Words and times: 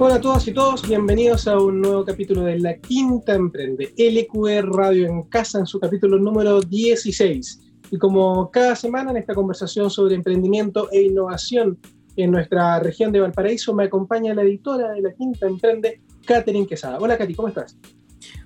Hola 0.00 0.14
a 0.14 0.20
todas 0.20 0.46
y 0.46 0.52
todos, 0.54 0.86
bienvenidos 0.86 1.48
a 1.48 1.58
un 1.58 1.80
nuevo 1.80 2.04
capítulo 2.04 2.42
de 2.42 2.60
La 2.60 2.78
Quinta 2.78 3.34
Emprende, 3.34 3.92
LQR 3.96 4.70
Radio 4.70 5.08
en 5.08 5.24
Casa 5.24 5.58
en 5.58 5.66
su 5.66 5.80
capítulo 5.80 6.20
número 6.20 6.60
16. 6.60 7.60
Y 7.90 7.98
como 7.98 8.48
cada 8.52 8.76
semana 8.76 9.10
en 9.10 9.16
esta 9.16 9.34
conversación 9.34 9.90
sobre 9.90 10.14
emprendimiento 10.14 10.88
e 10.92 11.02
innovación 11.02 11.80
en 12.14 12.30
nuestra 12.30 12.78
región 12.78 13.10
de 13.10 13.18
Valparaíso, 13.18 13.74
me 13.74 13.84
acompaña 13.84 14.34
la 14.34 14.42
editora 14.42 14.92
de 14.92 15.02
La 15.02 15.12
Quinta 15.14 15.48
Emprende, 15.48 16.00
Catherine 16.24 16.68
Quesada. 16.68 16.98
Hola 17.00 17.18
Katy, 17.18 17.34
¿cómo 17.34 17.48
estás? 17.48 17.76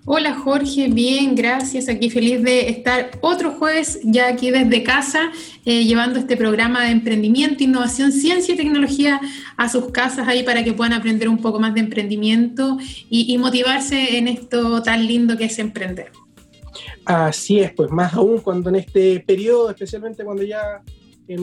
Hola 0.05 0.35
Jorge, 0.35 0.89
bien, 0.89 1.37
gracias. 1.37 1.89
Aquí 1.89 2.11
feliz 2.11 2.43
de 2.43 2.69
estar 2.69 3.13
otro 3.21 3.53
jueves 3.53 4.01
ya 4.03 4.29
aquí 4.29 4.51
desde 4.51 4.83
casa, 4.83 5.31
eh, 5.65 5.85
llevando 5.85 6.19
este 6.19 6.37
programa 6.37 6.85
de 6.85 6.91
emprendimiento, 6.91 7.63
innovación, 7.63 8.11
ciencia 8.11 8.55
y 8.55 8.57
tecnología 8.57 9.21
a 9.57 9.69
sus 9.69 9.93
casas 9.93 10.27
ahí 10.27 10.43
para 10.43 10.65
que 10.65 10.73
puedan 10.73 10.93
aprender 10.93 11.29
un 11.29 11.39
poco 11.39 11.61
más 11.61 11.75
de 11.75 11.81
emprendimiento 11.81 12.79
y, 13.09 13.39
motivarse 13.39 14.19
en 14.19 14.27
esto 14.27 14.83
tan 14.83 15.07
lindo 15.07 15.37
que 15.37 15.45
es 15.45 15.59
emprender. 15.61 16.11
Así 17.05 17.61
es, 17.61 17.73
pues 17.73 17.91
más 17.93 18.13
aún 18.15 18.39
cuando 18.39 18.71
en 18.71 18.77
este 18.77 19.21
periodo, 19.21 19.71
especialmente 19.71 20.25
cuando 20.25 20.43
ya 20.43 20.83
hay, 21.29 21.37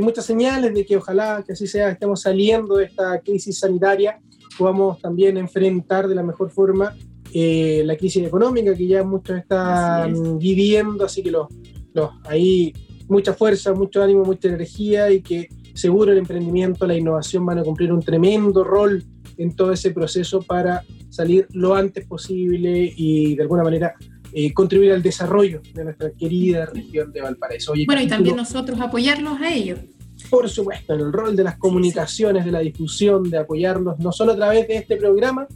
muchas 0.00 0.24
señales 0.24 0.72
de 0.72 0.86
que 0.86 0.96
ojalá 0.96 1.42
que 1.44 1.54
así 1.54 1.66
sea, 1.66 1.90
estemos 1.90 2.22
saliendo 2.22 2.76
de 2.76 2.84
esta 2.84 3.20
crisis 3.20 3.58
sanitaria, 3.58 4.20
podamos 4.56 5.00
también 5.00 5.36
enfrentar 5.36 6.06
de 6.06 6.14
la 6.14 6.22
mejor 6.22 6.50
forma 6.50 6.94
eh, 7.32 7.82
la 7.84 7.96
crisis 7.96 8.26
económica 8.26 8.74
que 8.74 8.86
ya 8.86 9.04
muchos 9.04 9.38
están 9.38 10.38
viviendo, 10.38 11.04
así 11.04 11.22
que 11.22 11.30
los, 11.30 11.46
los, 11.92 12.10
hay 12.24 12.72
mucha 13.08 13.34
fuerza, 13.34 13.72
mucho 13.72 14.02
ánimo, 14.02 14.24
mucha 14.24 14.48
energía 14.48 15.10
y 15.10 15.20
que 15.20 15.48
seguro 15.74 16.12
el 16.12 16.18
emprendimiento, 16.18 16.86
la 16.86 16.96
innovación 16.96 17.44
van 17.46 17.58
a 17.58 17.62
cumplir 17.62 17.92
un 17.92 18.02
tremendo 18.02 18.64
rol 18.64 19.04
en 19.36 19.54
todo 19.56 19.72
ese 19.72 19.90
proceso 19.90 20.42
para 20.42 20.82
salir 21.08 21.46
lo 21.52 21.74
antes 21.74 22.06
posible 22.06 22.92
y 22.96 23.34
de 23.34 23.42
alguna 23.42 23.64
manera 23.64 23.94
eh, 24.32 24.52
contribuir 24.52 24.92
al 24.92 25.02
desarrollo 25.02 25.60
de 25.74 25.84
nuestra 25.84 26.10
querida 26.12 26.66
región 26.66 27.12
de 27.12 27.20
Valparaíso. 27.20 27.72
bueno, 27.86 28.02
y 28.02 28.06
también 28.06 28.36
nosotros 28.36 28.80
apoyarlos 28.80 29.40
a 29.40 29.52
ellos. 29.52 29.80
Por 30.28 30.48
supuesto, 30.48 30.94
en 30.94 31.00
el 31.00 31.12
rol 31.12 31.34
de 31.34 31.42
las 31.42 31.56
comunicaciones, 31.56 32.44
de 32.44 32.52
la 32.52 32.60
difusión, 32.60 33.28
de 33.28 33.38
apoyarlos, 33.38 33.98
no 33.98 34.12
solo 34.12 34.32
a 34.32 34.36
través 34.36 34.68
de 34.68 34.76
este 34.76 34.96
programa, 34.96 35.48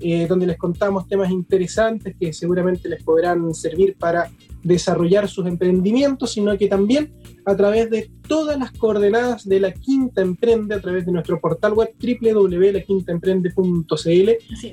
eh, 0.00 0.26
donde 0.28 0.46
les 0.46 0.58
contamos 0.58 1.06
temas 1.06 1.30
interesantes 1.30 2.14
que 2.18 2.32
seguramente 2.32 2.88
les 2.88 3.02
podrán 3.02 3.54
servir 3.54 3.96
para 3.98 4.30
desarrollar 4.62 5.26
sus 5.28 5.46
emprendimientos, 5.46 6.32
sino 6.32 6.58
que 6.58 6.66
también 6.68 7.12
a 7.46 7.56
través 7.56 7.88
de 7.90 8.10
todas 8.28 8.58
las 8.58 8.72
coordenadas 8.72 9.48
de 9.48 9.60
la 9.60 9.72
Quinta 9.72 10.20
Emprende, 10.22 10.74
a 10.74 10.80
través 10.80 11.06
de 11.06 11.12
nuestro 11.12 11.40
portal 11.40 11.72
web 11.72 11.94
www.laquintaemprende.cl, 11.98 14.30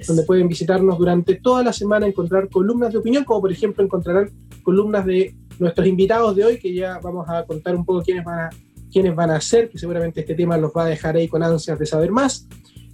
donde 0.08 0.24
pueden 0.24 0.48
visitarnos 0.48 0.98
durante 0.98 1.36
toda 1.36 1.62
la 1.64 1.74
semana, 1.74 2.08
encontrar 2.08 2.50
columnas 2.50 2.92
de 2.92 2.98
opinión, 3.00 3.24
como 3.24 3.42
por 3.42 3.52
ejemplo 3.52 3.84
encontrarán 3.84 4.32
columnas 4.64 5.06
de 5.06 5.36
nuestros 5.60 5.86
invitados 5.88 6.36
de 6.36 6.46
hoy, 6.46 6.60
que 6.60 6.74
ya 6.74 7.00
vamos 7.00 7.28
a 7.30 7.46
contar 7.46 7.76
un 7.76 7.86
poco 7.86 8.02
quiénes 8.04 8.26
van 8.26 8.40
a, 8.40 8.50
quiénes 8.92 9.16
van 9.16 9.32
a 9.32 9.42
ser, 9.42 9.70
que 9.70 9.78
seguramente 9.78 10.22
este 10.22 10.36
tema 10.36 10.58
los 10.58 10.72
va 10.76 10.86
a 10.86 10.88
dejar 10.88 11.16
ahí 11.16 11.28
con 11.28 11.44
ansias 11.44 11.78
de 11.80 11.86
saber 11.86 12.12
más. 12.12 12.48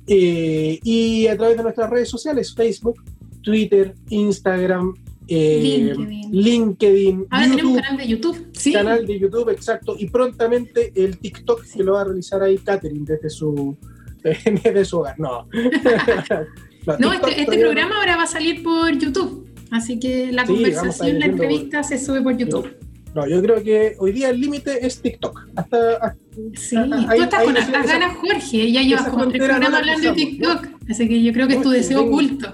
Eh, 0.07 0.79
y 0.83 1.27
a 1.27 1.37
través 1.37 1.57
de 1.57 1.63
nuestras 1.63 1.89
redes 1.89 2.09
sociales, 2.09 2.53
Facebook, 2.53 3.03
Twitter, 3.41 3.93
Instagram, 4.09 4.93
eh, 5.27 5.95
LinkedIn. 6.31 7.27
Ahora 7.29 7.47
tenemos 7.49 7.81
canal 7.81 7.97
de 7.97 8.07
YouTube. 8.07 8.47
¿sí? 8.53 8.73
Canal 8.73 9.05
de 9.05 9.19
YouTube, 9.19 9.49
exacto. 9.49 9.95
Y 9.97 10.09
prontamente 10.09 10.91
el 10.95 11.17
TikTok 11.17 11.63
que 11.65 11.83
lo 11.83 11.93
va 11.93 12.01
a 12.01 12.05
realizar 12.05 12.41
ahí 12.41 12.57
Catherine 12.57 13.05
desde 13.05 13.29
su, 13.29 13.77
desde 14.23 14.85
su 14.85 14.99
hogar. 14.99 15.19
No. 15.19 15.47
no, 16.99 17.13
este, 17.13 17.41
este 17.41 17.59
programa 17.59 17.97
ahora 17.97 18.17
va 18.17 18.23
a 18.23 18.27
salir 18.27 18.63
por 18.63 18.97
YouTube. 18.97 19.47
Así 19.71 19.99
que 19.99 20.31
la 20.31 20.45
conversación, 20.45 21.19
la 21.19 21.25
entrevista 21.25 21.83
se 21.83 21.97
sube 21.97 22.21
por 22.21 22.37
YouTube. 22.37 22.69
No, 23.13 23.27
yo 23.27 23.41
creo 23.41 23.63
que 23.63 23.95
hoy 23.99 24.11
día 24.11 24.29
el 24.29 24.41
límite 24.41 24.85
es 24.85 25.01
TikTok. 25.01 25.47
Hasta, 25.55 26.15
sí, 26.55 26.75
tú 26.75 27.21
estás 27.21 27.43
con 27.43 27.53
las 27.53 27.69
ganas, 27.69 28.17
Jorge. 28.17 28.71
Ya 28.71 28.81
llevas 28.81 29.07
como 29.07 29.27
tres 29.27 29.43
programas 29.43 29.81
hablando 29.81 30.09
de 30.09 30.15
TikTok. 30.15 30.67
Así 30.89 31.07
que 31.07 31.21
yo 31.21 31.31
creo 31.31 31.47
que 31.47 31.55
es 31.55 31.61
tu 31.61 31.69
deseo 31.69 32.03
oculto. 32.03 32.53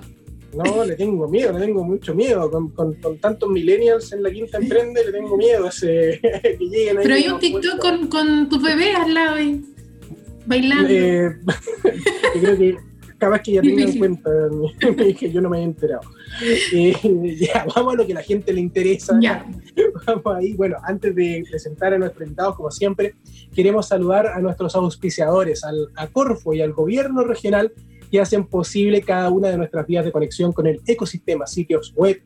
No, 0.53 0.83
le 0.83 0.95
tengo 0.95 1.27
miedo, 1.27 1.57
le 1.57 1.65
tengo 1.65 1.83
mucho 1.83 2.13
miedo. 2.13 2.49
Con, 2.49 2.69
con, 2.69 2.95
tantos 3.19 3.49
millennials 3.49 4.11
en 4.11 4.23
la 4.23 4.31
quinta 4.31 4.57
emprende, 4.57 5.05
le 5.05 5.11
tengo 5.11 5.37
miedo 5.37 5.65
a 5.65 5.69
ese, 5.69 6.19
que 6.43 6.57
lleguen 6.59 6.97
ahí. 6.97 7.03
Pero 7.03 7.15
hay 7.15 7.27
un 7.27 7.39
TikTok 7.39 7.79
con, 7.79 8.07
con 8.07 8.49
tus 8.49 8.61
bebés 8.61 8.95
al 8.95 9.13
lado, 9.13 9.39
y 9.39 9.63
bailando. 10.45 10.89
Eh, 10.89 11.37
yo 12.35 12.41
creo 12.41 12.57
que 12.57 12.77
capaz 13.17 13.41
que 13.41 13.53
ya 13.53 13.61
tenga 13.61 13.83
en 13.83 13.97
cuenta, 13.97 14.29
que 15.19 15.31
yo 15.31 15.41
no 15.41 15.49
me 15.49 15.59
he 15.59 15.63
enterado. 15.63 16.01
Eh, 16.73 17.37
ya, 17.39 17.65
vamos 17.75 17.93
a 17.93 17.97
lo 17.97 18.05
que 18.05 18.13
a 18.13 18.15
la 18.15 18.23
gente 18.23 18.53
le 18.53 18.61
interesa. 18.61 19.17
Ya. 19.21 19.45
Vamos 20.05 20.35
ahí. 20.35 20.53
Bueno, 20.53 20.77
antes 20.83 21.13
de 21.15 21.43
presentar 21.49 21.93
a 21.93 21.97
nuestros 21.97 22.23
invitados, 22.23 22.55
como 22.55 22.71
siempre, 22.71 23.15
queremos 23.53 23.87
saludar 23.87 24.27
a 24.27 24.39
nuestros 24.39 24.75
auspiciadores, 24.75 25.63
al, 25.63 25.89
a 25.95 26.07
Corfo 26.07 26.53
y 26.53 26.61
al 26.61 26.73
gobierno 26.73 27.23
regional 27.23 27.71
que 28.11 28.19
hacen 28.19 28.45
posible 28.45 29.01
cada 29.01 29.29
una 29.29 29.49
de 29.49 29.57
nuestras 29.57 29.85
vías 29.85 30.05
de 30.05 30.11
conexión 30.11 30.51
con 30.51 30.67
el 30.67 30.81
ecosistema, 30.87 31.45
sitios 31.45 31.93
web, 31.95 32.21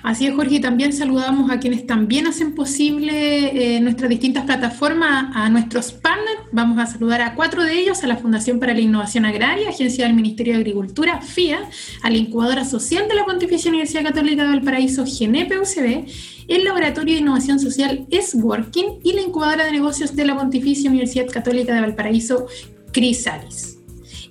Así 0.04 0.26
es, 0.26 0.34
Jorge, 0.34 0.56
y 0.56 0.60
también 0.60 0.94
saludamos 0.94 1.52
a 1.52 1.60
quienes 1.60 1.86
también 1.86 2.26
hacen 2.26 2.56
posible 2.56 3.76
eh, 3.76 3.80
nuestras 3.82 4.10
distintas 4.10 4.46
plataformas, 4.46 5.36
a 5.36 5.50
nuestros 5.50 5.92
partners. 5.92 6.40
Vamos 6.52 6.80
a 6.80 6.88
saludar 6.88 7.22
a 7.22 7.36
cuatro 7.36 7.64
de 7.64 7.80
ellos, 7.80 8.04
a 8.04 8.08
la 8.08 8.18
Fundación 8.18 8.60
para 8.60 8.74
la 8.74 8.80
Innovación 8.80 9.26
Agraria, 9.26 9.70
Agencia 9.70 10.06
del 10.06 10.16
Ministerio 10.16 10.54
de 10.54 10.60
Agricultura, 10.60 11.22
FIA, 11.22 11.70
a 12.02 12.10
la 12.10 12.18
Incubadora 12.18 12.66
Social 12.66 13.08
de 13.08 13.16
la 13.16 13.26
Pontificia 13.26 13.70
Universidad 13.70 14.04
Católica 14.04 14.42
de 14.42 14.50
Valparaíso, 14.50 15.06
GENEPE 15.06 15.59
UCB, 15.59 16.06
el 16.47 16.64
Laboratorio 16.64 17.14
de 17.14 17.22
Innovación 17.22 17.59
Social 17.59 18.08
es 18.09 18.34
Working 18.34 19.00
y 19.04 19.14
la 19.14 19.22
Incubadora 19.22 19.66
de 19.66 19.72
Negocios 19.72 20.16
de 20.16 20.26
la 20.26 20.36
Pontificia 20.36 20.90
Universidad 20.90 21.28
Católica 21.28 21.76
de 21.76 21.82
Valparaíso, 21.82 22.47
Crisalis. 22.92 23.71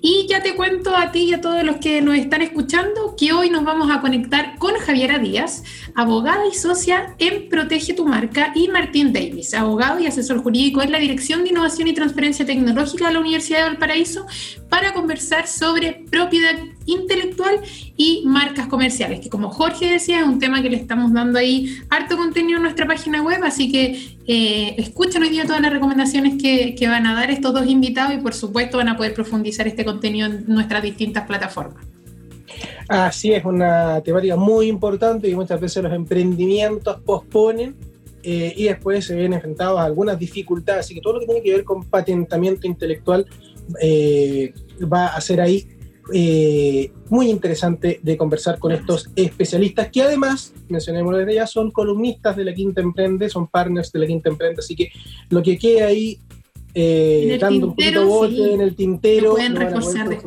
Y 0.02 0.26
ya 0.28 0.42
te 0.42 0.54
cuento 0.54 0.96
a 0.96 1.12
ti 1.12 1.24
y 1.24 1.34
a 1.34 1.40
todos 1.40 1.62
los 1.62 1.76
que 1.76 2.00
nos 2.00 2.16
están 2.16 2.40
escuchando 2.40 3.14
que 3.18 3.32
hoy 3.32 3.50
nos 3.50 3.64
vamos 3.64 3.90
a 3.90 4.00
conectar 4.00 4.56
con 4.58 4.74
Javiera 4.74 5.18
Díaz, 5.18 5.62
abogada 5.94 6.46
y 6.46 6.54
socia 6.54 7.14
en 7.18 7.50
Protege 7.50 7.92
tu 7.92 8.06
Marca, 8.06 8.52
y 8.54 8.68
Martín 8.68 9.12
Davis, 9.12 9.52
abogado 9.52 10.00
y 10.00 10.06
asesor 10.06 10.42
jurídico 10.42 10.80
en 10.80 10.92
la 10.92 10.98
Dirección 10.98 11.42
de 11.44 11.50
Innovación 11.50 11.88
y 11.88 11.92
Transferencia 11.92 12.46
Tecnológica 12.46 13.08
de 13.08 13.12
la 13.12 13.20
Universidad 13.20 13.58
de 13.58 13.64
Valparaíso, 13.64 14.26
para 14.70 14.94
conversar 14.94 15.46
sobre 15.46 16.04
propiedad 16.10 16.54
intelectual 16.92 17.60
y 17.96 18.22
marcas 18.26 18.66
comerciales, 18.68 19.20
que 19.20 19.28
como 19.28 19.50
Jorge 19.50 19.92
decía, 19.92 20.20
es 20.20 20.26
un 20.26 20.38
tema 20.38 20.62
que 20.62 20.70
le 20.70 20.76
estamos 20.76 21.12
dando 21.12 21.38
ahí 21.38 21.78
harto 21.88 22.16
contenido 22.16 22.56
en 22.56 22.62
nuestra 22.62 22.86
página 22.86 23.22
web, 23.22 23.42
así 23.44 23.70
que 23.70 24.16
eh, 24.26 24.74
escuchen 24.78 25.22
hoy 25.22 25.30
día 25.30 25.44
todas 25.44 25.60
las 25.60 25.72
recomendaciones 25.72 26.40
que, 26.40 26.74
que 26.74 26.88
van 26.88 27.06
a 27.06 27.14
dar 27.14 27.30
estos 27.30 27.52
dos 27.52 27.66
invitados 27.66 28.14
y 28.14 28.18
por 28.18 28.34
supuesto 28.34 28.78
van 28.78 28.88
a 28.88 28.96
poder 28.96 29.14
profundizar 29.14 29.66
este 29.66 29.84
contenido 29.84 30.26
en 30.26 30.44
nuestras 30.46 30.82
distintas 30.82 31.26
plataformas. 31.26 31.84
Así 32.88 33.32
es, 33.32 33.44
una 33.44 34.00
temática 34.00 34.34
muy 34.36 34.66
importante 34.66 35.28
y 35.28 35.34
muchas 35.34 35.60
veces 35.60 35.82
los 35.82 35.92
emprendimientos 35.92 37.00
posponen 37.02 37.76
eh, 38.22 38.52
y 38.56 38.64
después 38.64 39.06
se 39.06 39.14
ven 39.14 39.32
enfrentados 39.32 39.78
a 39.78 39.84
algunas 39.84 40.18
dificultades. 40.18 40.86
Así 40.86 40.94
que 40.94 41.00
todo 41.00 41.14
lo 41.14 41.20
que 41.20 41.26
tiene 41.26 41.42
que 41.42 41.52
ver 41.52 41.64
con 41.64 41.84
patentamiento 41.84 42.66
intelectual 42.66 43.26
eh, 43.80 44.52
va 44.92 45.06
a 45.06 45.20
ser 45.20 45.40
ahí 45.40 45.66
eh, 46.12 46.92
muy 47.08 47.30
interesante 47.30 48.00
de 48.02 48.16
conversar 48.16 48.58
con 48.58 48.72
estos 48.72 49.10
especialistas 49.16 49.90
que 49.90 50.02
además, 50.02 50.52
mencionemos 50.68 51.16
desde 51.16 51.34
ya, 51.34 51.46
son 51.46 51.70
columnistas 51.70 52.36
de 52.36 52.44
la 52.44 52.54
Quinta 52.54 52.80
Emprende, 52.80 53.28
son 53.28 53.48
partners 53.48 53.92
de 53.92 53.98
la 53.98 54.06
Quinta 54.06 54.28
Emprende, 54.28 54.60
así 54.60 54.74
que 54.76 54.90
lo 55.28 55.42
que 55.42 55.58
quede 55.58 55.82
ahí 55.82 56.18
dando 57.38 57.68
un 57.68 57.74
poquito 57.74 58.06
bote 58.06 58.54
en 58.54 58.60
el 58.60 58.76
tintero, 58.76 59.30
lo, 59.30 59.34
van 59.34 59.56
a 59.56 59.70
poder 59.70 60.18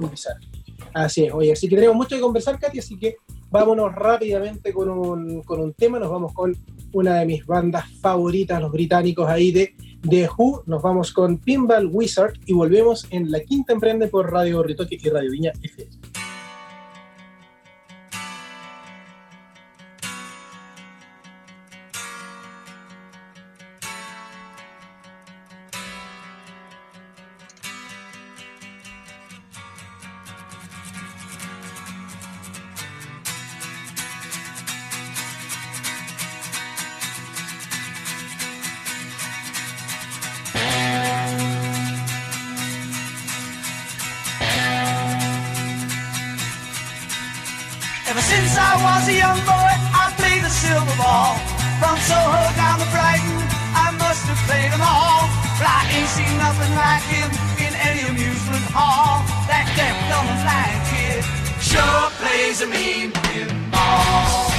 Así 0.94 1.26
es, 1.26 1.34
oye, 1.34 1.52
así 1.54 1.68
que 1.68 1.76
tenemos 1.76 1.96
mucho 1.96 2.16
que 2.16 2.22
conversar, 2.22 2.60
Katy, 2.60 2.80
así 2.80 2.98
que 2.98 3.16
vámonos 3.50 3.94
rápidamente 3.94 4.72
con 4.72 4.90
un, 4.90 5.42
con 5.42 5.60
un 5.60 5.74
tema, 5.74 6.00
nos 6.00 6.10
vamos 6.10 6.34
con 6.34 6.56
una 6.92 7.16
de 7.20 7.26
mis 7.26 7.46
bandas 7.46 7.86
favoritas, 8.00 8.62
los 8.62 8.72
británicos 8.72 9.28
ahí 9.28 9.52
de 9.52 9.76
The 10.10 10.30
Who, 10.38 10.64
nos 10.66 10.82
vamos 10.82 11.14
con 11.14 11.38
Pinball 11.38 11.88
Wizard 11.92 12.34
y 12.46 12.54
volvemos 12.54 13.08
en 13.10 13.32
la 13.32 13.40
quinta 13.40 13.72
emprende 13.72 14.08
por 14.08 14.32
Radio 14.32 14.62
Ritoque 14.62 14.98
y 15.02 15.10
Radio 15.10 15.32
Viña 15.32 15.54
FM. 15.62 16.03
As 49.04 49.10
a 49.10 49.18
young 49.18 49.40
boy, 49.44 49.74
I 50.00 50.14
played 50.16 50.42
the 50.44 50.50
silver 50.50 50.96
ball. 50.96 51.36
From 51.76 52.00
Soho 52.08 52.40
down 52.56 52.80
to 52.80 52.88
Brighton, 52.88 53.36
I 53.76 53.92
must 54.00 54.24
have 54.32 54.40
played 54.48 54.72
them 54.72 54.80
all. 54.80 55.28
But 55.60 55.68
I 55.68 55.92
ain't 55.92 56.08
seen 56.08 56.32
nothing 56.40 56.72
like 56.72 57.04
him 57.12 57.28
in 57.60 57.76
any 57.84 58.08
amusement 58.08 58.64
hall. 58.72 59.20
That 59.52 59.68
deaf, 59.76 60.00
dumb, 60.08 60.24
blind 60.40 60.80
kid 60.88 61.20
sure 61.60 62.12
plays 62.16 62.62
a 62.62 62.68
mean 62.68 63.12
pinball. 63.12 64.53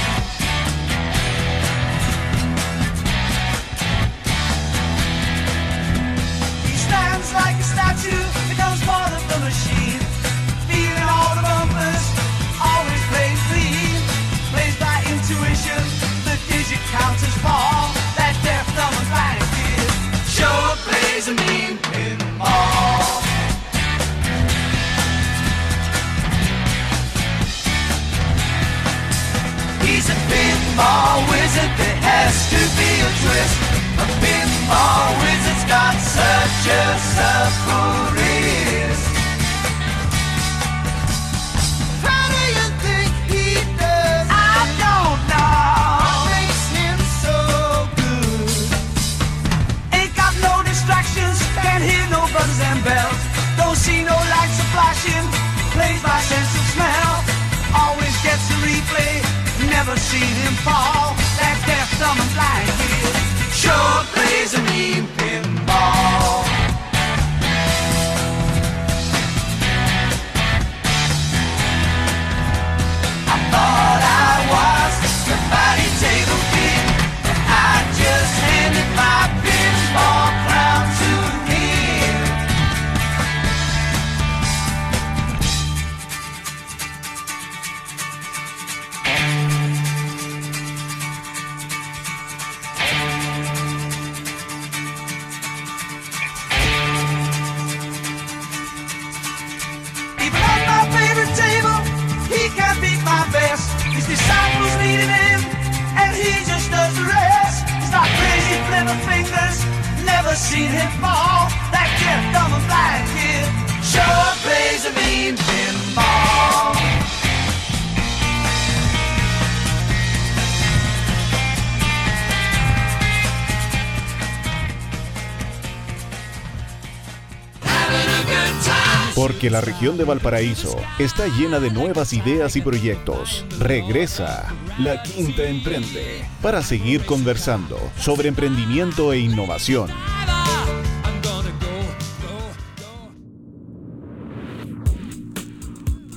La 129.55 129.61
región 129.61 129.95
de 129.95 130.03
Valparaíso 130.03 130.75
está 130.99 131.27
llena 131.27 131.61
de 131.61 131.71
nuevas 131.71 132.11
ideas 132.11 132.57
y 132.57 132.61
proyectos. 132.61 133.45
Regresa 133.57 134.53
La 134.79 135.01
Quinta 135.01 135.45
Emprende 135.45 136.25
para 136.41 136.61
seguir 136.61 137.05
conversando 137.05 137.77
sobre 137.97 138.27
emprendimiento 138.27 139.13
e 139.13 139.19
innovación. 139.19 139.89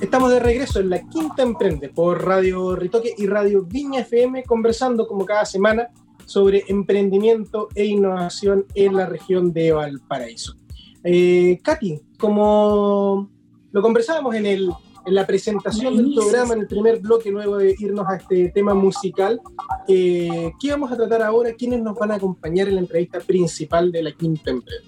Estamos 0.01 0.31
de 0.31 0.39
regreso 0.41 0.81
en 0.81 0.89
La 0.89 0.99
Quinta 1.07 1.41
Emprende 1.41 1.87
por 1.87 2.25
Radio 2.25 2.75
Ritoque 2.75 3.13
y 3.17 3.25
Radio 3.25 3.63
Viña 3.63 4.01
FM 4.01 4.43
conversando 4.43 5.07
como 5.07 5.23
cada 5.23 5.45
semana 5.45 5.87
sobre 6.25 6.65
emprendimiento 6.67 7.69
e 7.73 7.85
innovación 7.85 8.65
en 8.75 8.97
la 8.97 9.05
región 9.05 9.53
de 9.53 9.71
Valparaíso. 9.71 10.59
Eh, 11.03 11.59
Katy, 11.63 11.99
como 12.17 13.29
lo 13.71 13.81
conversábamos 13.81 14.35
en, 14.35 14.45
el, 14.45 14.69
en 15.05 15.15
la 15.15 15.25
presentación 15.25 15.95
del 15.95 16.13
programa, 16.13 16.53
en 16.53 16.61
el 16.61 16.67
primer 16.67 16.99
bloque, 16.99 17.31
luego 17.31 17.57
de 17.57 17.75
irnos 17.79 18.05
a 18.07 18.17
este 18.17 18.49
tema 18.49 18.73
musical, 18.73 19.39
eh, 19.87 20.51
¿qué 20.59 20.71
vamos 20.71 20.91
a 20.91 20.97
tratar 20.97 21.21
ahora? 21.21 21.53
¿Quiénes 21.53 21.81
nos 21.81 21.97
van 21.97 22.11
a 22.11 22.15
acompañar 22.15 22.67
en 22.67 22.75
la 22.75 22.81
entrevista 22.81 23.19
principal 23.19 23.91
de 23.91 24.03
la 24.03 24.11
Quinta 24.11 24.51
Empresa? 24.51 24.83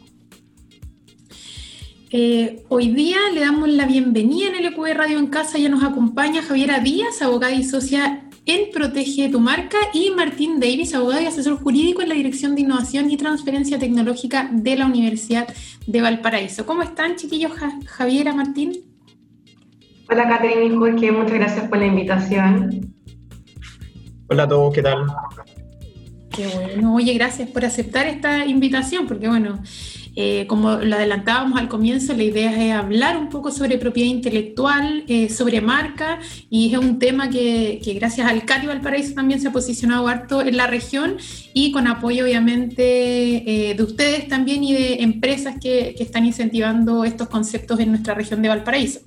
Eh, 2.14 2.66
hoy 2.68 2.90
día 2.90 3.18
le 3.34 3.40
damos 3.40 3.70
la 3.70 3.86
bienvenida 3.86 4.50
en 4.50 4.56
el 4.56 4.66
EQB 4.66 4.94
Radio 4.96 5.18
en 5.18 5.28
Casa. 5.28 5.58
Ya 5.58 5.70
nos 5.70 5.82
acompaña 5.82 6.42
Javiera 6.42 6.80
Díaz, 6.80 7.22
abogada 7.22 7.54
y 7.54 7.64
socia 7.64 8.30
en 8.46 8.72
Protege 8.72 9.30
tu 9.30 9.40
Marca, 9.40 9.78
y 9.94 10.12
Martín 10.12 10.60
Davis, 10.60 10.94
abogado 10.96 11.22
y 11.22 11.26
asesor 11.26 11.58
jurídico 11.58 12.02
en 12.02 12.10
la 12.10 12.16
Dirección 12.16 12.56
de 12.56 12.62
Innovación 12.62 13.12
y 13.12 13.18
Transferencia 13.18 13.78
Tecnológica 13.78 14.50
de 14.52 14.76
la 14.76 14.86
Universidad 14.86 15.48
de 15.86 16.02
Valparaíso. 16.02 16.66
¿Cómo 16.66 16.82
están, 16.82 17.16
chiquillos? 17.16 17.52
Javiera, 17.86 18.34
Martín. 18.34 18.74
Hola, 20.10 20.28
Catherine 20.28 20.66
y 20.66 20.76
Jorge, 20.76 21.12
muchas 21.12 21.34
gracias 21.34 21.70
por 21.70 21.78
la 21.78 21.86
invitación. 21.86 22.94
Hola 24.28 24.44
a 24.44 24.48
todos, 24.48 24.74
¿qué 24.74 24.82
tal? 24.82 25.06
Qué 26.36 26.48
bueno. 26.48 26.96
Oye, 26.96 27.14
gracias 27.14 27.50
por 27.50 27.64
aceptar 27.66 28.08
esta 28.08 28.46
invitación, 28.46 29.08
porque 29.08 29.28
bueno, 29.28 29.62
Eh, 30.16 30.46
como 30.48 30.74
lo 30.76 30.96
adelantábamos 30.96 31.58
al 31.58 31.70
comienzo, 31.70 32.14
la 32.14 32.24
idea 32.24 32.52
es 32.52 32.74
hablar 32.74 33.16
un 33.16 33.30
poco 33.30 33.50
sobre 33.50 33.78
propiedad 33.78 34.10
intelectual, 34.10 35.06
eh, 35.08 35.30
sobre 35.30 35.62
marca, 35.62 36.20
y 36.50 36.74
es 36.74 36.78
un 36.78 37.00
tema 37.00 37.30
que, 37.30 37.80
gracias 37.96 38.28
al 38.28 38.44
CARI 38.44 38.68
Valparaíso 38.68 39.14
también 39.14 39.40
se 39.40 39.48
ha 39.48 39.52
posicionado 39.54 40.10
harto 40.10 40.42
en 40.42 40.58
la 40.58 40.68
región 40.68 41.16
y 41.54 41.72
con 41.72 41.88
apoyo 41.88 42.26
obviamente 42.26 43.70
eh, 43.70 43.74
de 43.74 43.84
ustedes 43.84 44.28
también 44.28 44.64
y 44.66 44.74
de 44.74 45.02
empresas 45.02 45.56
que, 45.62 45.96
están 46.02 46.26
incentivando 46.26 47.06
estos 47.06 47.30
conceptos 47.30 47.80
en 47.80 47.92
nuestra 47.92 48.16
región 48.16 48.42
de 48.42 48.50
Valparaíso. 48.50 49.02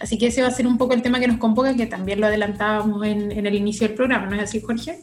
Así 0.00 0.18
que 0.18 0.26
ese 0.26 0.42
va 0.42 0.48
a 0.48 0.50
ser 0.50 0.66
un 0.66 0.76
poco 0.76 0.94
el 0.94 1.00
tema 1.00 1.20
que 1.20 1.28
nos 1.28 1.38
convoca, 1.38 1.76
que 1.76 1.86
también 1.86 2.20
lo 2.20 2.26
adelantábamos 2.26 3.06
en, 3.06 3.30
en 3.30 3.46
el 3.46 3.54
inicio 3.54 3.86
del 3.86 3.96
programa, 3.96 4.26
¿no 4.26 4.34
es 4.34 4.42
así, 4.42 4.60
Jorge? 4.60 5.00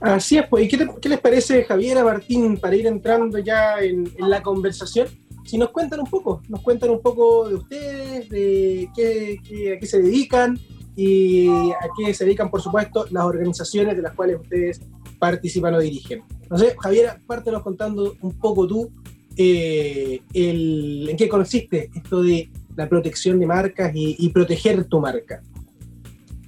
Así 0.00 0.38
es, 0.38 0.46
pues. 0.48 0.64
¿Y 0.64 0.68
qué, 0.68 1.08
les 1.08 1.20
parece, 1.20 1.64
Javier, 1.64 2.02
Martín, 2.04 2.56
para 2.58 2.76
ir 2.76 2.86
entrando 2.86 3.38
ya 3.38 3.80
en, 3.80 4.10
la 4.18 4.42
conversación? 4.42 5.08
Si 5.44 5.58
nos 5.58 5.70
cuentan 5.70 6.00
un 6.00 6.06
poco, 6.06 6.42
nos 6.48 6.60
cuentan 6.60 6.90
un 6.90 7.00
poco 7.00 7.48
de 7.48 7.54
ustedes, 7.54 8.28
de 8.28 8.88
qué, 8.94 9.74
a 9.76 9.78
qué 9.78 9.86
se 9.86 10.02
dedican 10.02 10.58
y 10.96 11.48
a 11.48 11.88
qué 11.96 12.12
se 12.14 12.24
dedican, 12.24 12.50
por 12.50 12.60
supuesto, 12.60 13.06
las 13.10 13.24
organizaciones 13.24 13.96
de 13.96 14.02
las 14.02 14.14
cuales 14.14 14.40
ustedes 14.40 14.80
participan 15.18 15.74
o 15.74 15.78
dirigen. 15.78 16.22
No 16.50 16.58
sé, 16.58 16.74
Javier, 16.80 17.20
pártenos 17.26 17.62
contando 17.62 18.16
un 18.20 18.38
poco 18.38 18.66
tú 18.66 18.90
eh, 19.36 20.22
en 20.32 21.16
qué 21.16 21.28
consiste 21.28 21.90
esto 21.94 22.22
de 22.22 22.50
la 22.76 22.88
protección 22.88 23.38
de 23.38 23.46
marcas 23.46 23.92
y, 23.94 24.28
proteger 24.30 24.84
tu 24.84 25.00
marca. 25.00 25.42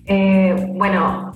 Eh, 0.06 0.54
bueno, 0.75 1.32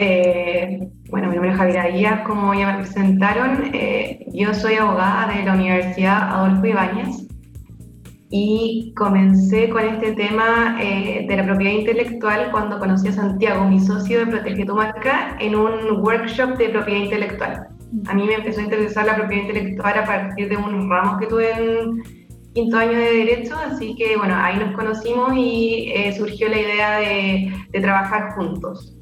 eh, 0.00 0.88
bueno, 1.10 1.28
mi 1.28 1.34
nombre 1.34 1.52
es 1.52 1.56
Javier 1.56 1.92
Díaz, 1.92 2.20
como 2.26 2.54
ya 2.54 2.72
me 2.72 2.78
presentaron, 2.82 3.70
eh, 3.72 4.26
yo 4.32 4.52
soy 4.54 4.74
abogada 4.74 5.32
de 5.32 5.44
la 5.44 5.54
Universidad 5.54 6.30
Adolfo 6.30 6.66
Ibáñez 6.66 7.26
y 8.30 8.92
comencé 8.96 9.68
con 9.68 9.84
este 9.84 10.12
tema 10.12 10.78
eh, 10.80 11.26
de 11.28 11.36
la 11.36 11.44
propiedad 11.44 11.72
intelectual 11.72 12.50
cuando 12.50 12.78
conocí 12.78 13.08
a 13.08 13.12
Santiago, 13.12 13.64
mi 13.64 13.80
socio 13.80 14.20
de 14.20 14.26
Protege 14.26 14.64
tu 14.64 14.74
Marca, 14.74 15.36
en 15.40 15.54
un 15.54 16.00
workshop 16.00 16.56
de 16.58 16.68
propiedad 16.70 17.04
intelectual. 17.04 17.68
A 18.08 18.14
mí 18.14 18.24
me 18.24 18.34
empezó 18.34 18.60
a 18.60 18.64
interesar 18.64 19.06
la 19.06 19.16
propiedad 19.16 19.42
intelectual 19.42 19.98
a 19.98 20.04
partir 20.04 20.48
de 20.48 20.56
unos 20.56 20.88
ramos 20.88 21.18
que 21.18 21.26
tuve 21.26 21.50
en 21.52 22.02
quinto 22.52 22.76
año 22.76 22.98
de 22.98 23.24
Derecho, 23.24 23.54
así 23.56 23.94
que 23.94 24.16
bueno, 24.16 24.34
ahí 24.36 24.58
nos 24.58 24.74
conocimos 24.74 25.32
y 25.36 25.92
surgió 26.16 26.48
la 26.48 26.58
idea 26.58 26.98
de, 26.98 27.52
de 27.70 27.80
trabajar 27.80 28.32
juntos. 28.34 28.95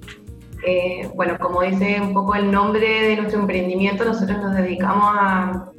Eh, 0.66 1.11
bueno, 1.14 1.37
como 1.38 1.62
dice 1.62 2.00
un 2.00 2.14
poco 2.14 2.35
el 2.35 2.50
nombre 2.50 3.09
de 3.09 3.16
nuestro 3.16 3.40
emprendimiento, 3.40 4.04
nosotros 4.04 4.38
nos 4.38 4.56
dedicamos 4.56 5.14
a 5.14 5.71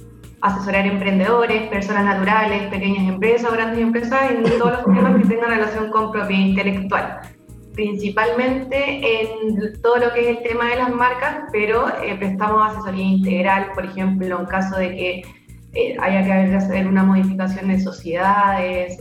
asesorar 0.42 0.86
emprendedores, 0.86 1.68
personas 1.70 2.06
naturales, 2.06 2.68
pequeñas 2.70 3.10
empresas, 3.10 3.52
grandes 3.52 3.80
empresas 3.80 4.30
en 4.30 4.44
todos 4.60 4.86
los 4.86 4.96
temas 4.96 5.20
que 5.20 5.28
tengan 5.28 5.50
relación 5.50 5.90
con 5.90 6.12
propiedad 6.12 6.42
intelectual. 6.42 7.20
Principalmente 7.74 9.22
en 9.22 9.82
todo 9.82 9.98
lo 9.98 10.14
que 10.14 10.30
es 10.30 10.38
el 10.38 10.44
tema 10.44 10.70
de 10.70 10.76
las 10.76 10.94
marcas, 10.94 11.46
pero 11.52 11.88
eh, 12.04 12.16
prestamos 12.20 12.72
asesoría 12.72 13.06
integral, 13.06 13.72
por 13.74 13.86
ejemplo, 13.86 14.40
en 14.40 14.46
caso 14.46 14.78
de 14.78 14.90
que 14.96 15.24
eh, 15.74 15.98
haya 16.00 16.24
que 16.24 16.56
hacer 16.56 16.88
una 16.88 17.04
modificación 17.04 17.70
de 17.70 17.80
sociedades, 17.80 19.00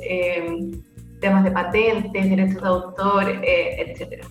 temas 1.20 1.44
de 1.44 1.50
patentes, 1.50 2.30
derechos 2.30 2.62
de 2.62 2.68
autor, 2.68 3.24
etcétera. 3.44 4.26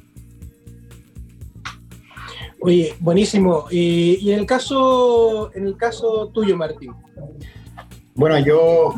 Oye, 2.65 2.95
buenísimo. 3.01 3.65
Y, 3.69 4.31
en 4.31 4.39
el 4.39 4.45
caso, 4.45 5.51
en 5.53 5.67
el 5.67 5.75
caso 5.75 6.31
tuyo, 6.33 6.55
Martín. 6.55 6.93
Bueno, 8.15 8.39
yo, 8.39 8.93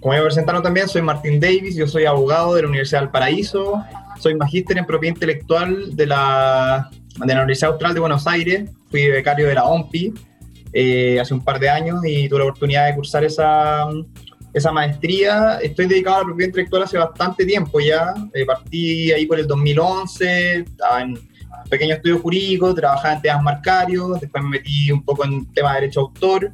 como 0.00 0.14
me 0.14 0.22
presentaron 0.22 0.62
también, 0.62 0.88
soy 0.88 1.02
Martín 1.02 1.38
Davis, 1.38 1.76
yo 1.76 1.86
soy 1.86 2.06
abogado 2.06 2.54
de 2.54 2.62
la 2.62 2.68
Universidad 2.68 3.00
del 3.00 3.10
Paraíso, 3.10 3.84
soy 4.18 4.36
magíster 4.36 4.78
en 4.78 4.86
propiedad 4.86 5.16
intelectual 5.16 5.94
de 5.94 6.06
la, 6.06 6.88
de 7.18 7.26
la 7.26 7.40
Universidad 7.40 7.72
Austral 7.72 7.92
de 7.92 8.00
Buenos 8.00 8.26
Aires, 8.26 8.70
fui 8.90 9.06
becario 9.08 9.48
de 9.48 9.54
la 9.54 9.64
OMPI 9.64 10.14
eh, 10.72 11.20
hace 11.20 11.34
un 11.34 11.44
par 11.44 11.60
de 11.60 11.68
años 11.68 12.00
y 12.06 12.26
tuve 12.26 12.38
la 12.38 12.44
oportunidad 12.46 12.86
de 12.86 12.94
cursar 12.94 13.22
esa, 13.22 13.86
esa 14.54 14.72
maestría. 14.72 15.58
Estoy 15.60 15.88
dedicado 15.88 16.16
a 16.16 16.18
la 16.20 16.24
propiedad 16.24 16.48
intelectual 16.48 16.84
hace 16.84 16.96
bastante 16.96 17.44
tiempo 17.44 17.80
ya, 17.80 18.14
eh, 18.32 18.46
partí 18.46 19.12
ahí 19.12 19.26
por 19.26 19.38
el 19.38 19.46
2011, 19.46 20.60
estaba 20.60 21.02
en 21.02 21.18
pequeño 21.68 21.94
estudio 21.94 22.18
jurídico, 22.18 22.74
trabajaba 22.74 23.14
en 23.14 23.22
temas 23.22 23.42
marcarios, 23.42 24.20
después 24.20 24.42
me 24.42 24.50
metí 24.50 24.90
un 24.90 25.02
poco 25.02 25.24
en 25.24 25.46
temas 25.52 25.74
de 25.74 25.80
derecho 25.80 26.00
autor, 26.00 26.50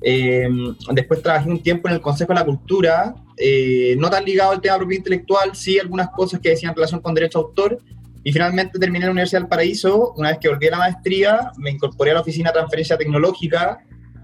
eh, 0.00 0.48
después 0.92 1.22
trabajé 1.22 1.48
un 1.48 1.62
tiempo 1.62 1.88
en 1.88 1.94
el 1.94 2.00
Consejo 2.00 2.32
de 2.32 2.38
la 2.38 2.44
Cultura, 2.44 3.14
eh, 3.36 3.94
no 3.98 4.10
tan 4.10 4.24
ligado 4.24 4.52
al 4.52 4.60
tema 4.60 4.74
de 4.74 4.78
propiedad 4.80 5.00
intelectual, 5.00 5.54
sí 5.54 5.78
algunas 5.78 6.10
cosas 6.10 6.40
que 6.40 6.50
decían 6.50 6.74
relación 6.74 7.00
con 7.00 7.14
derecho 7.14 7.38
autor, 7.38 7.78
y 8.22 8.32
finalmente 8.32 8.78
terminé 8.78 9.04
en 9.04 9.08
la 9.08 9.12
Universidad 9.12 9.42
del 9.42 9.48
Paraíso, 9.48 10.12
una 10.16 10.30
vez 10.30 10.38
que 10.38 10.48
volví 10.48 10.66
a 10.66 10.72
la 10.72 10.78
maestría, 10.78 11.52
me 11.56 11.70
incorporé 11.70 12.10
a 12.10 12.14
la 12.14 12.20
oficina 12.20 12.50
de 12.50 12.54
transferencia 12.54 12.96
tecnológica, 12.96 13.78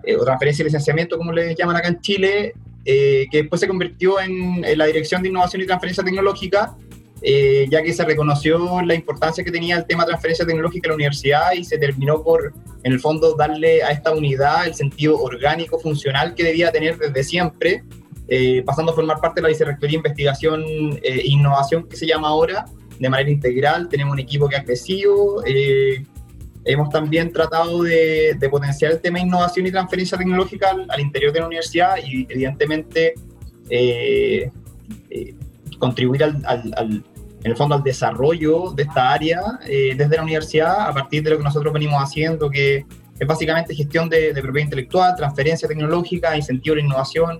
eh, 0.04 0.16
o 0.16 0.24
transferencia 0.24 0.62
y 0.62 0.66
licenciamiento, 0.66 1.16
como 1.16 1.32
le 1.32 1.54
llaman 1.54 1.76
acá 1.76 1.88
en 1.88 2.00
Chile, 2.00 2.54
que 2.84 3.28
después 3.32 3.58
se 3.58 3.66
convirtió 3.66 4.20
en, 4.20 4.62
en 4.62 4.76
la 4.76 4.84
Dirección 4.84 5.22
de 5.22 5.30
Innovación 5.30 5.62
y 5.62 5.64
Transferencia 5.64 6.04
Tecnológica, 6.04 6.76
eh, 7.22 7.66
ya 7.70 7.82
que 7.82 7.92
se 7.92 8.04
reconoció 8.04 8.82
la 8.82 8.94
importancia 8.94 9.42
que 9.44 9.50
tenía 9.50 9.76
el 9.76 9.86
tema 9.86 10.04
de 10.04 10.08
transferencia 10.08 10.44
tecnológica 10.44 10.88
en 10.88 10.90
la 10.90 10.94
universidad 10.96 11.52
y 11.52 11.64
se 11.64 11.78
terminó 11.78 12.22
por, 12.22 12.52
en 12.82 12.92
el 12.92 13.00
fondo, 13.00 13.34
darle 13.34 13.82
a 13.82 13.90
esta 13.90 14.12
unidad 14.12 14.66
el 14.66 14.74
sentido 14.74 15.18
orgánico, 15.18 15.78
funcional 15.78 16.34
que 16.34 16.44
debía 16.44 16.70
tener 16.70 16.98
desde 16.98 17.24
siempre, 17.24 17.84
eh, 18.28 18.62
pasando 18.66 18.92
a 18.92 18.94
formar 18.94 19.20
parte 19.20 19.40
de 19.40 19.42
la 19.42 19.48
Vicerrectoría 19.48 19.92
de 19.92 19.96
Investigación 19.96 20.64
e 21.02 21.22
Innovación, 21.24 21.88
que 21.88 21.96
se 21.96 22.06
llama 22.06 22.28
ahora, 22.28 22.66
de 22.98 23.08
manera 23.08 23.30
integral. 23.30 23.88
Tenemos 23.88 24.12
un 24.12 24.20
equipo 24.20 24.48
que 24.48 24.56
ha 24.56 24.64
crecido. 24.64 25.42
hemos 26.66 26.88
también 26.90 27.32
tratado 27.32 27.82
de, 27.82 28.36
potenciar 28.50 28.92
el 28.92 29.00
tema 29.00 29.18
de 29.18 29.26
innovación 29.26 29.66
y 29.66 29.70
transferencia 29.70 30.18
tecnológica 30.18 30.76
al, 30.88 31.00
interior 31.00 31.32
de 31.32 31.40
la 31.40 31.46
universidad 31.46 31.96
y, 32.04 32.26
evidentemente, 32.28 33.14
contribuir 35.78 36.24
al 36.24 37.04
en 37.44 37.50
el 37.50 37.56
fondo 37.56 37.74
al 37.74 37.82
desarrollo 37.82 38.72
de 38.72 38.84
esta 38.84 39.12
área 39.12 39.40
eh, 39.66 39.94
desde 39.96 40.16
la 40.16 40.22
universidad 40.22 40.88
a 40.88 40.94
partir 40.94 41.22
de 41.22 41.30
lo 41.30 41.36
que 41.36 41.44
nosotros 41.44 41.72
venimos 41.74 42.02
haciendo, 42.02 42.50
que 42.50 42.86
es 43.18 43.26
básicamente 43.26 43.74
gestión 43.74 44.08
de, 44.08 44.32
propiedad 44.32 44.64
intelectual, 44.64 45.14
transferencia 45.14 45.68
tecnológica, 45.68 46.34
incentivo 46.36 46.72
a 46.72 46.76
la 46.78 46.84
innovación 46.84 47.38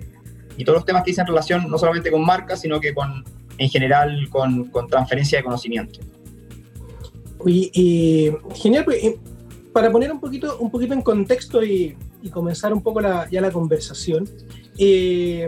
y 0.59 0.65
todos 0.65 0.77
los 0.77 0.85
temas 0.85 1.03
que 1.03 1.11
dicen 1.11 1.27
relación 1.27 1.69
no 1.71 1.79
solamente 1.79 2.11
con 2.11 2.23
marcas, 2.23 2.61
sino 2.61 2.79
que 2.81 2.93
con, 2.93 3.25
en 3.57 3.69
general 3.71 4.29
con, 4.29 4.65
con 4.65 4.89
transferencia 4.89 5.39
de 5.39 5.45
conocimiento. 5.45 6.01
Y 7.47 8.31
genial, 8.55 8.85
pues, 8.85 9.05
eh, 9.05 9.19
para 9.73 9.91
poner 9.91 10.13
un 10.13 10.21
poquito, 10.21 10.59
un 10.59 10.71
poquito 10.71 10.93
en 10.93 11.01
contexto 11.01 11.65
y, 11.65 11.97
comenzar 12.33 12.73
un 12.73 12.83
poco 12.83 13.03
ya 13.31 13.41
la 13.43 13.51
conversación, 13.51 14.27
eh, 14.79 15.47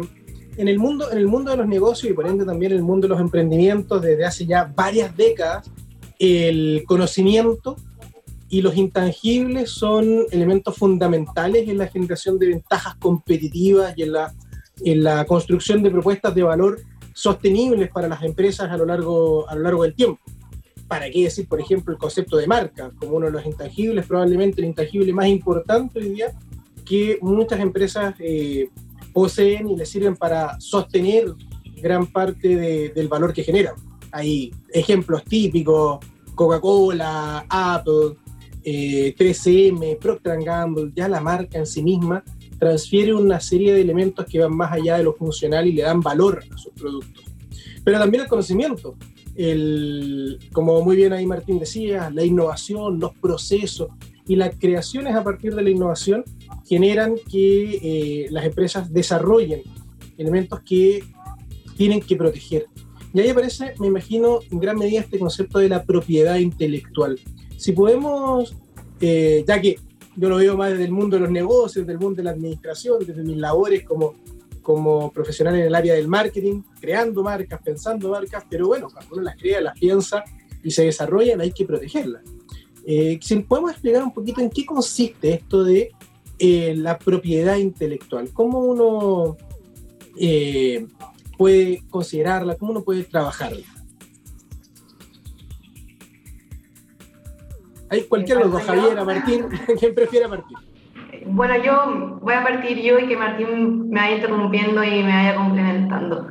en 0.56 0.68
el 0.68 0.78
mundo, 0.78 1.10
en 1.10 1.18
el 1.18 1.26
mundo 1.26 1.50
de 1.50 1.58
los 1.58 1.66
negocios 1.66 2.10
y 2.10 2.14
por 2.14 2.26
ende 2.26 2.44
también 2.44 2.72
en 2.72 2.78
el 2.78 2.84
mundo 2.84 3.06
de 3.06 3.10
los 3.10 3.20
emprendimientos 3.20 4.00
desde 4.02 4.24
hace 4.24 4.46
ya 4.46 4.72
varias 4.74 5.16
décadas, 5.16 5.70
el 6.18 6.84
conocimiento 6.86 7.76
y 8.48 8.62
los 8.62 8.76
intangibles 8.76 9.70
son 9.70 10.24
elementos 10.30 10.76
fundamentales 10.76 11.68
en 11.68 11.78
la 11.78 11.88
generación 11.88 12.38
de 12.38 12.48
ventajas 12.48 12.94
competitivas 12.96 13.94
y 13.96 14.02
en 14.02 14.12
la, 14.12 14.34
en 14.84 15.02
la 15.02 15.24
construcción 15.24 15.82
de 15.82 15.90
propuestas 15.90 16.34
de 16.34 16.42
valor 16.42 16.80
sostenibles 17.12 17.90
para 17.90 18.08
las 18.08 18.22
empresas 18.22 18.70
a 18.70 18.76
lo 18.76 18.86
largo, 18.86 19.48
a 19.48 19.54
lo 19.54 19.62
largo 19.62 19.82
del 19.82 19.94
tiempo. 19.94 20.20
¿Para 20.86 21.10
qué 21.10 21.24
decir, 21.24 21.48
por 21.48 21.60
ejemplo, 21.60 21.92
el 21.92 21.98
concepto 21.98 22.36
de 22.36 22.46
marca 22.46 22.92
como 22.98 23.16
uno 23.16 23.26
de 23.26 23.32
los 23.32 23.44
intangibles, 23.44 24.06
probablemente 24.06 24.60
el 24.60 24.68
intangible 24.68 25.12
más 25.12 25.26
importante 25.26 25.98
hoy 25.98 26.10
día 26.10 26.32
que 26.84 27.18
muchas 27.20 27.58
empresas 27.58 28.14
eh, 28.20 28.70
poseen 29.16 29.70
y 29.70 29.76
les 29.76 29.88
sirven 29.88 30.14
para 30.14 30.60
sostener 30.60 31.34
gran 31.80 32.06
parte 32.06 32.90
del 32.94 33.08
valor 33.08 33.32
que 33.32 33.42
generan. 33.42 33.74
Hay 34.12 34.52
ejemplos 34.74 35.24
típicos, 35.24 36.04
Coca-Cola, 36.34 37.46
Apple, 37.48 38.18
3M, 38.62 39.82
eh, 39.84 39.98
Procter 39.98 40.38
Gamble, 40.44 40.92
ya 40.94 41.08
la 41.08 41.22
marca 41.22 41.56
en 41.56 41.64
sí 41.64 41.82
misma 41.82 42.22
transfiere 42.58 43.14
una 43.14 43.40
serie 43.40 43.72
de 43.72 43.80
elementos 43.80 44.26
que 44.26 44.38
van 44.38 44.54
más 44.54 44.72
allá 44.72 44.98
de 44.98 45.04
lo 45.04 45.14
funcional 45.14 45.66
y 45.66 45.72
le 45.72 45.82
dan 45.82 46.00
valor 46.02 46.44
a 46.52 46.58
sus 46.58 46.74
productos. 46.74 47.24
Pero 47.84 47.98
también 47.98 48.24
el 48.24 48.28
conocimiento, 48.28 48.96
el, 49.34 50.38
como 50.52 50.82
muy 50.82 50.94
bien 50.94 51.14
ahí 51.14 51.24
Martín 51.24 51.58
decía, 51.58 52.10
la 52.10 52.22
innovación, 52.22 53.00
los 53.00 53.14
procesos 53.14 53.88
y 54.26 54.36
las 54.36 54.56
creaciones 54.56 55.14
a 55.14 55.22
partir 55.22 55.54
de 55.54 55.62
la 55.62 55.70
innovación 55.70 56.24
generan 56.66 57.14
que 57.30 57.78
eh, 57.82 58.26
las 58.30 58.44
empresas 58.44 58.92
desarrollen 58.92 59.62
elementos 60.18 60.60
que 60.60 61.04
tienen 61.76 62.00
que 62.00 62.16
proteger. 62.16 62.66
Y 63.12 63.20
ahí 63.20 63.28
aparece, 63.28 63.74
me 63.78 63.86
imagino, 63.86 64.40
en 64.50 64.58
gran 64.58 64.76
medida 64.76 65.00
este 65.00 65.18
concepto 65.18 65.58
de 65.58 65.68
la 65.68 65.84
propiedad 65.84 66.36
intelectual. 66.36 67.18
Si 67.56 67.72
podemos, 67.72 68.54
eh, 69.00 69.44
ya 69.46 69.60
que 69.60 69.76
yo 70.16 70.28
lo 70.28 70.36
veo 70.36 70.56
más 70.56 70.72
desde 70.72 70.84
el 70.84 70.92
mundo 70.92 71.16
de 71.16 71.22
los 71.22 71.30
negocios, 71.30 71.86
del 71.86 71.98
mundo 71.98 72.16
de 72.16 72.24
la 72.24 72.30
administración, 72.30 72.98
desde 73.06 73.22
mis 73.22 73.36
labores 73.36 73.84
como, 73.84 74.14
como 74.60 75.10
profesional 75.12 75.54
en 75.54 75.66
el 75.66 75.74
área 75.74 75.94
del 75.94 76.08
marketing, 76.08 76.62
creando 76.80 77.22
marcas, 77.22 77.60
pensando 77.62 78.10
marcas, 78.10 78.44
pero 78.50 78.66
bueno, 78.66 78.88
cuando 78.92 79.14
uno 79.14 79.22
las 79.22 79.36
crea, 79.36 79.60
las 79.60 79.78
piensa 79.78 80.24
y 80.62 80.70
se 80.70 80.84
desarrollan, 80.84 81.40
hay 81.40 81.52
que 81.52 81.64
protegerlas. 81.64 82.22
Eh, 82.88 83.18
si 83.20 83.36
podemos 83.40 83.72
explicar 83.72 84.04
un 84.04 84.12
poquito 84.12 84.40
en 84.40 84.48
qué 84.48 84.64
consiste 84.64 85.34
esto 85.34 85.64
de 85.64 85.90
eh, 86.38 86.72
la 86.76 86.96
propiedad 86.96 87.56
intelectual, 87.56 88.30
cómo 88.32 88.60
uno 88.60 89.36
eh, 90.16 90.86
puede 91.36 91.82
considerarla, 91.90 92.54
cómo 92.54 92.70
uno 92.70 92.82
puede 92.82 93.02
trabajarla. 93.02 93.66
Hay 97.88 98.02
cualquiera 98.04 98.40
de 98.40 98.46
los 98.46 98.52
dos, 98.52 98.62
Javier, 98.62 99.04
Martín, 99.04 99.46
¿quién 99.78 99.94
prefiere 99.94 100.28
Martín? 100.28 100.56
Bueno, 101.26 101.54
yo 101.56 102.18
voy 102.20 102.34
a 102.34 102.44
partir 102.44 102.80
yo 102.82 103.00
y 103.00 103.08
que 103.08 103.16
Martín 103.16 103.88
me 103.88 104.00
vaya 104.00 104.16
interrumpiendo 104.16 104.84
y 104.84 105.02
me 105.02 105.12
vaya 105.12 105.34
complementando. 105.34 106.28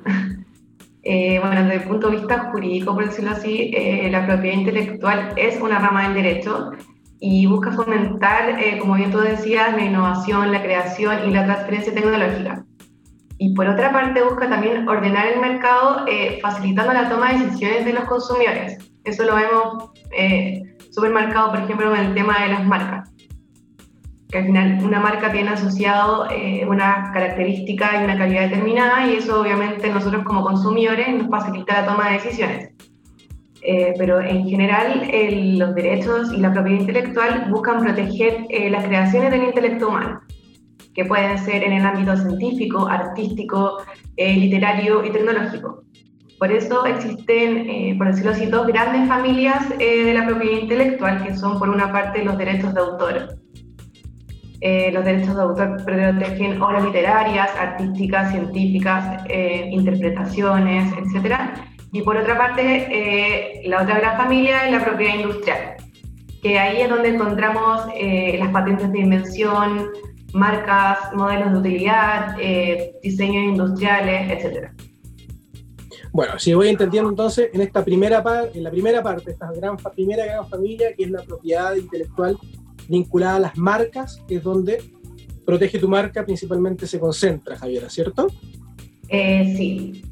Eh, 1.08 1.40
bueno, 1.40 1.62
desde 1.62 1.76
el 1.76 1.84
punto 1.84 2.10
de 2.10 2.18
vista 2.18 2.50
jurídico, 2.52 2.96
por 2.96 3.06
decirlo 3.06 3.32
así, 3.32 3.72
eh, 3.76 4.10
la 4.12 4.26
propiedad 4.26 4.58
intelectual 4.58 5.34
es 5.38 5.62
una 5.62 5.78
rama 5.78 6.04
del 6.04 6.16
derecho 6.16 6.72
y 7.20 7.46
busca 7.46 7.72
fomentar, 7.74 8.60
eh, 8.60 8.80
como 8.80 8.96
bien 8.96 9.12
tú 9.12 9.20
decías, 9.20 9.76
la 9.76 9.86
innovación, 9.86 10.52
la 10.52 10.64
creación 10.64 11.30
y 11.30 11.32
la 11.32 11.46
transferencia 11.46 11.94
tecnológica. 11.94 12.66
Y 13.38 13.54
por 13.54 13.68
otra 13.68 13.92
parte, 13.92 14.24
busca 14.24 14.50
también 14.50 14.88
ordenar 14.88 15.28
el 15.28 15.42
mercado, 15.42 16.06
facilitando 16.42 16.94
la 16.94 17.08
toma 17.08 17.34
de 17.34 17.40
decisiones 17.40 17.86
de 17.86 17.94
los 17.94 18.06
consumidores. 18.06 18.78
Eso 19.04 19.26
lo 19.26 19.36
vemos 19.36 19.92
súper 20.92 21.12
marcado, 21.12 21.52
por 21.52 21.60
ejemplo, 21.60 21.94
en 21.94 22.06
el 22.06 22.14
tema 22.16 22.40
de 22.40 22.48
las 22.48 22.66
marcas 22.66 23.15
que 24.30 24.40
al 24.40 24.46
final 24.46 24.80
una 24.84 25.00
marca 25.00 25.32
tiene 25.32 25.50
asociado 25.50 26.28
eh, 26.32 26.66
una 26.68 27.12
característica 27.14 28.02
y 28.02 28.04
una 28.04 28.18
calidad 28.18 28.50
determinada 28.50 29.08
y 29.08 29.18
eso 29.18 29.42
obviamente 29.42 29.90
nosotros 29.90 30.24
como 30.24 30.44
consumidores 30.44 31.14
nos 31.14 31.30
facilita 31.30 31.82
la 31.82 31.88
toma 31.88 32.10
de 32.10 32.14
decisiones. 32.14 32.70
Eh, 33.68 33.94
pero 33.98 34.22
en 34.22 34.48
general 34.48 35.10
los 35.58 35.74
derechos 35.74 36.32
y 36.32 36.38
la 36.38 36.54
propiedad 36.54 36.82
intelectual 36.82 37.48
buscan 37.50 37.84
proteger 37.84 38.46
eh, 38.50 38.70
las 38.70 38.86
creaciones 38.86 39.32
del 39.32 39.44
intelecto 39.44 39.90
humano, 39.90 40.22
que 40.94 41.06
pueden 41.06 41.38
ser 41.40 41.64
en 41.64 41.74
el 41.74 41.86
ámbito 41.86 42.16
científico, 42.16 42.88
artístico, 42.88 43.78
literario 44.18 45.04
y 45.04 45.10
tecnológico. 45.10 45.84
Por 46.38 46.52
eso 46.52 46.86
existen, 46.86 47.98
por 47.98 48.08
decirlo 48.08 48.32
así, 48.32 48.46
dos 48.46 48.68
grandes 48.68 49.08
familias 49.08 49.68
de 49.80 50.14
la 50.14 50.28
propiedad 50.28 50.62
intelectual, 50.62 51.24
que 51.26 51.36
son 51.36 51.58
por 51.58 51.70
una 51.70 51.92
parte 51.92 52.24
los 52.24 52.38
derechos 52.38 52.74
de 52.74 52.80
autor, 52.82 53.45
eh, 54.62 54.92
los 54.92 55.04
derechos 55.04 55.36
de 55.36 55.42
autor 55.42 55.84
protegen 55.84 56.62
obras 56.62 56.84
literarias, 56.86 57.50
artísticas, 57.60 58.32
científicas, 58.32 59.24
eh, 59.30 59.70
interpretaciones, 59.72 60.94
etc. 60.94 61.36
Y 61.92 62.02
por 62.02 62.18
otra 62.18 62.38
parte, 62.38 62.88
eh, 62.90 63.62
la 63.68 63.84
otra 63.84 64.00
gran 64.00 64.18
familia 64.18 64.66
es 64.66 64.72
la 64.72 64.84
propiedad 64.84 65.16
industrial, 65.16 65.76
que 66.42 66.60
ahí 66.60 66.82
es 66.82 66.90
donde 66.90 67.10
encontramos 67.10 67.82
las 68.40 68.50
patentes 68.50 68.92
de 68.92 69.00
invención, 69.00 69.90
marcas, 70.34 71.14
modelos 71.14 71.54
de 71.54 71.60
utilidad, 71.60 72.36
diseños 73.02 73.44
industriales, 73.46 74.32
etc. 74.32 74.70
Bueno, 76.12 76.40
si 76.40 76.54
voy 76.54 76.70
entendiendo 76.70 77.10
entonces, 77.10 77.50
en 77.54 77.62
esta 77.62 77.84
primera 77.84 78.24
en 78.54 78.64
la 78.64 78.72
primera 78.72 79.04
parte, 79.04 79.32
esta 79.32 79.52
gran, 79.52 79.76
primera 79.76 80.26
gran 80.26 80.48
familia, 80.48 80.94
que 80.96 81.04
es 81.04 81.12
la 81.12 81.22
propiedad 81.24 81.76
intelectual 81.76 82.38
vinculada 82.88 83.36
a 83.38 83.40
las 83.40 83.58
marcas, 83.58 84.22
que 84.28 84.36
es 84.36 84.44
donde 84.44 84.80
Protege 85.46 85.78
tu 85.78 85.88
marca 85.88 86.26
principalmente 86.26 86.88
se 86.88 87.00
concentra, 87.00 87.56
Javiera, 87.56 87.90
¿cierto? 87.90 88.28
Eh, 89.10 89.54
sí, 89.56 90.04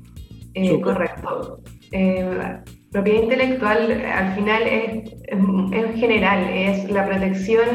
eh, 0.53 0.79
correcto. 0.79 1.59
Eh, 1.91 2.59
propiedad 2.91 3.23
intelectual 3.23 3.91
al 3.91 4.35
final 4.35 4.63
es, 4.63 5.11
en 5.27 5.93
general 5.95 6.43
es 6.43 6.89
la 6.91 7.07
protección 7.07 7.65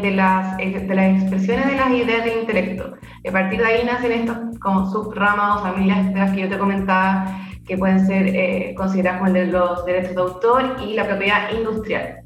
de, 0.00 0.10
las, 0.12 0.56
de 0.58 0.94
las 0.94 1.22
expresiones 1.22 1.66
de 1.66 1.74
las 1.74 1.90
ideas 1.90 2.24
del 2.24 2.38
intelecto. 2.40 2.94
A 3.28 3.32
partir 3.32 3.58
de 3.58 3.66
ahí 3.66 3.84
nacen 3.84 4.12
estos 4.12 4.36
como 4.60 4.88
subramas 4.92 5.60
o 5.60 5.62
familias 5.64 6.14
de 6.14 6.20
las 6.20 6.32
que 6.32 6.42
yo 6.42 6.48
te 6.48 6.58
comentaba 6.58 7.40
que 7.66 7.76
pueden 7.76 8.06
ser 8.06 8.74
consideradas 8.76 9.20
como 9.20 9.32
de 9.32 9.46
los 9.46 9.84
derechos 9.86 10.14
de 10.14 10.20
autor 10.20 10.76
y 10.86 10.94
la 10.94 11.08
propiedad 11.08 11.50
industrial 11.50 12.23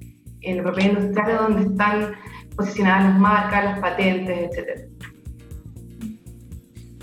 en 0.50 0.58
la 0.58 0.62
propiedad 0.62 0.92
industrial 0.92 1.36
donde 1.36 1.70
están 1.70 2.12
posicionadas 2.56 3.04
las 3.04 3.18
marcas, 3.18 3.64
las 3.64 3.78
patentes, 3.80 4.50
etc. 4.50 4.88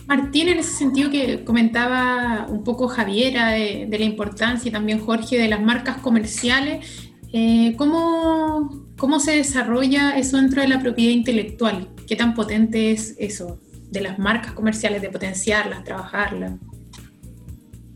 Martín, 0.08 0.49
en 0.49 0.60
ese 0.60 0.71
sentido 0.71 1.10
que 1.10 1.43
comentaba 1.43 2.45
un 2.47 2.63
poco 2.63 2.88
Javiera 2.88 3.49
de, 3.49 3.88
la 3.89 4.05
importancia 4.05 4.69
y 4.69 4.71
también 4.71 4.99
Jorge 4.99 5.38
de 5.38 5.47
las 5.47 5.62
marcas 5.62 5.97
comerciales, 5.97 7.10
eh, 7.34 7.73
¿cómo, 7.77 8.86
¿cómo 8.97 9.19
se 9.19 9.38
desarrolla 9.38 10.12
eso 10.17 10.38
dentro 10.38 10.62
de 10.62 10.67
la 10.67 10.79
propiedad 10.79 11.12
intelectual? 11.12 11.89
¿Qué 12.08 12.15
tan 12.15 12.36
potente 12.36 12.91
es 12.91 13.15
eso 13.17 13.60
de 13.89 14.01
las 14.01 14.19
marcas 14.19 14.53
comerciales, 14.53 15.01
de 15.01 15.10
potenciarlas, 15.10 15.84
trabajarlas? 15.84 16.53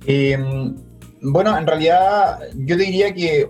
Eh, 0.07 0.37
bueno, 1.21 1.57
en 1.57 1.67
realidad 1.67 2.39
yo 2.55 2.75
diría 2.75 3.13
que 3.13 3.49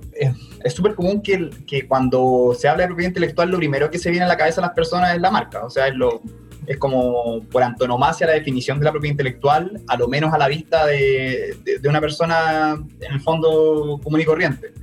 es 0.63 0.73
súper 0.73 0.95
común 0.95 1.21
que, 1.21 1.49
que, 1.65 1.87
cuando 1.87 2.55
se 2.57 2.67
habla 2.67 2.83
de 2.83 2.87
propiedad 2.87 3.09
intelectual 3.09 3.49
lo 3.49 3.57
primero 3.57 3.89
que 3.89 3.99
se 3.99 4.09
viene 4.09 4.25
a 4.25 4.27
la 4.27 4.37
cabeza 4.37 4.61
de 4.61 4.67
las 4.67 4.75
personas 4.75 5.15
es 5.15 5.21
la 5.21 5.31
marca. 5.31 5.65
O 5.65 5.69
sea, 5.69 5.87
es, 5.87 5.95
lo, 5.95 6.21
es 6.67 6.77
como 6.77 7.41
por 7.51 7.63
antonomasia 7.63 8.27
la 8.27 8.33
definición 8.33 8.79
de 8.79 8.85
la 8.85 8.91
propiedad 8.91 9.13
intelectual, 9.13 9.81
a 9.87 9.97
lo 9.97 10.07
menos 10.07 10.33
a 10.33 10.37
la 10.37 10.47
vista 10.47 10.85
de, 10.85 11.57
de, 11.81 11.89
una 11.89 12.01
persona 12.01 12.77
en 12.99 13.13
el 13.13 13.21
fondo 13.21 13.99
común 14.03 14.21
y 14.21 14.25
corriente. 14.25 14.73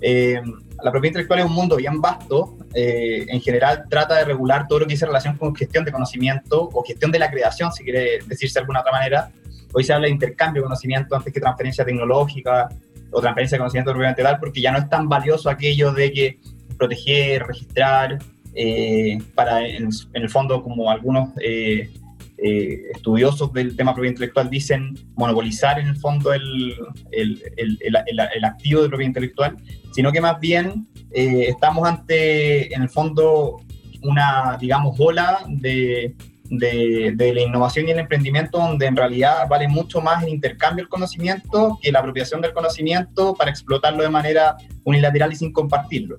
Eh, 0.00 0.40
la 0.82 0.92
propiedad 0.92 1.10
intelectual 1.10 1.40
es 1.40 1.46
un 1.46 1.52
mundo 1.52 1.76
bien 1.76 2.00
vasto. 2.00 2.56
Eh, 2.74 3.26
en 3.28 3.40
general 3.40 3.84
trata 3.88 4.16
de 4.16 4.24
regular 4.24 4.68
todo 4.68 4.80
lo 4.80 4.86
que 4.86 4.92
dice 4.92 5.06
relación 5.06 5.36
con 5.36 5.54
gestión 5.54 5.84
de 5.84 5.92
conocimiento 5.92 6.68
o 6.72 6.82
gestión 6.84 7.10
de 7.10 7.18
la 7.18 7.30
creación, 7.30 7.72
si 7.72 7.82
quiere 7.82 8.20
decirse 8.26 8.54
de 8.54 8.60
alguna 8.60 8.80
otra 8.80 8.92
manera 8.92 9.30
Hoy 9.72 9.84
se 9.84 9.92
habla 9.92 10.06
de 10.06 10.12
intercambio 10.12 10.62
de 10.62 10.64
conocimiento 10.64 11.14
antes 11.14 11.32
que 11.32 11.40
transferencia 11.40 11.84
tecnológica 11.84 12.68
o 13.10 13.20
transferencia 13.20 13.56
de 13.56 13.60
conocimiento 13.60 13.94
tal, 14.22 14.38
porque 14.38 14.60
ya 14.60 14.72
no 14.72 14.78
es 14.78 14.88
tan 14.88 15.08
valioso 15.08 15.50
aquello 15.50 15.92
de 15.92 16.12
que 16.12 16.40
proteger, 16.76 17.42
registrar, 17.42 18.18
eh, 18.54 19.18
para 19.34 19.66
en, 19.66 19.90
el 20.14 20.30
fondo, 20.30 20.62
como 20.62 20.90
algunos 20.90 21.30
eh, 21.40 21.90
eh, 22.38 22.80
estudiosos 22.92 23.52
del 23.52 23.76
tema 23.76 23.94
propiedad 23.94 24.14
intelectual 24.14 24.50
dicen, 24.50 24.94
monopolizar 25.14 25.78
en 25.78 25.88
el 25.88 25.96
fondo 25.96 26.32
el, 26.32 26.74
el, 27.12 27.42
el, 27.56 28.44
activo 28.44 28.82
de 28.82 28.88
propiedad 28.88 29.10
intelectual, 29.10 29.56
sino 29.92 30.10
que 30.12 30.20
más 30.20 30.40
bien 30.40 30.88
estamos 31.12 31.86
ante, 31.88 32.74
en 32.74 32.82
el 32.82 32.88
fondo, 32.88 33.60
una, 34.02 34.56
digamos, 34.60 34.98
ola 34.98 35.44
de 35.48 36.14
de, 36.50 37.32
la 37.34 37.40
innovación 37.40 37.88
y 37.88 37.90
el 37.90 37.98
emprendimiento, 37.98 38.58
donde 38.58 38.86
en 38.86 38.96
realidad 38.96 39.48
vale 39.48 39.68
mucho 39.68 40.00
más 40.00 40.22
el 40.22 40.30
intercambio 40.30 40.84
del 40.84 40.88
conocimiento 40.88 41.78
que 41.82 41.92
la 41.92 42.00
apropiación 42.00 42.40
del 42.40 42.52
conocimiento 42.52 43.34
para 43.34 43.50
explotarlo 43.50 44.02
de 44.02 44.08
manera 44.08 44.56
unilateral 44.84 45.32
y 45.32 45.36
sin 45.36 45.52
compartirlo. 45.52 46.16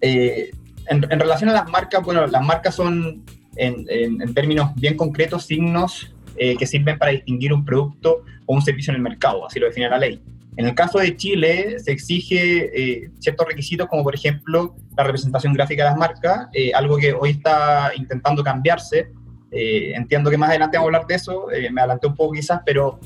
Eh, 0.00 0.50
en, 0.88 1.02
relación 1.02 1.50
a 1.50 1.52
las 1.52 1.68
marcas, 1.68 2.02
bueno, 2.04 2.26
las 2.26 2.42
marcas 2.42 2.74
son, 2.74 3.24
en, 3.56 4.34
términos 4.34 4.74
bien 4.76 4.96
concretos, 4.96 5.46
signos 5.46 6.14
eh, 6.36 6.56
que 6.56 6.66
sirven 6.66 6.98
para 6.98 7.12
distinguir 7.12 7.52
un 7.52 7.64
producto 7.64 8.22
o 8.44 8.54
un 8.54 8.62
servicio 8.62 8.92
en 8.92 8.96
el 8.96 9.02
mercado, 9.02 9.46
así 9.46 9.58
lo 9.58 9.66
define 9.66 9.88
la 9.88 9.98
ley. 9.98 10.22
En 10.58 10.66
el 10.66 10.74
caso 10.74 10.98
de 10.98 11.14
Chile 11.16 11.78
se 11.80 11.92
exige 11.92 12.70
eh, 12.72 13.10
ciertos 13.18 13.46
requisitos 13.46 13.88
como 13.88 14.02
por 14.02 14.14
ejemplo 14.14 14.74
la 14.96 15.04
representación 15.04 15.52
gráfica 15.52 15.84
de 15.84 15.90
las 15.90 15.98
marcas, 15.98 16.48
algo 16.74 16.96
que 16.96 17.12
hoy 17.12 17.30
está 17.30 17.92
intentando 17.94 18.42
cambiarse 18.42 19.10
eh, 19.50 19.92
entiendo 19.94 20.30
que 20.30 20.38
más 20.38 20.50
adelante 20.50 20.76
vamos 20.76 20.86
a 20.86 20.96
hablar 20.96 21.06
de 21.06 21.14
eso, 21.14 21.50
eh, 21.52 21.70
me 21.70 21.80
adelanté 21.80 22.06
un 22.06 22.14
poco 22.14 22.32
quizás, 22.32 22.60
pero, 22.64 22.98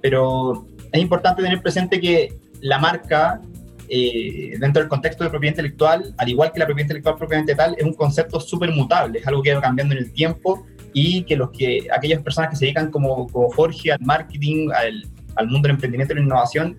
pero 0.00 0.66
es 0.92 1.00
importante 1.00 1.42
tener 1.42 1.60
presente 1.60 2.00
que 2.00 2.38
la 2.60 2.78
marca, 2.78 3.40
eh, 3.88 4.54
dentro 4.58 4.82
del 4.82 4.88
contexto 4.88 5.24
de 5.24 5.30
propiedad 5.30 5.52
intelectual, 5.52 6.14
al 6.16 6.28
igual 6.28 6.52
que 6.52 6.60
la 6.60 6.66
propiedad 6.66 6.86
intelectual 6.86 7.16
propiamente 7.16 7.54
tal, 7.54 7.74
es 7.78 7.84
un 7.84 7.94
concepto 7.94 8.40
súper 8.40 8.70
mutable, 8.70 9.18
es 9.18 9.26
algo 9.26 9.42
que 9.42 9.54
va 9.54 9.60
cambiando 9.60 9.94
en 9.94 10.00
el 10.00 10.12
tiempo 10.12 10.66
y 10.92 11.22
que, 11.24 11.36
los 11.36 11.50
que 11.50 11.86
aquellas 11.94 12.22
personas 12.22 12.50
que 12.50 12.56
se 12.56 12.64
dedican 12.66 12.90
como, 12.90 13.26
como 13.28 13.50
Jorge 13.50 13.92
al 13.92 14.00
marketing, 14.00 14.70
al, 14.74 15.04
al 15.36 15.46
mundo 15.48 15.66
del 15.66 15.76
emprendimiento 15.76 16.14
y 16.14 16.16
la 16.16 16.22
innovación, 16.22 16.76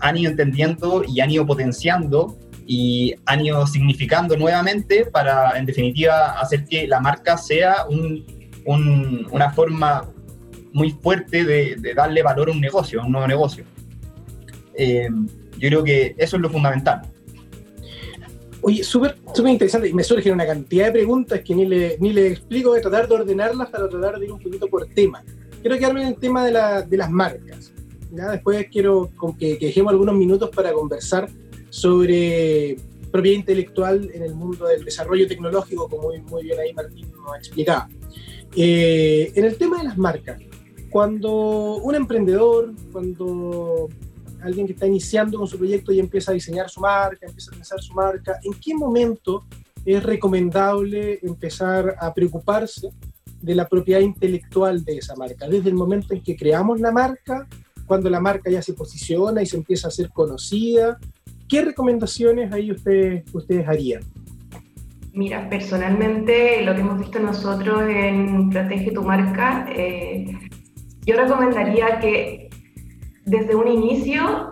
han 0.00 0.16
ido 0.16 0.30
entendiendo 0.30 1.04
y 1.06 1.20
han 1.20 1.30
ido 1.30 1.46
potenciando 1.46 2.36
y 2.66 3.14
han 3.26 3.44
ido 3.44 3.66
significando 3.66 4.36
nuevamente 4.36 5.06
para, 5.06 5.58
en 5.58 5.66
definitiva, 5.66 6.40
hacer 6.40 6.64
que 6.64 6.86
la 6.86 7.00
marca 7.00 7.36
sea 7.36 7.86
un, 7.88 8.24
una 8.66 9.52
forma 9.52 10.08
muy 10.72 10.90
fuerte 10.90 11.44
de, 11.44 11.94
darle 11.94 12.22
valor 12.22 12.48
a 12.48 12.52
un 12.52 12.60
negocio, 12.60 13.00
a 13.00 13.06
un 13.06 13.12
nuevo 13.12 13.26
negocio. 13.26 13.64
Eh, 14.74 15.08
yo 15.58 15.68
creo 15.68 15.84
que 15.84 16.14
eso 16.18 16.36
es 16.36 16.42
lo 16.42 16.50
fundamental. 16.50 17.02
Oye, 18.62 18.84
súper 18.84 19.16
interesante 19.46 19.88
y 19.88 19.92
me 19.92 20.04
surgen 20.04 20.34
una 20.34 20.46
cantidad 20.46 20.86
de 20.86 20.92
preguntas 20.92 21.40
que 21.40 21.54
ni 21.54 21.66
le, 21.66 21.96
ni 21.98 22.12
le 22.12 22.28
explico, 22.28 22.72
a 22.74 22.80
tratar 22.80 23.08
de 23.08 23.14
ordenarlas 23.14 23.68
para 23.68 23.88
tratar 23.88 24.18
de 24.18 24.26
ir 24.26 24.32
un 24.32 24.40
poquito 24.40 24.68
por 24.68 24.86
tema. 24.86 25.22
Quiero 25.60 25.76
quedarme 25.76 26.02
en 26.02 26.08
el 26.08 26.16
tema 26.16 26.44
de, 26.44 26.52
la, 26.52 26.82
de 26.82 26.96
las 26.96 27.10
marcas. 27.10 27.72
¿ya? 28.12 28.30
Después 28.30 28.66
quiero 28.70 29.10
que, 29.38 29.58
que 29.58 29.66
dejemos 29.66 29.90
algunos 29.90 30.14
minutos 30.14 30.50
para 30.50 30.72
conversar 30.72 31.28
sobre 31.70 32.76
propiedad 33.12 33.38
intelectual 33.38 34.10
en 34.12 34.22
el 34.22 34.34
mundo 34.34 34.66
del 34.66 34.84
desarrollo 34.84 35.28
tecnológico, 35.28 35.88
como 35.88 36.08
muy, 36.08 36.42
bien 36.42 36.58
ahí 36.58 36.72
Martín 36.72 37.12
nos 37.12 37.34
ha 37.34 37.38
explicado. 37.38 37.88
Eh, 38.54 39.32
en 39.34 39.44
el 39.44 39.56
tema 39.56 39.78
de 39.78 39.84
las 39.84 39.96
marcas, 39.96 40.38
cuando 40.90 41.76
un 41.76 41.94
emprendedor, 41.94 42.72
cuando 42.92 43.88
alguien 44.42 44.66
que 44.66 44.74
está 44.74 44.86
iniciando 44.86 45.38
con 45.38 45.46
su 45.46 45.56
proyecto 45.56 45.92
y 45.92 46.00
empieza 46.00 46.32
a 46.32 46.34
diseñar 46.34 46.68
su 46.68 46.80
marca, 46.80 47.26
empieza 47.26 47.50
a 47.50 47.54
pensar 47.54 47.80
su 47.80 47.94
marca, 47.94 48.38
¿en 48.42 48.52
qué 48.54 48.74
momento 48.74 49.44
es 49.84 50.02
recomendable 50.02 51.18
empezar 51.22 51.96
a 51.98 52.12
preocuparse 52.12 52.90
de 53.40 53.54
la 53.54 53.68
propiedad 53.68 54.00
intelectual 54.00 54.84
de 54.84 54.98
esa 54.98 55.16
marca? 55.16 55.48
Desde 55.48 55.70
el 55.70 55.74
momento 55.74 56.12
en 56.12 56.22
que 56.22 56.36
creamos 56.36 56.80
la 56.80 56.92
marca, 56.92 57.48
cuando 57.86 58.10
la 58.10 58.20
marca 58.20 58.50
ya 58.50 58.62
se 58.62 58.74
posiciona 58.74 59.42
y 59.42 59.46
se 59.46 59.56
empieza 59.56 59.88
a 59.88 59.90
ser 59.90 60.10
conocida, 60.10 60.98
¿qué 61.48 61.62
recomendaciones 61.62 62.52
ahí 62.52 62.70
ustedes, 62.70 63.24
ustedes 63.32 63.66
harían? 63.66 64.02
Mira, 65.14 65.48
personalmente 65.50 66.62
lo 66.62 66.74
que 66.74 66.80
hemos 66.80 66.98
visto 66.98 67.18
nosotros 67.18 67.82
en 67.86 68.48
Protege 68.48 68.92
tu 68.92 69.02
marca, 69.02 69.66
eh, 69.68 70.38
yo 71.04 71.16
recomendaría 71.16 71.98
que 71.98 72.48
desde 73.26 73.54
un 73.54 73.68
inicio, 73.68 74.48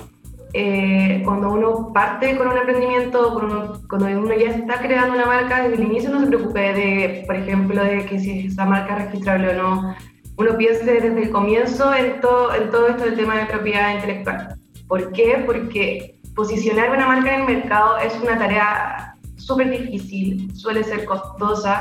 eh, 0.53 1.23
cuando 1.25 1.51
uno 1.53 1.93
parte 1.95 2.37
con 2.37 2.49
un 2.49 2.59
emprendimiento, 2.59 3.41
cuando 3.89 4.07
uno 4.07 4.35
ya 4.35 4.51
está 4.51 4.81
creando 4.81 5.15
una 5.15 5.25
marca, 5.25 5.63
desde 5.63 5.83
el 5.83 5.91
inicio 5.91 6.11
no 6.11 6.21
se 6.21 6.27
preocupe 6.27 6.61
de, 6.61 7.25
por 7.27 7.37
ejemplo, 7.37 7.83
de 7.83 8.05
que 8.05 8.19
si 8.19 8.47
esa 8.49 8.67
marca 8.67 8.99
es 8.99 9.05
registrable 9.07 9.49
o 9.51 9.63
no. 9.63 9.95
Uno 10.37 10.57
piense 10.59 10.85
desde 10.85 11.23
el 11.23 11.31
comienzo 11.31 11.95
en 11.95 12.21
todo, 12.21 12.55
en 12.55 12.71
todo 12.71 12.89
esto 12.89 13.05
del 13.05 13.17
tema 13.17 13.37
de 13.37 13.47
propiedad 13.47 13.95
intelectual. 13.95 14.57
¿Por 14.89 15.13
qué? 15.13 15.43
Porque 15.47 16.17
posicionar 16.35 16.91
una 16.91 17.07
marca 17.07 17.35
en 17.35 17.41
el 17.41 17.47
mercado 17.47 17.99
es 17.99 18.15
una 18.23 18.39
tarea 18.39 19.10
súper 19.47 19.71
difícil, 19.71 20.55
suele 20.55 20.85
ser 20.85 21.05
costosa 21.05 21.81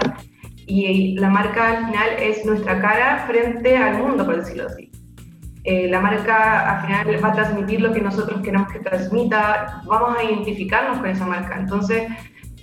y 0.66 1.18
la 1.18 1.30
marca 1.30 1.78
al 1.78 1.86
final 1.88 2.10
es 2.20 2.46
nuestra 2.46 2.80
cara 2.80 3.26
frente 3.28 3.76
al 3.76 3.98
mundo, 3.98 4.26
por 4.26 4.38
decirlo 4.38 4.68
así. 4.68 4.92
Eh, 5.64 5.88
la 5.90 6.00
marca 6.00 6.78
al 6.78 6.86
final 6.86 7.24
va 7.24 7.30
a 7.30 7.34
transmitir 7.34 7.82
lo 7.82 7.92
que 7.92 8.02
nosotros 8.02 8.42
queremos 8.42 8.72
que 8.72 8.80
transmita, 8.80 9.82
vamos 9.86 10.18
a 10.18 10.24
identificarnos 10.24 11.00
con 11.00 11.10
esa 11.10 11.26
marca. 11.26 11.58
Entonces, 11.60 12.04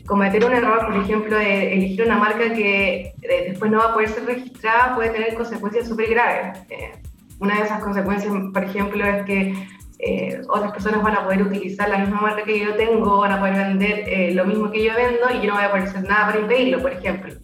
cometer 0.07 0.45
un 0.45 0.53
error, 0.53 0.87
por 0.87 0.97
ejemplo, 0.97 1.37
de 1.37 1.75
elegir 1.75 2.03
una 2.05 2.17
marca 2.17 2.53
que 2.53 3.13
eh, 3.23 3.45
después 3.49 3.71
no 3.71 3.79
va 3.79 3.91
a 3.91 3.95
poder 3.95 4.09
ser 4.09 4.25
registrada 4.25 4.95
puede 4.95 5.11
tener 5.11 5.35
consecuencias 5.35 5.89
súper 5.89 6.11
graves. 6.11 6.59
Eh, 6.71 6.93
una 7.39 7.57
de 7.57 7.63
esas 7.65 7.83
consecuencias, 7.83 8.33
por 8.53 8.65
ejemplo, 8.65 9.05
es 9.05 9.25
que 9.25 9.69
eh, 9.99 10.43
otras 10.49 10.73
personas 10.73 11.03
van 11.03 11.17
a 11.17 11.25
poder 11.25 11.43
utilizar 11.43 11.89
la 11.89 11.99
misma 11.99 12.21
marca 12.21 12.45
que 12.45 12.61
yo 12.61 12.75
tengo, 12.75 13.19
van 13.19 13.33
a 13.33 13.39
poder 13.39 13.55
vender 13.55 14.05
eh, 14.07 14.35
lo 14.35 14.45
mismo 14.45 14.71
que 14.71 14.85
yo 14.85 14.93
vendo 14.95 15.27
y 15.31 15.41
yo 15.41 15.49
no 15.49 15.55
voy 15.55 15.65
a 15.65 15.71
poder 15.71 15.89
hacer 15.89 16.03
nada 16.03 16.27
para 16.27 16.41
impedirlo, 16.41 16.83
por 16.83 16.93
ejemplo. 16.93 17.35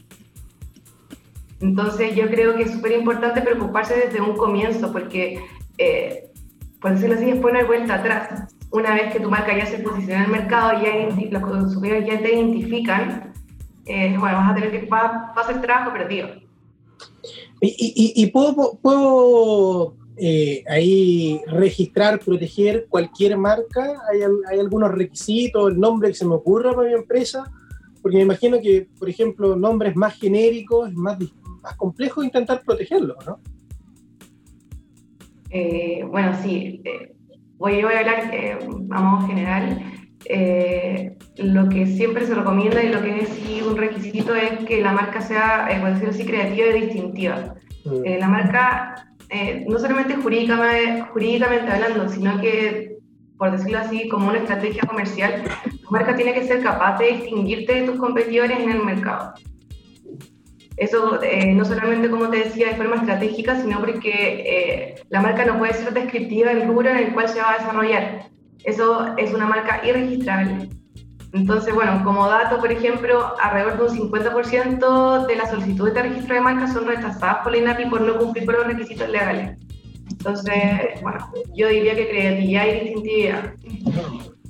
Entonces 1.61 2.15
yo 2.15 2.29
creo 2.29 2.57
que 2.57 2.65
es 2.65 2.73
súper 2.73 2.93
importante 2.93 3.41
preocuparse 3.41 3.97
desde 3.97 4.21
un 4.21 4.37
comienzo 4.37 4.93
porque, 4.93 5.43
eh, 5.79 6.31
por 6.81 6.93
decirlo 6.93 7.15
así, 7.15 7.25
después 7.25 7.55
no 7.55 7.61
hay 7.61 7.67
vuelta 7.67 7.95
atrás. 7.95 8.55
Una 8.71 8.95
vez 8.95 9.13
que 9.13 9.21
tu 9.21 9.31
marca 9.31 9.57
ya 9.57 9.67
se 9.67 9.79
posiciona 9.79 10.25
en 10.25 10.25
el 10.25 10.31
mercado, 10.31 10.73
ya 10.83 11.09
los 11.31 11.43
consumidores 11.43 12.07
ya 12.07 12.21
te 12.21 12.35
identifican, 12.35 13.33
bueno, 13.87 14.37
vas 14.39 14.51
a 14.51 14.55
tener 14.55 14.71
que, 14.71 14.87
va, 14.87 15.33
a 15.37 15.45
ser 15.45 15.61
trabajo 15.61 15.93
perdido. 15.93 16.29
¿Y, 17.61 17.69
y, 17.69 18.23
y 18.23 18.27
puedo, 18.31 18.79
puedo 18.81 19.95
eh, 20.25 20.63
ahí 20.69 21.41
registrar, 21.49 22.21
proteger 22.21 22.87
cualquier 22.89 23.37
marca? 23.37 23.95
¿Hay, 24.09 24.21
¿Hay, 24.49 24.61
algunos 24.61 24.93
requisitos, 24.93 25.73
el 25.73 25.81
nombre 25.81 26.11
que 26.11 26.15
se 26.15 26.25
me 26.25 26.37
ocurra 26.37 26.73
para 26.73 26.87
mi 26.87 26.95
empresa? 26.95 27.51
Porque 28.01 28.19
me 28.19 28.23
imagino 28.23 28.61
que, 28.61 28.87
por 29.01 29.11
ejemplo, 29.11 29.57
nombres 29.57 29.97
más 29.97 30.15
genéricos 30.15 30.91
es 30.91 30.95
más, 30.95 31.19
más 31.61 31.75
complejo 31.75 32.23
intentar 32.23 32.63
protegerlos, 32.65 33.17
¿no? 33.27 33.41
Eh, 35.51 36.05
bueno, 36.09 36.39
sí. 36.41 36.81
Eh, 36.85 37.17
voy, 37.57 37.81
a 37.81 37.99
hablar 37.99 38.31
a 38.93 39.01
modo 39.01 39.27
general. 39.27 39.83
lo 41.39 41.69
que 41.69 41.85
siempre 41.85 42.27
se 42.27 42.37
recomienda 42.37 42.81
y 42.81 42.91
lo 42.91 43.03
que 43.03 43.23
es 43.23 43.29
sí 43.29 43.61
un 43.61 43.77
requisito 43.77 44.37
es 44.37 44.65
que 44.67 44.83
la 44.83 44.93
marca 44.93 45.21
sea, 45.21 45.67
por 45.81 45.91
decirlo 45.91 46.11
así, 46.11 46.25
creativa 46.25 46.69
y 46.69 46.83
distintiva. 46.83 47.57
Mm. 47.85 48.21
la 48.21 48.29
marca 48.29 49.12
eh, 49.33 49.65
no 49.67 49.79
solamente 49.79 50.15
jurídicamente, 50.17 51.03
jurídicamente 51.11 51.73
hablando, 51.73 52.07
sino 52.11 52.39
que, 52.39 52.99
por 53.39 53.51
decirlo 53.51 53.79
así, 53.79 54.07
como 54.09 54.29
una 54.29 54.39
estrategia 54.39 54.83
comercial, 54.83 55.45
tu 55.83 55.91
marca 55.91 56.15
tiene 56.15 56.35
que 56.35 56.47
ser 56.47 56.63
capaz 56.63 56.99
de 56.99 57.13
distinguirte 57.13 57.81
de 57.81 57.87
tus 57.87 57.99
competidores 57.99 58.61
en 58.61 58.71
el 58.71 58.85
mercado. 58.85 59.33
Eso 60.77 61.23
eh, 61.23 61.55
no 61.55 61.65
solamente, 61.65 62.11
como 62.11 62.29
te 62.29 62.39
decía, 62.39 62.69
de 62.69 62.77
forma 62.77 62.97
estratégica, 62.97 63.59
sino 63.59 63.81
porque 63.81 64.13
eh, 64.47 64.95
la 65.09 65.23
marca 65.23 65.47
no 65.47 65.59
puede 65.59 65.73
ser 65.73 65.95
descriptiva 65.95 66.53
del 66.53 66.69
rubro 66.69 66.91
en 66.91 66.99
el 66.99 67.15
cual 67.15 67.29
se 67.29 67.41
va 67.41 67.53
a 67.53 67.59
desarrollar. 67.59 68.27
Eso 68.65 69.17
es 69.17 69.33
una 69.33 69.47
marca 69.47 69.81
irregistrable. 69.83 70.69
Entonces, 71.33 71.75
bueno, 71.75 72.03
como 72.05 72.29
dato, 72.29 72.59
por 72.59 72.71
ejemplo, 72.71 73.35
alrededor 73.41 73.79
de 73.79 74.01
un 74.01 74.11
50% 74.11 75.27
de 75.27 75.37
las 75.37 75.51
solicitudes 75.51 75.95
de 75.95 76.03
registro 76.03 76.35
de 76.35 76.41
marca 76.43 76.71
son 76.71 76.87
rechazadas 76.87 77.39
por 77.43 77.53
la 77.53 77.59
INAPI 77.59 77.87
por 77.87 78.03
no 78.03 78.19
cumplir 78.19 78.45
con 78.45 78.57
los 78.57 78.67
requisitos 78.67 79.09
legales. 79.09 79.57
Entonces, 80.11 80.55
bueno, 81.03 81.33
yo 81.55 81.69
diría 81.69 81.97
que 81.97 82.09
creatividad 82.09 82.67
y 82.67 82.81
distintividad. 82.81 83.55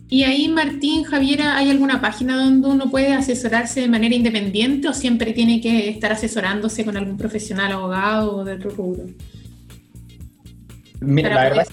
Y 0.09 0.25
ahí, 0.25 0.49
Martín, 0.49 1.05
Javiera, 1.05 1.57
¿hay 1.57 1.71
alguna 1.71 2.01
página 2.01 2.37
donde 2.37 2.68
uno 2.68 2.90
puede 2.90 3.14
asesorarse 3.14 3.81
de 3.81 3.88
manera 3.88 4.14
independiente 4.14 4.88
o 4.88 4.92
siempre 4.92 5.33
tiene 5.33 5.61
que 5.61 5.88
estar 5.88 6.12
asesorándose 6.12 6.85
con 6.85 6.97
algún 6.97 7.16
profesional, 7.16 7.73
abogado 7.73 8.37
o 8.37 8.45
de 8.45 8.55
otro 8.55 8.71
rubro? 8.71 9.05
Mira, 11.01 11.35
la 11.35 11.45
verdad 11.45 11.66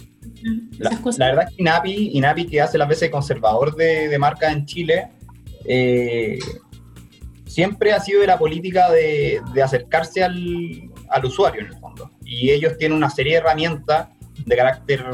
la, 0.77 0.89
verdad 1.27 1.45
es 1.49 1.55
que 1.55 1.61
INAPI, 1.61 2.11
INAPI, 2.13 2.45
que 2.47 2.61
hace 2.61 2.77
las 2.77 2.87
veces 2.87 3.09
conservador 3.09 3.75
de, 3.75 4.07
de 4.07 4.19
marca 4.19 4.51
en 4.51 4.65
Chile, 4.65 5.09
eh, 5.65 6.39
siempre 7.45 7.91
ha 7.91 7.99
sido 7.99 8.21
de 8.21 8.27
la 8.27 8.37
política 8.37 8.91
de, 8.91 9.41
de 9.53 9.63
acercarse 9.63 10.23
al, 10.23 10.89
al, 11.09 11.25
usuario 11.25 11.61
en 11.61 11.67
el 11.67 11.73
fondo. 11.73 12.11
Y 12.23 12.51
ellos 12.51 12.77
tienen 12.77 12.97
una 12.97 13.09
serie 13.09 13.33
de 13.33 13.39
herramientas 13.39 14.09
de 14.45 14.55
carácter 14.55 15.05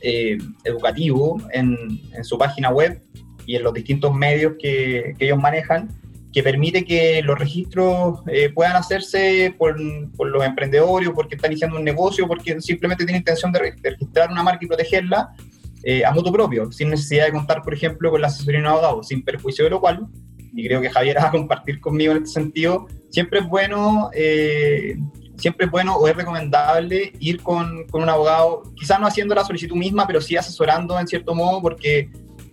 eh, 0.00 0.38
educativo 0.64 1.40
en, 1.52 1.76
en, 2.12 2.24
su 2.24 2.36
página 2.36 2.70
web 2.70 3.02
y 3.46 3.56
en 3.56 3.62
los 3.62 3.72
distintos 3.72 4.12
medios 4.14 4.54
que, 4.58 5.14
que 5.18 5.26
ellos 5.26 5.38
manejan 5.38 5.88
que 6.32 6.42
permite 6.42 6.84
que 6.84 7.22
los 7.22 7.38
registros 7.38 8.20
eh, 8.26 8.50
puedan 8.50 8.76
hacerse 8.76 9.54
por, 9.58 9.78
los 9.78 10.44
emprendedores 10.44 11.10
porque 11.14 11.34
están 11.34 11.52
iniciando 11.52 11.76
un 11.76 11.84
negocio, 11.84 12.26
porque 12.26 12.58
simplemente 12.60 13.04
tienen 13.04 13.20
intención 13.20 13.52
de, 13.52 13.74
registrar 13.82 14.30
una 14.30 14.42
marca 14.42 14.64
y 14.64 14.68
protegerla 14.68 15.34
eh, 15.82 16.04
a 16.04 16.12
moto 16.12 16.32
propio, 16.32 16.72
sin 16.72 16.88
necesidad 16.88 17.26
de 17.26 17.32
contar, 17.32 17.62
por 17.62 17.74
ejemplo, 17.74 18.10
con 18.10 18.20
la 18.20 18.28
asesoría 18.28 18.60
de 18.60 18.66
un 18.66 18.72
abogado, 18.72 19.02
sin 19.02 19.22
perjuicio 19.22 19.64
de 19.64 19.70
lo 19.70 19.80
cual, 19.80 20.06
y 20.54 20.66
creo 20.66 20.80
que 20.80 20.90
Javier 20.90 21.16
va 21.22 21.28
a 21.28 21.30
compartir 21.30 21.80
conmigo 21.80 22.12
en 22.12 22.18
este 22.18 22.40
sentido, 22.40 22.86
siempre 23.10 23.40
es 23.40 23.46
bueno, 23.46 24.08
eh, 24.14 24.96
siempre 25.36 25.66
es 25.66 25.72
bueno 25.72 25.96
o 25.96 26.08
es 26.08 26.16
recomendable 26.16 27.12
ir 27.18 27.42
con, 27.42 27.86
con 27.88 28.02
un 28.02 28.08
abogado, 28.08 28.62
quizás 28.74 28.98
no 28.98 29.06
haciendo 29.06 29.34
la 29.34 29.44
solicitud 29.44 29.76
misma, 29.76 30.06
pero 30.06 30.20
sí 30.22 30.36
asesorando 30.36 30.98
en 30.98 31.06
cierto 31.06 31.34
modo, 31.34 31.60
porque 31.60 32.10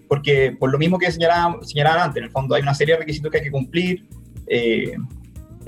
porque 0.10 0.58
por 0.60 0.72
lo 0.72 0.80
mismo 0.80 0.98
que 0.98 1.10
señalaban, 1.12 1.60
antes, 1.62 2.18
en 2.18 2.24
el 2.24 2.32
fondo 2.32 2.56
hay 2.56 2.64
una 2.64 2.74
serie 2.74 2.96
de 2.96 3.02
requisitos 3.02 3.32
que 3.32 3.38
hay 3.38 3.44
que 3.44 3.52
cumplir. 3.52 4.06
Eh, 4.48 4.98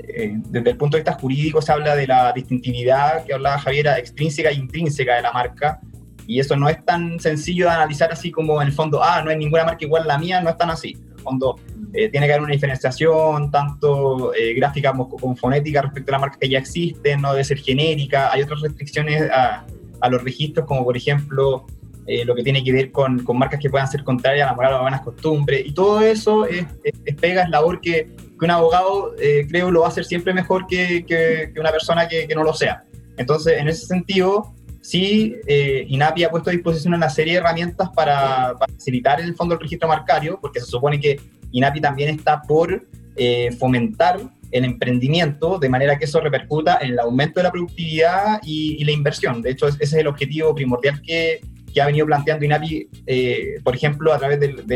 eh, 0.00 0.32
desde 0.48 0.70
el 0.70 0.76
punto 0.76 0.96
de 0.96 1.04
vista 1.04 1.12
jurídico 1.12 1.62
se 1.62 1.70
habla 1.70 1.94
de 1.94 2.08
la 2.08 2.32
distintividad 2.32 3.24
que 3.24 3.34
hablaba 3.34 3.58
Javiera, 3.60 3.98
extrínseca 3.98 4.50
e 4.50 4.54
intrínseca 4.54 5.14
de 5.14 5.22
la 5.22 5.32
marca, 5.32 5.80
y 6.26 6.40
eso 6.40 6.56
no 6.56 6.68
es 6.68 6.84
tan 6.84 7.20
sencillo 7.20 7.66
de 7.66 7.72
analizar 7.72 8.10
así 8.10 8.32
como 8.32 8.60
en 8.60 8.68
el 8.68 8.74
fondo, 8.74 9.00
ah, 9.02 9.22
no 9.22 9.30
hay 9.30 9.36
ninguna 9.36 9.64
marca 9.64 9.84
igual 9.84 10.02
a 10.02 10.06
la 10.06 10.18
mía, 10.18 10.40
no 10.40 10.50
es 10.50 10.56
tan 10.56 10.70
así. 10.70 10.90
En 10.90 11.12
el 11.12 11.20
fondo 11.20 11.60
eh, 11.92 12.08
tiene 12.08 12.26
que 12.26 12.32
haber 12.32 12.42
una 12.42 12.52
diferenciación, 12.52 13.48
tanto 13.52 14.32
gráfica 14.56 14.92
como, 14.92 15.36
fonética 15.36 15.82
respecto 15.82 16.10
a 16.10 16.14
la 16.14 16.18
marca 16.18 16.38
que 16.40 16.48
ya 16.48 16.58
existe, 16.58 17.16
no 17.16 17.30
debe 17.30 17.44
ser 17.44 17.58
genérica, 17.58 18.32
hay 18.32 18.42
otras 18.42 18.60
restricciones 18.60 19.30
a, 19.30 19.64
a 20.00 20.08
los 20.08 20.24
registros, 20.24 20.66
como 20.66 20.82
por 20.82 20.96
ejemplo 20.96 21.64
eh, 22.06 22.24
lo 22.24 22.34
que 22.34 22.42
tiene 22.42 22.64
que 22.64 22.72
ver 22.72 22.90
con, 22.90 23.22
con, 23.24 23.38
marcas 23.38 23.60
que 23.60 23.70
puedan 23.70 23.86
ser 23.88 24.02
contrarias 24.02 24.46
a 24.46 24.50
la 24.50 24.56
moral 24.56 24.74
o 24.74 24.76
a 24.78 24.82
buenas 24.82 25.02
costumbres. 25.02 25.64
Y 25.64 25.72
todo 25.72 26.00
eso 26.00 26.46
es, 26.46 26.66
es, 26.82 27.14
pega, 27.16 27.42
es 27.42 27.48
labor 27.48 27.80
que, 27.80 28.10
que 28.16 28.44
un 28.44 28.50
abogado, 28.50 29.14
eh, 29.20 29.46
creo, 29.48 29.70
lo 29.70 29.80
va 29.80 29.86
a 29.86 29.90
hacer 29.90 30.04
siempre 30.04 30.34
mejor 30.34 30.66
que, 30.66 31.04
que, 31.06 31.52
una 31.58 31.70
persona 31.70 32.08
que, 32.08 32.26
no 32.34 32.42
lo 32.42 32.54
sea. 32.54 32.84
Entonces, 33.16 33.58
en 33.58 33.68
ese 33.68 33.86
sentido, 33.86 34.52
sí, 34.80 35.36
eh, 35.46 35.84
INAPI 35.88 36.24
ha 36.24 36.30
puesto 36.30 36.50
a 36.50 36.52
disposición 36.52 36.94
una 36.94 37.08
serie 37.08 37.34
de 37.34 37.38
herramientas 37.38 37.90
para, 37.94 38.54
facilitar 38.58 39.20
en 39.20 39.26
el 39.28 39.34
fondo 39.36 39.54
el 39.54 39.60
registro 39.60 39.88
marcario, 39.88 40.38
porque 40.40 40.58
se 40.58 40.66
supone 40.66 40.98
que 40.98 41.20
INAPI 41.52 41.80
también 41.80 42.10
está 42.10 42.42
por 42.42 42.84
eh, 43.14 43.52
fomentar 43.58 44.18
el 44.50 44.64
emprendimiento 44.64 45.58
de 45.58 45.68
manera 45.68 45.98
que 45.98 46.04
eso 46.04 46.20
repercuta 46.20 46.78
en 46.80 46.92
el 46.92 46.98
aumento 46.98 47.40
de 47.40 47.44
la 47.44 47.50
productividad 47.50 48.40
y, 48.44 48.84
la 48.84 48.92
inversión. 48.92 49.40
De 49.40 49.50
hecho, 49.50 49.66
ese 49.66 49.82
es 49.82 49.92
el 49.94 50.06
objetivo 50.06 50.54
primordial 50.54 51.00
que, 51.00 51.40
que 51.72 51.80
ha 51.80 51.86
venido 51.86 52.06
planteando 52.06 52.44
INAPI, 52.44 52.88
eh, 53.06 53.60
por 53.62 53.74
ejemplo, 53.74 54.12
a 54.12 54.18
través 54.18 54.38
del, 54.40 54.66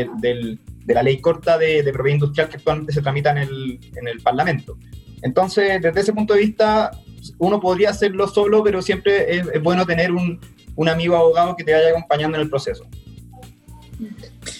de 0.87 0.93
la 0.93 1.03
ley 1.03 1.19
corta 1.19 1.57
de, 1.57 1.83
propiedad 1.91 2.15
industrial 2.15 2.49
que 2.49 2.57
actualmente 2.57 2.93
se 2.93 3.01
tramita 3.01 3.31
en 3.31 3.37
el, 3.39 3.79
en 3.95 4.07
el 4.07 4.21
Parlamento. 4.21 4.77
Entonces, 5.21 5.81
desde 5.81 5.99
ese 5.99 6.13
punto 6.13 6.33
de 6.33 6.41
vista, 6.41 6.91
uno 7.39 7.59
podría 7.59 7.89
hacerlo 7.89 8.27
solo, 8.27 8.63
pero 8.63 8.81
siempre 8.81 9.37
es, 9.37 9.61
bueno 9.61 9.85
tener 9.85 10.11
un, 10.11 10.39
un, 10.75 10.89
amigo 10.89 11.15
abogado 11.15 11.55
que 11.55 11.63
te 11.63 11.73
vaya 11.73 11.89
acompañando 11.89 12.37
en 12.37 12.43
el 12.43 12.49
proceso. 12.49 12.85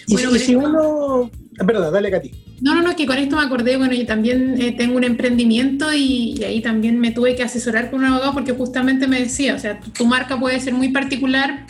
Y, 0.07 0.17
si 0.17 0.55
uno... 0.55 1.29
Ah, 1.59 1.65
perdón, 1.65 1.93
dale, 1.93 2.11
Katy. 2.11 2.31
No, 2.59 2.73
no, 2.73 2.81
no, 2.81 2.95
que 2.95 3.05
con 3.05 3.17
esto 3.17 3.35
me 3.35 3.43
acordé, 3.43 3.77
bueno, 3.77 3.93
yo 3.93 4.05
también 4.05 4.59
eh, 4.59 4.71
tengo 4.71 4.97
un 4.97 5.03
emprendimiento 5.03 5.93
y, 5.93 6.43
ahí 6.43 6.61
también 6.61 6.99
me 6.99 7.11
tuve 7.11 7.35
que 7.35 7.43
asesorar 7.43 7.91
con 7.91 7.99
un 7.99 8.05
abogado 8.05 8.33
porque 8.33 8.51
justamente 8.51 9.07
me 9.07 9.19
decía, 9.19 9.55
o 9.55 9.59
sea, 9.59 9.79
tu 9.79 10.05
marca 10.05 10.39
puede 10.39 10.59
ser 10.59 10.73
muy 10.73 10.89
particular, 10.89 11.67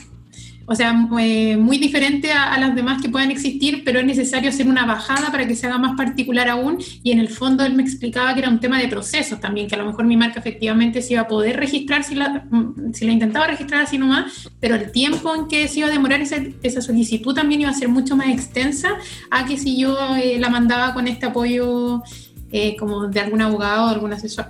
o 0.70 0.76
sea, 0.76 1.08
eh, 1.20 1.56
muy 1.56 1.78
diferente 1.78 2.34
a, 2.34 2.60
las 2.60 2.76
demás 2.76 3.02
que 3.02 3.08
puedan 3.08 3.32
existir, 3.32 3.84
pero 3.86 4.02
es 4.02 4.06
necesario 4.06 4.50
hacer 4.50 4.68
una 4.68 4.86
bajada 4.86 5.32
para 5.32 5.48
que 5.48 5.56
se 5.56 5.66
haga 5.66 5.78
más 5.78 5.96
particular 5.96 6.50
aún. 6.50 6.78
Y 7.04 7.12
en 7.12 7.20
el 7.20 7.30
fondo 7.30 7.64
él 7.64 7.74
me 7.74 7.84
explicaba 7.84 8.34
que 8.34 8.42
era 8.42 8.50
un 8.50 8.60
tema 8.60 8.78
de 8.78 8.90
procesos 8.90 9.40
también, 9.40 9.70
que 9.70 9.76
a 9.76 9.78
lo 9.78 9.86
mejor 9.86 10.04
mi 10.04 10.18
marca 10.18 10.42
efectivamente 10.42 11.02
se 11.02 11.14
iba 11.14 11.22
a 11.22 11.28
poder 11.28 11.56
registrar 11.56 12.04
si 12.04 12.16
la, 12.16 12.46
mm, 12.50 12.94
si 12.94 13.06
la 13.06 13.14
intentaba 13.14 13.48
registrar 13.48 13.84
así 13.84 13.98
nomás, 13.98 14.50
pero 14.60 14.76
el 14.76 14.92
tiempo 14.92 15.34
en 15.34 15.48
que 15.48 15.70
se 15.70 15.80
iba 15.80 15.88
a 15.88 15.92
demorar 15.92 16.20
esa, 16.20 16.36
esa 16.62 16.82
solicitud 16.82 17.34
también 17.34 17.62
iba 17.62 17.70
a 17.70 17.74
ser 17.74 17.88
mucho 17.88 18.18
más 18.18 18.28
extensa 18.28 18.90
a 19.32 19.46
que 19.46 19.58
si 19.58 19.78
yo 19.78 19.98
eh, 20.18 20.38
la 20.38 20.50
mandaba 20.50 20.94
con 20.94 21.08
este 21.08 21.28
apoyo 21.28 22.04
eh, 22.52 22.76
como 22.78 23.08
de 23.08 23.22
algún 23.22 23.42
abogado 23.42 23.86
o 23.86 23.88
algún 23.88 24.12
asesor. 24.12 24.48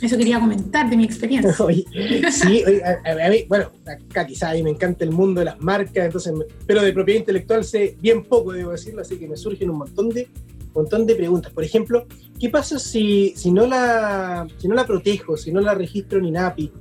Eso 0.00 0.18
quería 0.18 0.38
comentar 0.38 0.90
de 0.90 0.96
mi 0.96 1.04
experiencia. 1.04 1.52
sí, 2.30 2.64
a, 3.04 3.28
mí, 3.30 3.44
bueno, 3.48 3.72
acá 3.86 4.26
quizá 4.26 4.50
a 4.50 4.54
mí 4.54 4.62
me 4.62 4.70
encanta 4.70 5.04
el 5.04 5.10
mundo 5.10 5.40
de 5.40 5.46
las 5.46 5.60
marcas, 5.60 6.06
entonces, 6.06 6.34
pero 6.66 6.82
de 6.82 6.92
propiedad 6.92 7.20
intelectual 7.20 7.64
sé 7.64 7.96
bien 8.00 8.24
poco, 8.24 8.52
debo 8.52 8.72
decirlo, 8.72 9.00
así 9.00 9.16
que 9.16 9.26
me 9.26 9.36
surgen 9.36 9.70
un 9.70 9.78
montón 9.78 10.10
de, 10.10 10.28
montón 10.74 11.06
de 11.06 11.14
preguntas. 11.14 11.52
Por 11.52 11.64
ejemplo, 11.64 12.06
¿qué 12.38 12.50
pasa 12.50 12.78
si, 12.78 13.32
si, 13.36 13.50
no, 13.50 13.66
la, 13.66 14.46
si 14.58 14.68
no 14.68 14.74
la 14.74 14.86
protejo, 14.86 15.36
si 15.36 15.50
no 15.50 15.60
la 15.60 15.74
registro 15.74 16.18
en 16.18 16.26
INAPI? 16.26 16.72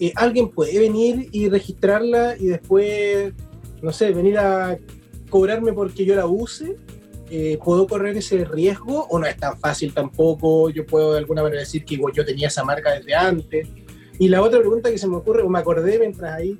Eh, 0.00 0.12
¿Alguien 0.16 0.48
puede 0.50 0.78
venir 0.78 1.28
y 1.30 1.48
registrarla 1.48 2.36
y 2.36 2.46
después, 2.46 3.32
no 3.80 3.92
sé, 3.92 4.10
venir 4.12 4.38
a 4.38 4.78
cobrarme 5.30 5.72
porque 5.72 6.04
yo 6.04 6.16
la 6.16 6.26
use? 6.26 6.76
Eh, 7.36 7.58
¿puedo 7.64 7.88
correr 7.88 8.16
ese 8.16 8.44
riesgo 8.44 9.08
o 9.10 9.18
no 9.18 9.26
es 9.26 9.36
tan 9.36 9.58
fácil 9.58 9.92
tampoco? 9.92 10.70
Yo 10.70 10.86
puedo 10.86 11.14
de 11.14 11.18
alguna 11.18 11.42
manera 11.42 11.62
decir 11.62 11.84
que 11.84 11.98
yo 12.14 12.24
tenía 12.24 12.46
esa 12.46 12.62
marca 12.62 12.92
desde 12.92 13.12
antes. 13.12 13.66
Y 14.20 14.28
la 14.28 14.40
otra 14.40 14.60
pregunta 14.60 14.88
que 14.88 14.98
se 14.98 15.08
me 15.08 15.16
ocurre, 15.16 15.42
o 15.42 15.48
me 15.48 15.58
acordé 15.58 15.98
mientras 15.98 16.32
ahí 16.32 16.56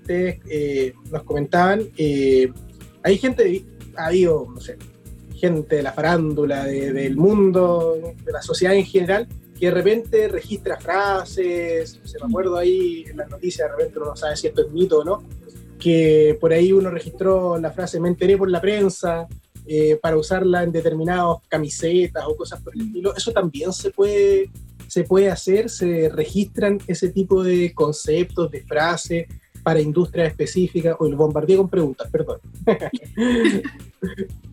ustedes 0.00 0.40
eh, 0.50 0.94
nos 1.12 1.22
comentaban, 1.22 1.82
eh, 1.96 2.50
hay 3.04 3.18
gente, 3.18 3.64
ha 3.94 4.06
habido, 4.06 4.48
no 4.52 4.60
sé, 4.60 4.76
gente 5.36 5.76
de 5.76 5.84
la 5.84 5.92
farándula, 5.92 6.64
del 6.64 7.16
mundo, 7.16 7.96
de 8.24 8.32
la 8.32 8.42
sociedad 8.42 8.74
en 8.74 8.84
general, 8.84 9.28
que 9.56 9.66
de 9.66 9.72
repente 9.72 10.26
registra 10.26 10.76
frases, 10.80 12.00
se 12.02 12.18
me 12.18 12.26
acuerdo 12.26 12.56
ahí 12.56 13.04
en 13.08 13.18
las 13.18 13.30
noticias, 13.30 13.68
de 13.68 13.76
repente 13.76 13.98
uno 14.00 14.08
no 14.08 14.16
sabe 14.16 14.34
si 14.36 14.48
esto 14.48 14.62
es 14.62 14.72
mito 14.72 14.98
o 14.98 15.04
no, 15.04 15.22
que 15.78 16.36
por 16.40 16.52
ahí 16.52 16.72
uno 16.72 16.90
registró 16.90 17.58
la 17.58 17.70
frase 17.70 18.00
me 18.00 18.08
enteré 18.08 18.36
por 18.36 18.50
la 18.50 18.60
prensa, 18.60 19.28
eh, 19.66 19.98
para 20.00 20.16
usarla 20.16 20.62
en 20.62 20.72
determinadas 20.72 21.38
camisetas 21.48 22.24
o 22.26 22.36
cosas 22.36 22.60
por 22.62 22.74
el 22.74 22.82
estilo, 22.82 23.16
eso 23.16 23.32
también 23.32 23.72
se 23.72 23.90
puede, 23.90 24.50
se 24.86 25.04
puede 25.04 25.30
hacer, 25.30 25.70
se 25.70 26.08
registran 26.08 26.78
ese 26.86 27.10
tipo 27.10 27.42
de 27.42 27.72
conceptos, 27.74 28.50
de 28.50 28.62
frases 28.62 29.26
para 29.62 29.80
industrias 29.80 30.28
específicas, 30.28 30.96
o 30.98 31.06
el 31.06 31.16
bombardeé 31.16 31.56
con 31.56 31.68
preguntas, 31.68 32.08
perdón. 32.10 32.38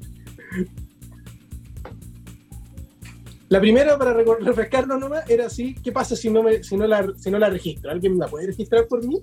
La 3.54 3.60
primera, 3.60 4.00
para 4.00 4.14
refrescarnos 4.14 5.00
nomás, 5.00 5.30
era 5.30 5.46
así, 5.46 5.76
¿qué 5.76 5.92
pasa 5.92 6.16
si 6.16 6.28
no, 6.28 6.42
me, 6.42 6.64
si 6.64 6.76
no, 6.76 6.88
la, 6.88 7.14
si 7.16 7.30
no 7.30 7.38
la 7.38 7.52
registro? 7.52 7.92
¿Alguien 7.92 8.18
la 8.18 8.28
puede 8.28 8.48
registrar 8.48 8.88
por 8.88 9.06
mí? 9.06 9.22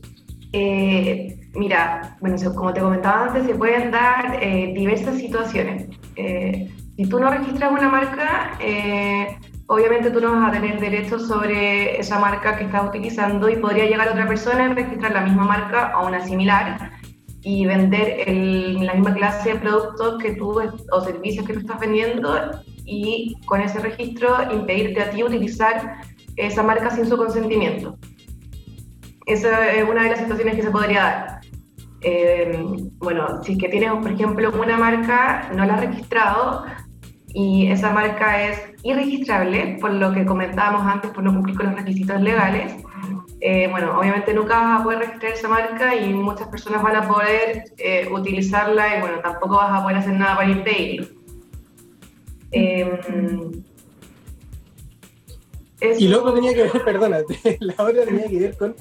Eh, 0.52 1.48
mira, 1.54 2.16
bueno, 2.20 2.36
como 2.54 2.72
te 2.72 2.80
comentaba 2.80 3.26
antes, 3.26 3.46
se 3.46 3.54
pueden 3.54 3.90
dar 3.90 4.38
eh, 4.42 4.72
diversas 4.76 5.18
situaciones. 5.18 5.88
Eh, 6.16 6.70
si 6.96 7.06
tú 7.06 7.18
no 7.18 7.30
registras 7.30 7.72
una 7.72 7.88
marca, 7.88 8.58
obviamente 9.66 10.10
tú 10.10 10.20
no 10.20 10.32
vas 10.32 10.48
a 10.48 10.52
tener 10.52 10.80
derechos 10.80 11.28
sobre 11.28 11.98
esa 11.98 12.18
marca 12.18 12.56
que 12.58 12.64
estás 12.64 12.88
utilizando 12.88 13.48
y 13.48 13.56
podría 13.56 13.86
llegar 13.86 14.08
otra 14.08 14.26
persona 14.26 14.66
y 14.66 14.74
registrar 14.74 15.12
la 15.12 15.22
misma 15.22 15.44
marca 15.44 15.98
o 15.98 16.08
una 16.08 16.20
similar 16.26 16.92
y 17.42 17.64
vender 17.64 18.28
la 18.82 18.92
misma 18.92 19.14
clase 19.14 19.54
de 19.54 19.60
productos 19.60 20.22
que 20.22 20.34
tú 20.34 20.60
o 20.92 21.00
servicios 21.00 21.46
que 21.46 21.54
tú 21.54 21.60
estás 21.60 21.80
vendiendo 21.80 22.50
y 22.84 23.38
con 23.46 23.62
ese 23.62 23.78
registro 23.78 24.52
impedirte 24.52 25.00
a 25.00 25.10
ti 25.10 25.22
utilizar 25.22 26.02
esa 26.36 26.62
marca 26.62 26.90
sin 26.90 27.06
su 27.06 27.16
consentimiento. 27.16 27.96
Esa 29.26 29.72
es 29.72 29.88
una 29.88 30.04
de 30.04 30.10
las 30.10 30.20
situaciones 30.20 30.56
que 30.56 30.62
se 30.62 30.70
podría 30.70 31.02
dar. 31.02 31.40
Eh, 32.02 32.64
bueno, 32.98 33.42
si 33.44 33.52
es 33.52 33.58
que 33.58 33.68
tienes, 33.68 33.92
por 33.92 34.10
ejemplo, 34.10 34.50
una 34.58 34.78
marca, 34.78 35.50
no 35.54 35.64
la 35.64 35.74
has 35.74 35.80
registrado 35.80 36.64
y 37.28 37.70
esa 37.70 37.92
marca 37.92 38.48
es 38.48 38.60
irregistrable, 38.82 39.78
por 39.80 39.92
lo 39.92 40.12
que 40.12 40.24
comentábamos 40.24 40.82
antes, 40.82 41.10
por 41.10 41.22
no 41.22 41.32
cumplir 41.32 41.56
con 41.56 41.66
los 41.66 41.76
requisitos 41.76 42.20
legales, 42.20 42.74
eh, 43.42 43.68
bueno, 43.70 43.98
obviamente 43.98 44.34
nunca 44.34 44.60
vas 44.60 44.80
a 44.80 44.84
poder 44.84 44.98
registrar 44.98 45.32
esa 45.32 45.48
marca 45.48 45.94
y 45.94 46.12
muchas 46.12 46.48
personas 46.48 46.82
van 46.82 46.96
a 46.96 47.08
poder 47.08 47.64
eh, 47.78 48.08
utilizarla 48.10 48.98
y 48.98 49.00
bueno, 49.00 49.20
tampoco 49.20 49.56
vas 49.56 49.78
a 49.78 49.82
poder 49.82 49.98
hacer 49.98 50.12
nada 50.12 50.36
para 50.36 50.50
impedirlo. 50.50 51.06
y 55.98 56.08
luego 56.08 56.34
tenía 56.34 56.54
que 56.54 56.62
ver, 56.64 56.72
perdona, 56.84 57.18
la 57.60 57.74
otra 57.78 58.04
tenía 58.04 58.28
que 58.28 58.38
ver 58.40 58.56
con 58.58 58.74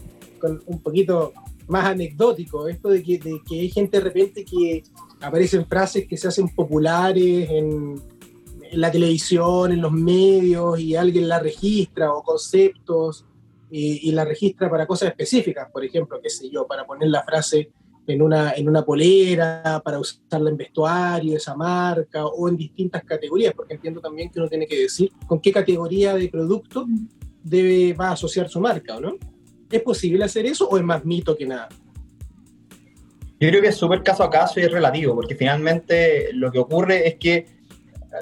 un 0.66 0.80
poquito 0.82 1.34
más 1.68 1.86
anecdótico, 1.86 2.68
esto 2.68 2.90
de 2.90 3.04
que, 3.04 3.20
de 3.20 3.42
que 3.48 3.60
hay 3.60 3.70
gente 3.70 3.98
de 3.98 4.04
repente 4.04 4.44
que 4.44 4.84
aparecen 5.22 5.66
frases 5.66 6.08
que 6.08 6.18
se 6.18 6.28
hacen 6.28 6.50
populares 6.50 7.50
en, 7.50 8.02
en 8.72 8.82
la 8.82 8.92
televisión, 8.92 9.72
en 9.72 9.82
los 9.82 9.92
medios, 9.92 10.80
y 10.80 10.96
alguien 10.96 11.28
la 11.28 11.40
registra, 11.40 12.14
o 12.14 12.24
conceptos, 12.24 13.26
y, 13.72 14.12
la 14.12 14.26
registra 14.26 14.70
para 14.70 14.88
cosas 14.88 15.10
específicas, 15.10 15.70
por 15.72 15.84
ejemplo, 15.84 16.20
qué 16.22 16.30
sé 16.30 16.50
yo, 16.50 16.66
para 16.66 16.86
poner 16.86 17.10
la 17.10 17.24
frase 17.24 17.72
en 18.08 18.22
una, 18.22 18.54
en 18.54 18.68
una 18.68 18.84
polera, 18.84 19.80
para 19.84 20.00
usarla 20.00 20.50
en 20.50 20.58
vestuario 20.58 21.38
esa 21.38 21.56
marca, 21.56 22.26
o 22.26 22.50
en 22.50 22.58
distintas 22.58 23.04
categorías, 23.04 23.54
porque 23.54 23.76
entiendo 23.76 24.02
también 24.02 24.32
que 24.32 24.40
uno 24.40 24.50
tiene 24.50 24.66
que 24.66 24.80
decir 24.80 25.12
con 25.28 25.40
qué 25.40 25.52
categoría 25.52 26.16
de 26.16 26.30
producto 26.30 26.88
debe, 27.44 27.94
va 27.94 28.10
a 28.10 28.14
asociar 28.14 28.50
su 28.50 28.60
marca, 28.60 28.98
¿o 28.98 29.02
no? 29.02 29.16
¿Es 29.72 29.82
posible 29.82 30.26
hacer 30.26 30.46
eso 30.46 30.68
o 30.68 30.78
es 30.78 30.84
más 30.84 31.06
mito 31.06 31.38
que 31.38 31.46
nada? 31.46 31.70
Yo 33.40 33.48
creo 33.48 33.62
que 33.62 33.70
es 33.70 33.76
súper 33.76 34.04
caso 34.04 34.24
a 34.24 34.30
caso 34.30 34.60
y 34.60 34.64
es 34.64 34.72
relativo, 34.72 35.16
porque 35.16 35.36
finalmente 35.36 36.34
lo 36.34 36.52
que 36.52 36.60
ocurre 36.60 37.08
es 37.08 37.16
que 37.16 37.46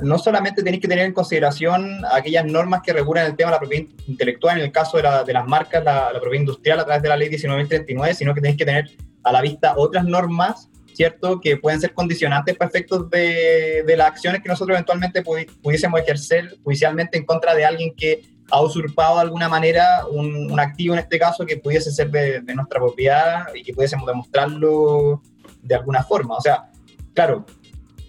no 0.01 0.17
solamente 0.19 0.61
tenéis 0.61 0.81
que 0.81 0.87
tener 0.87 1.05
en 1.05 1.13
consideración 1.13 2.03
aquellas 2.11 2.45
normas 2.45 2.81
que 2.83 2.93
regulan 2.93 3.25
el 3.25 3.35
tema 3.35 3.51
de 3.51 3.55
la 3.55 3.59
propiedad 3.59 3.85
intelectual, 4.05 4.57
en 4.57 4.65
el 4.65 4.71
caso 4.71 4.97
de, 4.97 5.33
las 5.33 5.47
marcas, 5.47 5.83
la, 5.83 6.09
propiedad 6.11 6.41
industrial 6.41 6.79
a 6.79 6.85
través 6.85 7.01
de 7.01 7.09
la 7.09 7.17
ley 7.17 7.29
1939, 7.29 8.13
sino 8.13 8.33
que 8.33 8.41
tenéis 8.41 8.57
que 8.57 8.65
tener 8.65 8.91
a 9.23 9.31
la 9.31 9.41
vista 9.41 9.73
otras 9.77 10.05
normas, 10.05 10.69
¿cierto?, 10.93 11.39
que 11.39 11.57
pueden 11.57 11.79
ser 11.79 11.93
condicionantes 11.93 12.55
para 12.55 12.69
efectos 12.69 13.09
de, 13.09 13.83
de 13.87 13.97
las 13.97 14.07
acciones 14.07 14.41
que 14.41 14.49
nosotros 14.49 14.75
eventualmente 14.75 15.23
pudiésemos 15.23 15.99
ejercer 16.01 16.57
judicialmente 16.63 17.17
en 17.17 17.25
contra 17.25 17.55
de 17.55 17.65
alguien 17.65 17.95
que 17.95 18.21
ha 18.51 18.61
usurpado 18.61 19.15
de 19.15 19.21
alguna 19.21 19.49
manera 19.49 20.05
un, 20.09 20.59
activo 20.59 20.93
en 20.93 20.99
este 20.99 21.19
caso 21.19 21.45
que 21.45 21.57
pudiese 21.57 21.91
ser 21.91 22.09
de, 22.09 22.41
nuestra 22.53 22.79
propiedad 22.79 23.45
y 23.53 23.63
que 23.63 23.73
pudiésemos 23.73 24.07
demostrarlo 24.07 25.21
de 25.61 25.75
alguna 25.75 26.03
forma. 26.03 26.35
O 26.35 26.41
sea, 26.41 26.69
claro, 27.13 27.45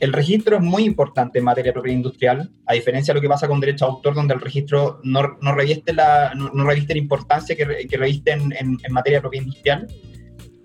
el 0.01 0.13
registro 0.13 0.57
es 0.57 0.63
muy 0.63 0.85
importante 0.85 1.39
en 1.39 1.45
materia 1.45 1.71
de 1.71 1.75
propiedad 1.75 1.97
industrial, 1.97 2.51
a 2.67 2.75
diferencia 2.75 3.13
de 3.13 3.19
lo 3.19 3.23
que 3.23 3.29
pasa 3.29 3.49
con 3.49 3.61
derecho 3.61 3.85
a 3.85 3.89
autor, 3.89 4.15
donde 4.15 4.35
el 4.35 4.41
registro 4.41 5.01
no, 5.03 5.37
no 5.41 5.55
reviste, 5.55 5.93
la, 5.93 6.33
no, 6.35 6.51
la 6.53 6.97
importancia 6.97 7.57
que, 7.57 7.87
que 7.89 7.97
reviste 7.97 8.33
en, 8.33 8.53
en, 8.53 8.93
materia 8.93 9.19
de 9.19 9.23
propiedad 9.23 9.45
industrial. 9.45 9.87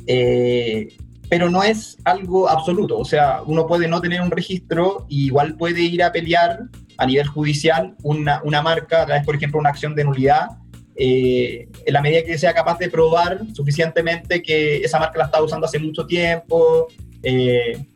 Eh, 0.05 0.87
pero 1.29 1.49
no 1.49 1.63
es 1.63 1.97
algo 2.03 2.47
absoluto. 2.47 2.99
O 2.99 3.05
sea, 3.05 3.41
uno 3.43 3.65
puede 3.65 3.87
no 3.87 4.01
tener 4.01 4.21
un 4.21 4.29
registro 4.29 5.07
y 5.09 5.25
igual 5.25 5.55
puede 5.55 5.81
ir 5.81 6.03
a 6.03 6.11
pelear 6.11 6.59
a 6.97 7.05
nivel 7.05 7.27
judicial 7.27 7.95
una, 8.03 8.41
una 8.43 8.61
marca 8.61 9.03
a 9.03 9.05
través, 9.05 9.25
por 9.25 9.35
ejemplo, 9.35 9.59
una 9.59 9.69
acción 9.69 9.95
de 9.95 10.03
nulidad, 10.03 10.47
eh, 10.95 11.67
en 11.85 11.93
la 11.93 12.01
medida 12.01 12.23
que 12.23 12.37
sea 12.37 12.53
capaz 12.53 12.77
de 12.77 12.89
probar 12.89 13.41
suficientemente 13.53 14.43
que 14.43 14.77
esa 14.77 14.99
marca 14.99 15.17
la 15.17 15.25
está 15.25 15.41
usando 15.41 15.65
hace 15.65 15.79
mucho 15.79 16.05
tiempo. 16.05 16.87
Eh, 17.23 17.87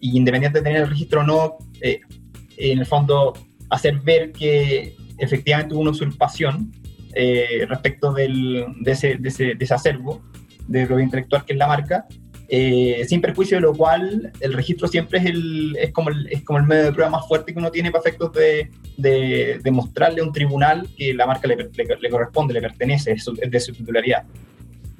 independiente 0.00 0.58
de 0.58 0.64
tener 0.64 0.82
el 0.82 0.90
registro 0.90 1.20
o 1.20 1.24
no, 1.24 1.56
eh, 1.80 2.00
en 2.56 2.78
el 2.78 2.86
fondo 2.86 3.32
hacer 3.70 4.00
ver 4.00 4.32
que 4.32 4.96
efectivamente 5.18 5.74
hubo 5.74 5.82
una 5.82 5.90
usurpación 5.90 6.72
eh, 7.14 7.64
respecto 7.68 8.12
del, 8.12 8.66
de, 8.80 8.92
ese, 8.92 9.16
de, 9.16 9.28
ese, 9.28 9.54
de, 9.54 9.64
ese, 9.64 9.74
acervo 9.74 10.22
de 10.66 10.86
propiedad 10.86 11.04
intelectual 11.04 11.44
que 11.44 11.52
es 11.52 11.58
la 11.58 11.66
marca, 11.66 12.06
eh, 12.56 13.04
sin 13.08 13.20
perjuicio 13.20 13.56
de 13.56 13.62
lo 13.62 13.74
cual 13.74 14.30
el 14.38 14.52
registro 14.52 14.86
siempre 14.86 15.18
es, 15.18 15.24
el, 15.26 15.76
es, 15.76 15.90
como 15.90 16.10
el, 16.10 16.28
es 16.30 16.42
como 16.42 16.60
el 16.60 16.64
medio 16.64 16.84
de 16.84 16.92
prueba 16.92 17.10
más 17.10 17.26
fuerte 17.26 17.52
que 17.52 17.58
uno 17.58 17.72
tiene 17.72 17.90
para 17.90 18.02
efectos 18.02 18.32
de, 18.32 18.70
de, 18.96 19.58
de 19.60 19.70
mostrarle 19.72 20.20
a 20.20 20.24
un 20.24 20.32
tribunal 20.32 20.88
que 20.96 21.12
la 21.14 21.26
marca 21.26 21.48
le, 21.48 21.56
le, 21.56 21.68
le 22.00 22.10
corresponde, 22.10 22.54
le 22.54 22.60
pertenece, 22.60 23.10
es, 23.10 23.28
de 23.50 23.60
su 23.60 23.72
titularidad. 23.72 24.22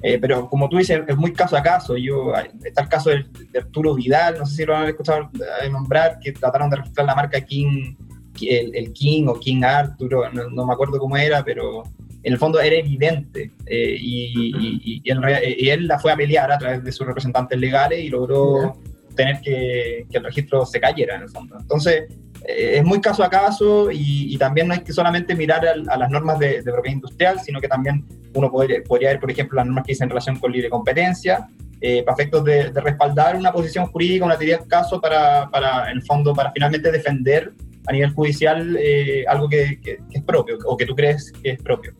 Eh, 0.01 0.17
pero 0.19 0.49
como 0.49 0.67
tú 0.67 0.79
dices, 0.79 0.99
es 1.07 1.15
muy 1.15 1.31
caso 1.31 1.55
a 1.55 1.63
caso. 1.63 1.95
Yo, 1.95 2.33
está 2.61 2.81
el 2.81 2.89
caso 2.89 3.09
de, 3.11 3.25
de 3.53 3.59
Arturo 3.59 3.95
Vidal, 3.95 4.37
no 4.37 4.45
sé 4.45 4.57
si 4.57 4.65
lo 4.65 4.75
han 4.75 4.89
escuchado 4.89 5.29
nombrar, 5.71 6.19
que 6.19 6.33
trataron 6.33 6.69
de 6.69 6.75
registrar 6.75 7.07
la 7.07 7.15
marca 7.15 7.39
King, 7.39 7.95
el, 8.41 8.75
el 8.75 8.91
King 8.91 9.27
o 9.27 9.39
King 9.39 9.63
Arturo, 9.63 10.29
no, 10.33 10.49
no, 10.49 10.65
me 10.65 10.73
acuerdo 10.73 10.99
cómo 10.99 11.15
era, 11.15 11.41
pero 11.41 11.83
en 12.25 12.33
el 12.33 12.39
fondo 12.39 12.59
era 12.59 12.75
evidente. 12.75 13.51
Eh, 13.67 13.95
y, 13.99 14.33
y, 14.35 15.01
y, 15.03 15.09
él, 15.11 15.19
y, 15.59 15.69
él, 15.69 15.87
la 15.87 15.99
fue 15.99 16.11
a 16.11 16.15
pelear 16.15 16.51
a 16.51 16.57
través 16.57 16.83
de 16.83 16.91
sus 16.91 17.05
representantes 17.05 17.57
legales 17.57 18.03
y 18.03 18.09
logró 18.09 18.75
tener 19.15 19.39
que, 19.41 20.07
que, 20.09 20.17
el 20.17 20.23
registro 20.23 20.65
se 20.65 20.79
cayera 20.79 21.15
en 21.15 21.21
el 21.21 21.29
fondo. 21.29 21.55
Entonces, 21.59 22.05
eh, 22.47 22.77
es 22.77 22.83
muy 22.83 22.99
caso 22.99 23.23
a 23.23 23.29
caso 23.29 23.89
y, 23.91 24.35
también 24.37 24.67
no 24.67 24.73
hay 24.73 24.81
que 24.81 24.91
solamente 24.91 25.35
mirar 25.35 25.65
a, 25.67 25.93
a 25.93 25.97
las 25.97 26.09
normas 26.09 26.39
de, 26.39 26.63
de, 26.63 26.71
propiedad 26.71 26.95
industrial, 26.95 27.39
sino 27.39 27.61
que 27.61 27.67
también 27.67 28.03
uno 28.33 28.51
podría, 28.51 28.83
podría 28.83 29.09
ver, 29.09 29.19
por 29.19 29.29
ejemplo, 29.29 29.57
las 29.57 29.67
normas 29.67 29.85
que 29.85 29.93
dicen 29.93 30.05
en 30.05 30.09
relación 30.09 30.39
con 30.39 30.51
libre 30.51 30.69
competencia, 30.69 31.47
eh, 31.79 32.01
para 32.03 32.15
efectos 32.15 32.43
de, 32.43 32.71
de, 32.71 32.81
respaldar 32.81 33.35
una 33.35 33.51
posición 33.51 33.85
jurídica, 33.85 34.25
una 34.25 34.37
teoría 34.37 34.57
de 34.57 34.67
caso 34.67 34.99
para, 34.99 35.47
para, 35.51 35.91
en 35.91 35.97
el 35.97 36.03
fondo, 36.03 36.33
para 36.33 36.51
finalmente 36.51 36.91
defender 36.91 37.53
a 37.87 37.91
nivel 37.91 38.11
judicial 38.11 38.75
eh, 38.79 39.25
algo 39.27 39.47
que, 39.47 39.79
que, 39.79 39.97
que, 40.09 40.17
es 40.17 40.23
propio 40.23 40.57
o 40.65 40.75
que 40.75 40.85
tú 40.85 40.95
crees 40.95 41.31
que 41.31 41.51
es 41.51 41.61
propio. 41.61 41.93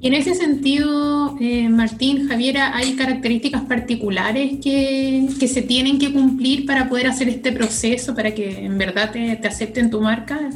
Y 0.00 0.06
en 0.06 0.14
ese 0.14 0.34
sentido, 0.34 1.36
eh, 1.40 1.68
Martín, 1.68 2.28
Javiera, 2.28 2.76
¿hay 2.76 2.94
características 2.94 3.62
particulares 3.62 4.58
que, 4.62 5.28
que, 5.40 5.48
se 5.48 5.62
tienen 5.62 5.98
que 5.98 6.12
cumplir 6.12 6.66
para 6.66 6.88
poder 6.88 7.08
hacer 7.08 7.28
este 7.28 7.50
proceso, 7.50 8.14
para 8.14 8.32
que 8.32 8.64
en 8.64 8.78
verdad 8.78 9.10
te, 9.10 9.34
te 9.36 9.48
acepten 9.48 9.90
tu 9.90 10.00
marca, 10.00 10.50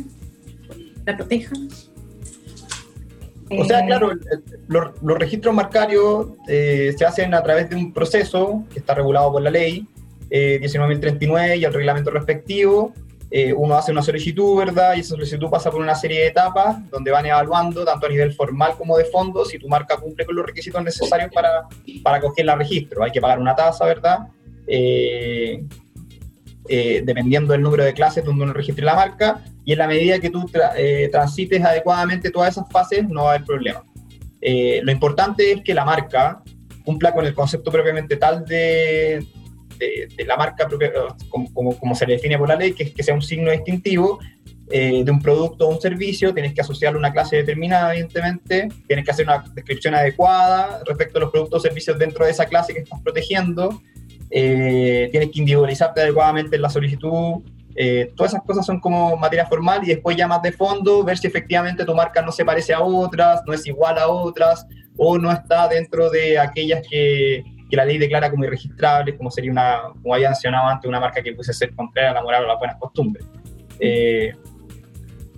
la 1.04 1.16
protejan? 1.16 1.68
O 3.58 3.64
sea, 3.64 3.84
claro, 3.84 4.12
los, 4.68 5.02
los 5.02 5.18
registros 5.18 5.54
marcarios 5.54 6.28
eh, 6.48 6.94
se 6.96 7.04
hacen 7.04 7.34
a 7.34 7.42
través 7.42 7.68
de 7.68 7.76
un 7.76 7.92
proceso 7.92 8.64
que 8.72 8.78
está 8.78 8.94
regulado 8.94 9.32
por 9.32 9.42
la 9.42 9.50
ley 9.50 9.86
eh, 10.30 10.58
19.039 10.62 11.58
y 11.58 11.64
el 11.64 11.74
reglamento 11.74 12.10
respectivo. 12.10 12.94
Eh, 13.34 13.50
uno 13.50 13.74
hace 13.76 13.90
una 13.90 14.02
solicitud, 14.02 14.58
¿verdad? 14.58 14.94
Y 14.94 15.00
esa 15.00 15.14
solicitud 15.14 15.48
pasa 15.48 15.70
por 15.70 15.80
una 15.80 15.94
serie 15.94 16.20
de 16.20 16.26
etapas 16.26 16.76
donde 16.90 17.10
van 17.10 17.24
evaluando, 17.24 17.82
tanto 17.82 18.04
a 18.04 18.10
nivel 18.10 18.34
formal 18.34 18.74
como 18.76 18.98
de 18.98 19.06
fondo, 19.06 19.42
si 19.46 19.58
tu 19.58 19.70
marca 19.70 19.96
cumple 19.96 20.26
con 20.26 20.36
los 20.36 20.44
requisitos 20.44 20.84
necesarios 20.84 21.30
para, 21.32 21.66
para 22.02 22.18
acogerla 22.18 22.52
al 22.52 22.58
registro. 22.58 23.02
Hay 23.02 23.10
que 23.10 23.22
pagar 23.22 23.38
una 23.38 23.56
tasa, 23.56 23.86
¿verdad? 23.86 24.28
Eh, 24.66 25.64
eh, 26.68 27.02
dependiendo 27.06 27.52
del 27.54 27.62
número 27.62 27.84
de 27.84 27.94
clases 27.94 28.22
donde 28.22 28.44
uno 28.44 28.52
registre 28.52 28.84
la 28.84 28.96
marca, 28.96 29.42
y 29.64 29.72
en 29.72 29.78
la 29.78 29.86
medida 29.86 30.18
que 30.18 30.28
tú 30.28 30.44
tra 30.44 30.74
transites 31.10 31.64
adecuadamente 31.64 32.30
todas 32.30 32.50
esas 32.50 32.68
fases, 32.70 33.08
no 33.08 33.24
va 33.24 33.30
a 33.30 33.34
haber 33.36 33.46
problema. 33.46 33.82
Lo 34.82 34.92
importante 34.92 35.52
es 35.52 35.62
que 35.62 35.72
la 35.72 35.86
marca 35.86 36.42
cumpla 36.84 37.14
con 37.14 37.24
el 37.24 37.32
concepto 37.32 37.70
propiamente 37.70 38.18
tal 38.18 38.44
de, 38.44 39.26
de, 39.82 40.14
de 40.16 40.24
la 40.24 40.36
marca 40.36 40.66
propia, 40.66 40.92
como, 41.28 41.52
como, 41.52 41.78
como, 41.78 41.94
se 41.94 42.06
le 42.06 42.14
define 42.14 42.38
por 42.38 42.48
la 42.48 42.56
ley, 42.56 42.72
que 42.72 42.92
que 42.92 43.02
sea 43.02 43.14
un 43.14 43.22
signo 43.22 43.50
distintivo 43.50 44.18
eh, 44.70 45.02
de 45.04 45.10
un 45.10 45.20
producto 45.20 45.68
o 45.68 45.70
un 45.70 45.80
servicio, 45.80 46.32
tienes 46.32 46.54
que 46.54 46.62
asociarle 46.62 46.98
una 46.98 47.12
clase 47.12 47.36
determinada, 47.36 47.92
evidentemente, 47.92 48.68
tienes 48.86 49.04
que 49.04 49.10
hacer 49.10 49.26
una 49.26 49.44
descripción 49.54 49.94
adecuada 49.94 50.82
respecto 50.86 51.18
a 51.18 51.20
los 51.22 51.30
productos 51.30 51.58
o 51.58 51.62
servicios 51.62 51.98
dentro 51.98 52.24
de 52.24 52.30
esa 52.30 52.46
clase 52.46 52.72
que 52.72 52.80
estás 52.80 53.00
protegiendo, 53.02 53.82
eh, 54.30 55.08
tienes 55.10 55.30
que 55.30 55.40
individualizarte 55.40 56.00
adecuadamente 56.00 56.56
en 56.56 56.62
la 56.62 56.70
solicitud, 56.70 57.42
eh, 57.74 58.12
todas 58.16 58.32
esas 58.32 58.44
cosas 58.44 58.64
son 58.64 58.80
como 58.80 59.16
materia 59.16 59.46
formal 59.46 59.82
y 59.82 59.88
después 59.88 60.16
ya 60.16 60.26
más 60.26 60.40
de 60.40 60.52
fondo, 60.52 61.04
ver 61.04 61.18
si 61.18 61.26
efectivamente 61.26 61.84
tu 61.84 61.94
marca 61.94 62.22
no 62.22 62.32
se 62.32 62.44
parece 62.44 62.72
a 62.72 62.80
otras, 62.80 63.42
no 63.46 63.52
es 63.52 63.66
igual 63.66 63.98
a 63.98 64.08
otras 64.08 64.66
o 64.96 65.18
no 65.18 65.30
está 65.30 65.68
dentro 65.68 66.08
de 66.08 66.38
aquellas 66.38 66.86
que, 66.88 67.44
que 67.72 67.76
la 67.78 67.86
ley 67.86 67.96
declara 67.96 68.30
como 68.30 68.44
irregistrables, 68.44 69.14
como 69.16 69.30
sería 69.30 69.50
una, 69.50 69.80
como 70.02 70.14
había 70.14 70.28
mencionado 70.28 70.68
antes, 70.68 70.86
una 70.86 71.00
marca 71.00 71.22
que 71.22 71.32
pudiese 71.32 71.54
ser 71.54 71.74
contraria 71.74 72.10
a 72.10 72.14
la 72.14 72.22
moral 72.22 72.44
o 72.44 72.48
las 72.48 72.58
buenas 72.58 72.76
costumbres. 72.78 73.24
Eh, 73.80 74.34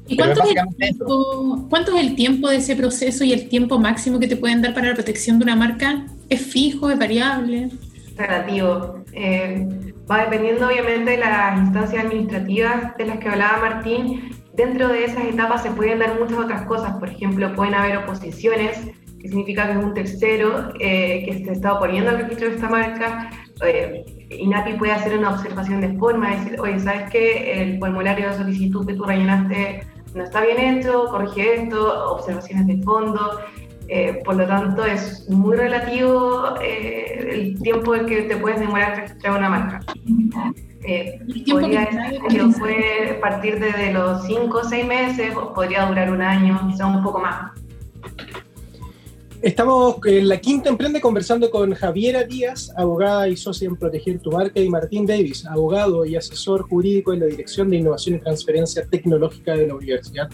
¿Y 0.09 0.17
cuánto 0.17 0.43
es, 0.43 0.49
tiempo, 0.77 1.69
cuánto 1.71 1.97
es, 1.97 2.05
el 2.05 2.17
tiempo 2.17 2.49
de 2.49 2.57
ese 2.57 2.75
proceso 2.75 3.23
y 3.23 3.33
el 3.33 3.49
tiempo 3.49 3.79
máximo 3.79 4.19
que 4.19 4.27
te 4.27 4.37
pueden 4.37 4.63
dar 4.63 4.75
para 4.75 4.89
la 4.89 4.95
protección 4.95 5.39
de 5.39 5.45
una 5.45 5.55
marca? 5.55 6.07
¿Es 6.29 6.43
fijo, 6.45 6.91
es 6.91 6.99
variable? 6.99 7.71
relativo. 8.17 9.05
Eh, 9.13 9.67
va 10.11 10.25
dependiendo 10.25 10.67
obviamente 10.67 11.13
de 11.13 11.19
las 11.19 11.59
instancias 11.61 12.05
administrativas 12.05 12.97
de 12.97 13.07
las 13.07 13.19
que 13.19 13.29
hablaba 13.29 13.59
Martín. 13.59 14.31
Dentro 14.55 14.89
de 14.89 15.05
esas 15.05 15.25
etapas 15.25 15.63
se 15.63 15.71
pueden 15.71 16.01
dar 16.01 16.19
muchas 16.19 16.39
otras 16.39 16.63
cosas. 16.63 16.95
Por 16.97 17.11
ejemplo, 17.11 17.55
pueden 17.55 17.75
haber 17.75 17.99
oposiciones, 17.99 18.79
que 19.25 19.31
significa 19.31 19.65
que 19.65 19.73
es 19.73 19.79
un 19.79 19.95
tercero 19.95 20.69
eh, 20.79 21.25
que 21.25 21.45
se 21.47 21.53
está 21.53 21.73
oponiendo 21.73 22.11
al 22.11 22.19
registro 22.19 22.51
de 22.51 22.57
esta 22.57 22.69
marca. 22.69 23.31
Eh, 23.65 24.05
INAPI 24.39 24.75
puede 24.75 24.93
hacer 24.93 25.17
una 25.17 25.31
observación 25.31 25.81
de 25.81 25.95
forma, 25.95 26.37
decir, 26.37 26.61
oye, 26.61 26.79
¿sabes 26.79 27.11
qué? 27.11 27.63
El 27.63 27.79
formulario 27.79 28.29
de 28.29 28.37
solicitud 28.37 28.87
que 28.87 28.93
tú 28.93 29.05
rellenaste 29.05 29.87
no 30.15 30.25
está 30.25 30.43
bien 30.43 30.59
hecho, 30.61 31.07
corrige 31.07 31.63
esto, 31.63 32.13
observaciones 32.13 32.67
de 32.67 32.83
fondo. 32.83 33.41
Eh, 33.89 34.21
por 34.27 34.37
lo 34.37 34.47
tanto, 34.47 34.85
es 34.85 35.27
muy 35.31 35.57
relativo 35.57 36.57
eh, 36.63 37.31
el 37.33 37.63
tiempo 37.63 37.95
en 37.95 38.05
que 38.05 38.23
te 38.25 38.37
puedes 38.37 38.61
demorar 38.61 38.99
registrar 38.99 39.39
una 39.39 39.49
marca. 39.49 39.81
Eh, 40.83 41.19
podría 41.51 41.89
que 42.29 42.45
puede 42.59 43.15
partir 43.23 43.59
desde 43.59 43.91
los 43.91 44.27
5 44.27 44.59
o 44.59 44.65
6 44.65 44.87
meses, 44.87 45.35
podría 45.55 45.87
durar 45.87 46.11
un 46.11 46.21
año, 46.21 46.61
quizá 46.69 46.85
un 46.85 47.03
poco 47.03 47.21
más. 47.21 47.53
Estamos 49.45 49.97
en 50.07 50.27
la 50.27 50.41
quinta 50.41 50.71
emprende 50.71 51.03
conversando 51.03 51.51
con 51.51 51.75
Javiera 51.75 52.25
Díaz, 52.25 52.73
abogada 52.79 53.29
y 53.29 53.37
socia 53.37 53.69
en 53.69 53.77
Proteger 53.77 54.19
tu 54.19 54.33
Marca, 54.33 54.59
y 54.59 54.71
Martín 54.71 55.05
Davis, 55.05 55.45
abogado 55.45 56.07
y 56.07 56.17
asesor 56.17 56.63
jurídico 56.63 57.13
en 57.13 57.21
la 57.21 57.27
Dirección 57.27 57.69
de 57.69 57.77
Innovación 57.77 58.15
y 58.15 58.21
Transferencia 58.21 58.87
Tecnológica 58.87 59.55
de 59.55 59.67
la 59.67 59.75
Universidad 59.75 60.31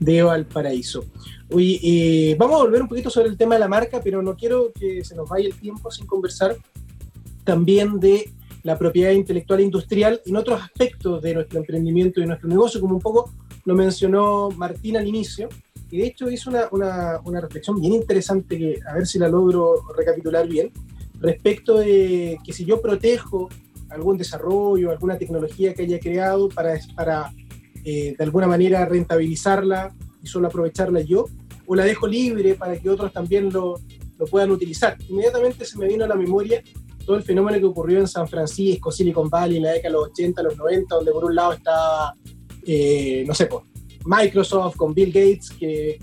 de 0.00 0.22
Valparaíso. 0.22 1.04
Hoy, 1.50 1.78
eh, 1.82 2.36
vamos 2.38 2.58
a 2.58 2.64
volver 2.64 2.80
un 2.80 2.88
poquito 2.88 3.10
sobre 3.10 3.28
el 3.28 3.36
tema 3.36 3.56
de 3.56 3.60
la 3.60 3.68
marca, 3.68 4.00
pero 4.02 4.22
no 4.22 4.34
quiero 4.34 4.72
que 4.72 5.04
se 5.04 5.14
nos 5.14 5.28
vaya 5.28 5.46
el 5.46 5.54
tiempo 5.60 5.90
sin 5.90 6.06
conversar 6.06 6.56
también 7.44 8.00
de 8.00 8.32
la 8.62 8.78
propiedad 8.78 9.10
intelectual 9.10 9.60
e 9.60 9.64
industrial 9.64 10.22
en 10.24 10.36
otros 10.36 10.62
aspectos 10.62 11.20
de 11.20 11.34
nuestro 11.34 11.58
emprendimiento 11.58 12.22
y 12.22 12.26
nuestro 12.26 12.48
negocio, 12.48 12.80
como 12.80 12.94
un 12.94 13.02
poco 13.02 13.30
lo 13.66 13.74
mencionó 13.74 14.48
Martín 14.52 14.96
al 14.96 15.06
inicio, 15.06 15.50
y 15.94 15.98
de 15.98 16.06
hecho 16.08 16.28
hizo 16.28 16.50
una, 16.50 16.66
una, 16.72 17.20
una 17.24 17.40
reflexión 17.40 17.80
bien 17.80 17.92
interesante, 17.92 18.58
que 18.58 18.80
a 18.84 18.94
ver 18.94 19.06
si 19.06 19.16
la 19.16 19.28
logro 19.28 19.76
recapitular 19.96 20.44
bien, 20.48 20.72
respecto 21.20 21.78
de 21.78 22.36
que 22.44 22.52
si 22.52 22.64
yo 22.64 22.82
protejo 22.82 23.48
algún 23.90 24.18
desarrollo, 24.18 24.90
alguna 24.90 25.16
tecnología 25.16 25.72
que 25.72 25.84
haya 25.84 26.00
creado 26.00 26.48
para, 26.48 26.76
para 26.96 27.32
eh, 27.84 28.16
de 28.18 28.24
alguna 28.24 28.48
manera 28.48 28.84
rentabilizarla 28.86 29.94
y 30.20 30.26
solo 30.26 30.48
aprovecharla 30.48 31.00
yo, 31.00 31.26
o 31.64 31.76
la 31.76 31.84
dejo 31.84 32.08
libre 32.08 32.54
para 32.56 32.76
que 32.76 32.90
otros 32.90 33.12
también 33.12 33.52
lo, 33.52 33.78
lo 34.18 34.26
puedan 34.26 34.50
utilizar. 34.50 34.96
Inmediatamente 35.08 35.64
se 35.64 35.78
me 35.78 35.86
vino 35.86 36.06
a 36.06 36.08
la 36.08 36.16
memoria 36.16 36.60
todo 37.06 37.18
el 37.18 37.22
fenómeno 37.22 37.56
que 37.56 37.66
ocurrió 37.66 38.00
en 38.00 38.08
San 38.08 38.26
Francisco, 38.26 38.90
Silicon 38.90 39.30
Valley, 39.30 39.58
en 39.58 39.62
la 39.62 39.70
década 39.70 39.90
de 39.90 40.00
los 40.00 40.08
80, 40.08 40.42
los 40.42 40.56
90, 40.56 40.92
donde 40.96 41.12
por 41.12 41.24
un 41.24 41.36
lado 41.36 41.52
está, 41.52 42.16
eh, 42.66 43.22
no 43.24 43.32
sé, 43.32 43.46
pues, 43.46 43.62
Microsoft 44.04 44.76
con 44.76 44.94
Bill 44.94 45.12
Gates, 45.12 45.50
que 45.50 45.98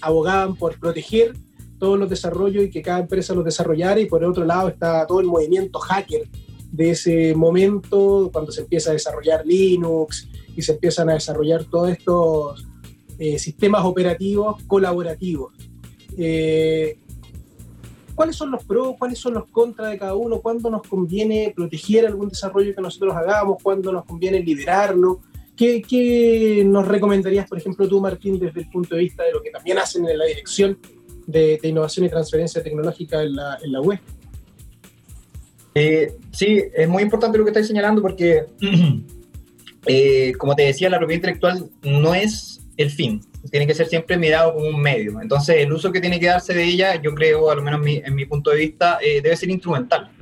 abogaban 0.00 0.56
por 0.56 0.78
proteger 0.78 1.34
todos 1.78 1.98
los 1.98 2.10
desarrollos 2.10 2.64
y 2.64 2.70
que 2.70 2.82
cada 2.82 3.00
empresa 3.00 3.34
los 3.34 3.44
desarrollara, 3.44 4.00
y 4.00 4.06
por 4.06 4.22
el 4.22 4.30
otro 4.30 4.44
lado 4.44 4.68
está 4.68 5.06
todo 5.06 5.20
el 5.20 5.26
movimiento 5.26 5.78
hacker 5.78 6.28
de 6.70 6.90
ese 6.90 7.34
momento, 7.34 8.30
cuando 8.32 8.52
se 8.52 8.62
empieza 8.62 8.90
a 8.90 8.92
desarrollar 8.92 9.46
Linux 9.46 10.28
y 10.56 10.62
se 10.62 10.72
empiezan 10.72 11.08
a 11.08 11.14
desarrollar 11.14 11.64
todos 11.64 11.90
estos 11.90 12.66
eh, 13.18 13.38
sistemas 13.38 13.84
operativos 13.84 14.62
colaborativos. 14.66 15.54
Eh, 16.16 16.98
¿Cuáles 18.14 18.34
son 18.34 18.50
los 18.50 18.64
pros, 18.64 18.96
cuáles 18.98 19.18
son 19.18 19.34
los 19.34 19.44
contras 19.46 19.92
de 19.92 19.98
cada 19.98 20.16
uno? 20.16 20.40
¿Cuándo 20.40 20.68
nos 20.70 20.82
conviene 20.82 21.52
proteger 21.54 22.04
algún 22.04 22.28
desarrollo 22.28 22.74
que 22.74 22.80
nosotros 22.80 23.14
hagamos? 23.14 23.62
¿Cuándo 23.62 23.92
nos 23.92 24.04
conviene 24.04 24.40
liderarlo? 24.40 25.20
¿Qué, 25.58 25.82
¿Qué, 25.82 26.62
nos 26.64 26.86
recomendarías, 26.86 27.48
por 27.48 27.58
ejemplo, 27.58 27.88
tú, 27.88 28.00
Martín, 28.00 28.38
desde 28.38 28.60
el 28.60 28.70
punto 28.70 28.94
de 28.94 29.02
vista 29.02 29.24
de 29.24 29.32
lo 29.32 29.42
que 29.42 29.50
también 29.50 29.76
hacen 29.78 30.08
en 30.08 30.16
la 30.16 30.24
dirección 30.24 30.78
de, 31.26 31.58
innovación 31.64 32.06
y 32.06 32.08
transferencia 32.08 32.62
tecnológica 32.62 33.24
en 33.24 33.34
la, 33.34 33.58
en 33.60 33.72
la 33.72 33.80
web? 33.80 33.98
Eh, 35.74 36.14
sí, 36.30 36.62
es 36.72 36.88
muy 36.88 37.02
importante 37.02 37.38
lo 37.38 37.44
que 37.44 37.50
estáis 37.50 37.66
señalando 37.66 38.00
porque, 38.00 38.44
eh, 39.86 40.32
como 40.38 40.54
te 40.54 40.62
decía, 40.62 40.88
la 40.90 40.98
propiedad 40.98 41.18
intelectual 41.18 41.68
no 41.82 42.14
es 42.14 42.60
el 42.76 42.90
fin, 42.90 43.20
tiene 43.50 43.66
que 43.66 43.74
ser 43.74 43.88
siempre 43.88 44.16
mirado 44.16 44.54
como 44.54 44.68
un 44.68 44.80
medio. 44.80 45.20
Entonces, 45.20 45.56
el 45.56 45.72
uso 45.72 45.90
que 45.90 46.00
tiene 46.00 46.20
que 46.20 46.26
darse 46.26 46.54
de 46.54 46.62
ella, 46.62 47.02
yo 47.02 47.12
creo, 47.16 47.50
al 47.50 47.62
menos 47.62 47.84
en 47.84 48.14
mi, 48.14 48.26
punto 48.26 48.50
de 48.50 48.58
vista, 48.58 48.98
eh, 49.02 49.20
debe 49.20 49.36
ser 49.36 49.50
instrumental. 49.50 50.12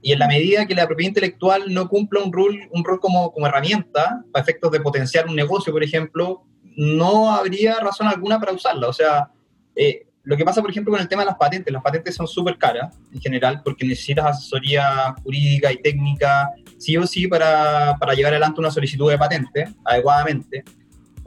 Y 0.00 0.12
en 0.12 0.18
la 0.18 0.28
medida 0.28 0.66
que 0.66 0.74
la 0.74 0.86
propiedad 0.86 1.08
intelectual 1.08 1.72
no 1.72 1.88
cumpla 1.88 2.22
un 2.22 2.32
rol, 2.32 2.58
un 2.70 2.84
rol 2.84 3.00
como, 3.00 3.32
como 3.32 3.46
herramienta, 3.46 4.22
para 4.32 4.42
efectos 4.42 4.70
de 4.70 4.80
potenciar 4.80 5.26
un 5.26 5.34
negocio, 5.34 5.72
por 5.72 5.82
ejemplo, 5.82 6.44
no 6.76 7.32
habría 7.32 7.80
razón 7.80 8.06
alguna 8.06 8.38
para 8.38 8.52
usarla. 8.52 8.88
O 8.88 8.92
sea, 8.92 9.30
eh, 9.74 10.06
lo 10.22 10.36
que 10.36 10.44
pasa, 10.44 10.60
por 10.60 10.70
ejemplo, 10.70 10.92
con 10.92 11.00
el 11.00 11.08
tema 11.08 11.22
de 11.22 11.26
las 11.26 11.36
patentes, 11.36 11.72
las 11.72 11.82
patentes 11.82 12.14
son 12.14 12.28
súper 12.28 12.58
caras 12.58 12.94
en 13.12 13.20
general 13.20 13.62
porque 13.64 13.86
necesitas 13.86 14.26
asesoría 14.26 15.14
jurídica 15.22 15.72
y 15.72 15.78
técnica, 15.78 16.50
sí 16.76 16.96
o 16.96 17.06
sí, 17.06 17.26
para, 17.26 17.96
para 17.98 18.14
llevar 18.14 18.34
adelante 18.34 18.60
una 18.60 18.70
solicitud 18.70 19.10
de 19.10 19.18
patente 19.18 19.68
adecuadamente. 19.84 20.64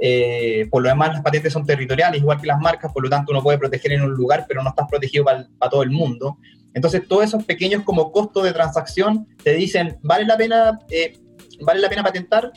Eh, 0.04 0.68
por 0.72 0.82
lo 0.82 0.90
demás, 0.90 1.14
las 1.14 1.22
patentes 1.22 1.54
son 1.54 1.66
territoriales, 1.66 2.22
igual 2.22 2.42
que 2.42 2.48
las 2.48 2.60
marcas, 2.60 2.92
por 2.92 3.04
lo 3.04 3.10
tanto 3.10 3.32
uno 3.32 3.44
puede 3.44 3.60
proteger 3.60 3.94
en 3.94 4.02
un 4.02 4.14
lugar, 4.14 4.46
pero 4.48 4.64
no 4.64 4.70
estás 4.70 4.88
protegido 4.90 5.24
para, 5.24 5.48
todo 5.70 5.84
el 5.84 5.92
mundo. 5.92 6.38
Entonces, 6.74 7.08
todos 7.08 7.26
esos 7.26 7.44
pequeños 7.44 7.84
como 7.84 8.12
costos 8.12 8.44
de 8.44 8.54
transacción 8.54 9.28
te 9.44 9.54
dicen, 9.54 9.98
¿vale 10.02 10.26
la 10.26 10.38
pena, 10.38 10.80
eh, 10.90 11.18
¿vale 11.62 11.82
la 11.82 11.90
pena 11.90 12.04
patentar? 12.04 12.52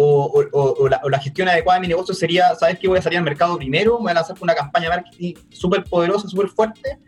O, 0.00 0.44
la, 0.88 1.18
gestión 1.18 1.48
adecuada 1.48 1.78
de 1.78 1.82
mi 1.82 1.88
negocio 1.88 2.14
sería, 2.14 2.54
¿sabes 2.54 2.78
qué? 2.78 2.86
Voy 2.86 2.98
a 2.98 3.02
salir 3.02 3.18
al 3.18 3.24
mercado 3.24 3.58
primero, 3.58 3.98
voy 3.98 4.12
a 4.12 4.14
lanzar 4.14 4.36
una 4.40 4.54
campaña 4.54 4.88
marketing 4.88 5.34
súper 5.50 5.82
poderosa, 5.82 6.28
súper 6.28 6.48
fuerte, 6.48 6.98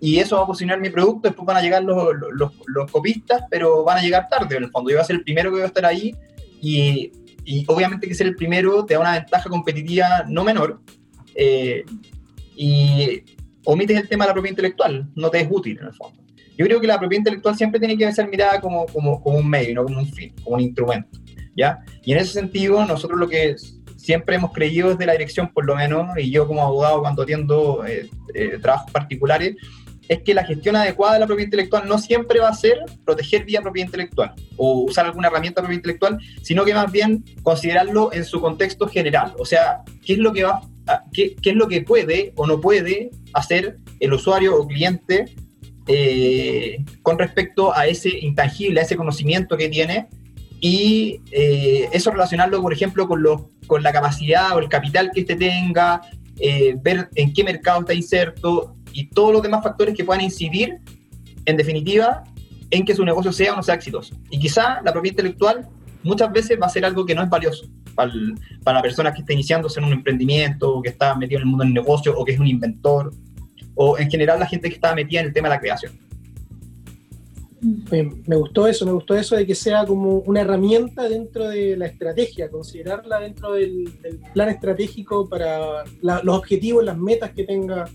y 0.00 0.18
eso 0.18 0.36
va 0.36 0.42
a 0.42 0.46
posicionar 0.46 0.80
mi 0.80 0.90
producto, 0.90 1.28
después 1.28 1.46
van 1.46 1.58
a 1.58 1.62
llegar 1.62 1.84
los, 1.84 2.08
los, 2.66 2.90
copistas, 2.90 3.42
pero 3.50 3.84
van 3.84 3.98
a 3.98 4.02
llegar 4.02 4.28
tarde, 4.28 4.56
en 4.56 4.64
el 4.64 4.70
fondo. 4.70 4.90
Yo 4.90 4.96
voy 4.96 5.02
a 5.02 5.06
ser 5.06 5.16
el 5.16 5.22
primero 5.22 5.50
que 5.50 5.56
voy 5.56 5.62
a 5.62 5.66
estar 5.66 5.86
ahí, 5.86 6.12
y, 6.60 7.12
y 7.44 7.64
obviamente 7.68 8.08
que 8.08 8.14
ser 8.14 8.26
el 8.26 8.34
primero 8.34 8.84
te 8.84 8.94
da 8.94 9.00
una 9.00 9.12
ventaja 9.12 9.48
competitiva 9.48 10.24
no 10.26 10.42
menor, 10.42 10.80
eh, 11.36 11.84
y 12.56 13.22
omites 13.64 13.96
el 13.96 14.08
tema 14.08 14.24
de 14.24 14.28
la 14.28 14.34
propiedad 14.34 14.52
intelectual, 14.52 15.08
no 15.14 15.30
te 15.30 15.40
es 15.40 15.48
útil 15.50 15.78
en 15.80 15.86
el 15.86 15.94
fondo. 15.94 16.22
Yo 16.56 16.66
creo 16.66 16.80
que 16.80 16.86
la 16.86 16.98
propiedad 16.98 17.20
intelectual 17.20 17.56
siempre 17.56 17.80
tiene 17.80 17.96
que 17.96 18.12
ser 18.12 18.28
mirada 18.28 18.60
como, 18.60 18.86
como, 18.86 19.22
como 19.22 19.38
un 19.38 19.48
medio, 19.48 19.76
no 19.76 19.84
como 19.84 20.00
un 20.00 20.12
fin, 20.12 20.34
como 20.42 20.56
un 20.56 20.62
instrumento. 20.62 21.18
¿ya? 21.56 21.82
Y 22.02 22.12
en 22.12 22.18
ese 22.18 22.32
sentido, 22.32 22.84
nosotros 22.84 23.18
lo 23.18 23.28
que 23.28 23.56
siempre 23.96 24.36
hemos 24.36 24.52
creído 24.52 24.90
desde 24.90 25.06
la 25.06 25.12
dirección, 25.12 25.52
por 25.52 25.66
lo 25.66 25.76
menos, 25.76 26.08
y 26.18 26.30
yo 26.30 26.46
como 26.46 26.62
abogado 26.62 27.00
cuando 27.00 27.22
atiendo 27.22 27.84
eh, 27.86 28.08
eh, 28.34 28.58
trabajos 28.60 28.90
particulares, 28.90 29.56
es 30.10 30.22
que 30.22 30.34
la 30.34 30.44
gestión 30.44 30.74
adecuada 30.74 31.14
de 31.14 31.20
la 31.20 31.26
propiedad 31.26 31.46
intelectual 31.46 31.86
no 31.86 31.96
siempre 31.96 32.40
va 32.40 32.48
a 32.48 32.54
ser 32.54 32.80
proteger 33.04 33.44
vía 33.44 33.62
propiedad 33.62 33.86
intelectual 33.86 34.34
o 34.56 34.80
usar 34.80 35.06
alguna 35.06 35.28
herramienta 35.28 35.60
de 35.60 35.66
propiedad 35.66 35.78
intelectual, 35.78 36.18
sino 36.42 36.64
que 36.64 36.74
más 36.74 36.90
bien 36.90 37.24
considerarlo 37.44 38.12
en 38.12 38.24
su 38.24 38.40
contexto 38.40 38.88
general. 38.88 39.34
O 39.38 39.44
sea, 39.44 39.82
qué 40.04 40.14
es 40.14 40.18
lo 40.18 40.32
que 40.32 40.42
va, 40.42 40.62
qué, 41.12 41.36
qué 41.40 41.50
es 41.50 41.56
lo 41.56 41.68
que 41.68 41.82
puede 41.82 42.32
o 42.34 42.48
no 42.48 42.60
puede 42.60 43.10
hacer 43.34 43.76
el 44.00 44.12
usuario 44.12 44.56
o 44.56 44.66
cliente 44.66 45.26
eh, 45.86 46.84
con 47.02 47.16
respecto 47.16 47.72
a 47.72 47.86
ese 47.86 48.08
intangible, 48.08 48.80
a 48.80 48.82
ese 48.82 48.96
conocimiento 48.96 49.56
que 49.56 49.68
tiene 49.68 50.08
y 50.58 51.20
eh, 51.30 51.88
eso 51.92 52.10
relacionarlo, 52.10 52.60
por 52.60 52.72
ejemplo, 52.72 53.06
con, 53.06 53.22
con 53.68 53.82
la 53.84 53.92
capacidad 53.92 54.56
o 54.56 54.58
el 54.58 54.68
capital 54.68 55.12
que 55.14 55.20
éste 55.20 55.36
tenga, 55.36 56.02
eh, 56.40 56.74
ver 56.82 57.08
en 57.14 57.32
qué 57.32 57.44
mercado 57.44 57.80
está 57.80 57.94
inserto 57.94 58.74
y 58.92 59.08
todos 59.08 59.32
los 59.32 59.42
demás 59.42 59.62
factores 59.62 59.94
que 59.94 60.04
puedan 60.04 60.22
incidir, 60.22 60.78
en 61.44 61.56
definitiva, 61.56 62.24
en 62.70 62.84
que 62.84 62.94
su 62.94 63.04
negocio 63.04 63.32
sea 63.32 63.52
o 63.52 63.56
no 63.56 63.62
sea 63.62 63.74
exitoso. 63.74 64.14
Y 64.30 64.38
quizá 64.38 64.80
la 64.82 64.92
propiedad 64.92 65.14
intelectual 65.14 65.68
muchas 66.02 66.32
veces 66.32 66.58
va 66.60 66.66
a 66.66 66.70
ser 66.70 66.84
algo 66.84 67.04
que 67.04 67.14
no 67.14 67.22
es 67.22 67.28
valioso 67.28 67.66
para, 67.94 68.12
para 68.62 68.78
la 68.78 68.82
persona 68.82 69.12
que 69.12 69.20
está 69.20 69.32
iniciándose 69.32 69.80
en 69.80 69.86
un 69.86 69.92
emprendimiento, 69.92 70.76
o 70.76 70.82
que 70.82 70.90
está 70.90 71.14
metido 71.14 71.40
en 71.40 71.42
el 71.42 71.50
mundo 71.50 71.64
del 71.64 71.74
negocio, 71.74 72.16
o 72.16 72.24
que 72.24 72.32
es 72.32 72.40
un 72.40 72.46
inventor, 72.46 73.12
o 73.74 73.98
en 73.98 74.10
general 74.10 74.38
la 74.40 74.46
gente 74.46 74.68
que 74.68 74.74
está 74.74 74.94
metida 74.94 75.20
en 75.20 75.26
el 75.26 75.32
tema 75.32 75.48
de 75.48 75.54
la 75.54 75.60
creación 75.60 76.10
me 77.62 78.36
gustó 78.36 78.66
eso, 78.66 78.86
me 78.86 78.92
gustó 78.92 79.14
eso 79.14 79.36
de 79.36 79.46
que 79.46 79.54
sea 79.54 79.84
como 79.84 80.18
una 80.20 80.40
herramienta 80.40 81.08
dentro 81.08 81.48
de 81.48 81.76
la 81.76 81.86
estrategia, 81.86 82.50
considerarla 82.50 83.20
dentro 83.20 83.52
del, 83.52 83.92
plan 84.32 84.48
estratégico 84.48 85.28
para 85.28 85.84
los 86.02 86.36
objetivos, 86.36 86.84
las 86.84 86.96
metas 86.96 87.32
que 87.32 87.44
tenga, 87.44 87.86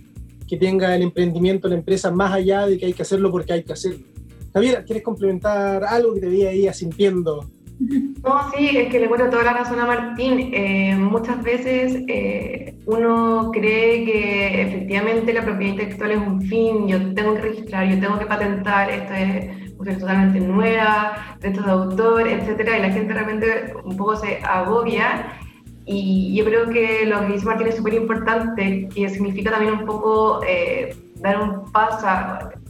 que 0.47 0.57
tenga 0.57 0.95
el 0.95 1.01
emprendimiento, 1.01 1.67
la 1.67 1.75
empresa, 1.75 2.11
más 2.11 2.33
allá 2.33 2.67
de 2.67 2.77
que 2.77 2.85
hay 2.85 2.93
que 2.93 3.01
hacerlo 3.01 3.31
porque 3.31 3.53
hay 3.53 3.63
que 3.63 3.73
hacerlo. 3.73 4.05
Javier, 4.53 4.85
¿quieres 4.85 5.03
complementar 5.03 5.83
algo 5.83 6.13
que 6.13 6.21
te 6.21 6.29
vi 6.29 6.43
ahí 6.43 6.67
asintiendo? 6.67 7.49
No, 7.77 8.51
sí, 8.55 8.77
es 8.77 8.89
que 8.89 8.99
le 8.99 9.07
cuento 9.09 9.29
toda 9.29 9.43
la 9.43 9.53
razón 9.53 9.79
a 9.79 9.85
Martín. 9.85 10.51
Eh, 10.53 10.95
muchas 10.95 11.43
veces 11.43 12.03
eh, 12.07 12.77
uno 12.85 13.51
cree 13.51 14.05
que 14.05 14.61
efectivamente 14.61 15.33
la 15.33 15.43
propiedad 15.43 15.73
intelectual 15.73 16.11
es 16.11 16.17
un 16.19 16.41
fin, 16.41 16.87
yo 16.87 17.13
tengo 17.13 17.35
que 17.35 17.41
registrar, 17.41 17.87
yo 17.89 17.99
tengo 17.99 18.17
que 18.17 18.25
patentar, 18.25 18.89
esto 18.89 19.13
es 19.13 19.99
totalmente 19.99 20.39
nueva, 20.39 21.37
derechos 21.41 21.65
de 21.65 21.71
autor, 21.71 22.27
etcétera, 22.27 22.77
y 22.77 22.81
la 22.81 22.91
gente 22.91 23.13
realmente 23.13 23.73
un 23.83 23.97
poco 23.97 24.15
se 24.15 24.37
agobia. 24.37 25.39
Y 25.85 26.35
yo 26.35 26.45
creo 26.45 26.69
que 26.69 27.05
lo 27.05 27.21
que 27.21 27.33
dice 27.33 27.45
Martín 27.45 27.67
es 27.67 27.75
súper 27.75 27.93
importante 27.93 28.89
y 28.95 29.07
significa 29.09 29.51
también 29.51 29.73
un 29.73 29.85
poco 29.85 30.41
eh, 30.47 30.95
dar 31.17 31.41
un 31.41 31.71
paso, 31.71 32.07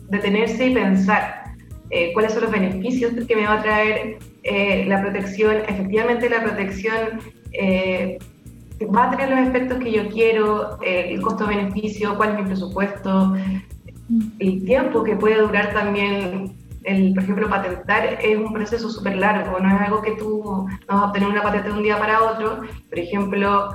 detenerse 0.09 0.68
y 0.68 0.74
pensar 0.74 1.43
cuáles 2.13 2.34
son 2.34 2.43
los 2.43 2.51
beneficios 2.51 3.13
que 3.26 3.36
me 3.38 3.45
va 3.45 3.53
a 3.53 3.61
traer 3.61 4.18
eh, 4.47 4.86
la 4.88 5.01
protección, 5.01 5.57
efectivamente 5.68 6.30
la 6.30 6.43
protección 6.43 7.20
eh, 7.51 8.20
va 8.95 9.05
a 9.05 9.09
tener 9.09 9.32
los 9.32 9.47
efectos 9.47 9.80
que 9.80 9.91
yo 9.91 10.07
quiero, 10.09 10.78
eh, 10.84 11.13
el 11.13 11.22
costo-beneficio, 11.22 12.16
cuál 12.16 12.34
es 12.34 12.36
mi 12.41 12.45
presupuesto, 12.45 13.34
el 14.38 14.63
tiempo 14.63 15.03
que 15.03 15.16
puede 15.16 15.41
durar 15.41 15.74
también, 15.74 16.53
el, 16.86 17.13
por 17.13 17.23
ejemplo, 17.23 17.49
patentar 17.49 18.19
es 18.21 18.38
un 18.38 18.53
proceso 18.53 18.89
súper 18.89 19.17
largo, 19.17 19.59
no 19.59 19.75
es 19.75 19.81
algo 19.81 20.01
que 20.01 20.11
tú 20.11 20.67
no 20.88 20.95
vas 20.95 21.03
a 21.03 21.05
obtener 21.07 21.29
una 21.29 21.41
patente 21.41 21.69
de 21.69 21.75
un 21.75 21.83
día 21.83 21.97
para 21.97 22.23
otro, 22.23 22.61
por 22.89 22.99
ejemplo, 22.99 23.69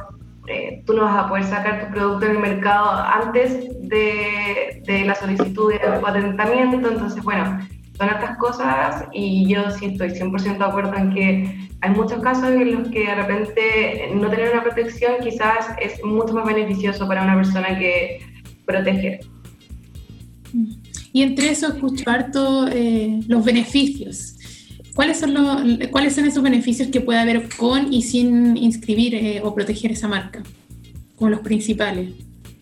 tú 0.87 0.95
no 0.95 1.05
vas 1.05 1.25
a 1.25 1.29
poder 1.29 1.45
sacar 1.45 1.87
tu 1.87 1.93
producto 1.93 2.27
en 2.27 2.33
el 2.33 2.39
mercado 2.39 2.91
antes 2.91 3.69
de, 3.89 4.83
de 4.85 5.05
la 5.05 5.15
solicitud 5.15 5.73
de 5.73 5.79
patentamiento, 6.01 6.89
entonces, 6.89 7.23
bueno, 7.23 7.61
son 7.97 8.09
estas 8.09 8.39
cosas 8.39 9.05
y 9.13 9.47
yo 9.47 9.71
sí 9.71 9.87
estoy 9.87 10.09
100% 10.09 10.59
de 10.59 10.65
acuerdo 10.65 10.95
en 10.97 11.13
que 11.13 11.69
hay 11.83 11.91
muchos 11.91 12.23
casos 12.23 12.45
en 12.45 12.75
los 12.75 12.89
que 12.89 13.07
de 13.07 13.15
repente 13.15 14.11
no 14.15 14.29
tener 14.31 14.53
una 14.53 14.63
protección 14.63 15.15
quizás 15.23 15.69
es 15.81 16.03
mucho 16.05 16.35
más 16.35 16.47
beneficioso 16.47 17.07
para 17.07 17.23
una 17.23 17.37
persona 17.37 17.79
que 17.79 18.21
proteger. 18.67 19.21
Y 21.13 21.23
entre 21.23 21.51
eso 21.51 21.69
escucho 21.69 22.09
harto 22.09 22.69
eh, 22.69 23.21
los 23.27 23.45
beneficios. 23.45 24.37
¿Cuáles 24.95 25.19
son, 25.19 25.35
los, 25.35 25.89
¿Cuáles 25.91 26.15
son 26.15 26.27
esos 26.27 26.43
beneficios 26.43 26.89
que 26.89 27.01
puede 27.01 27.19
haber 27.19 27.49
con 27.57 27.93
y 27.93 28.03
sin 28.03 28.57
inscribir 28.57 29.15
eh, 29.15 29.41
o 29.43 29.55
proteger 29.55 29.93
esa 29.93 30.09
marca? 30.09 30.43
Como 31.17 31.31
los 31.31 31.41
principales 31.41 32.11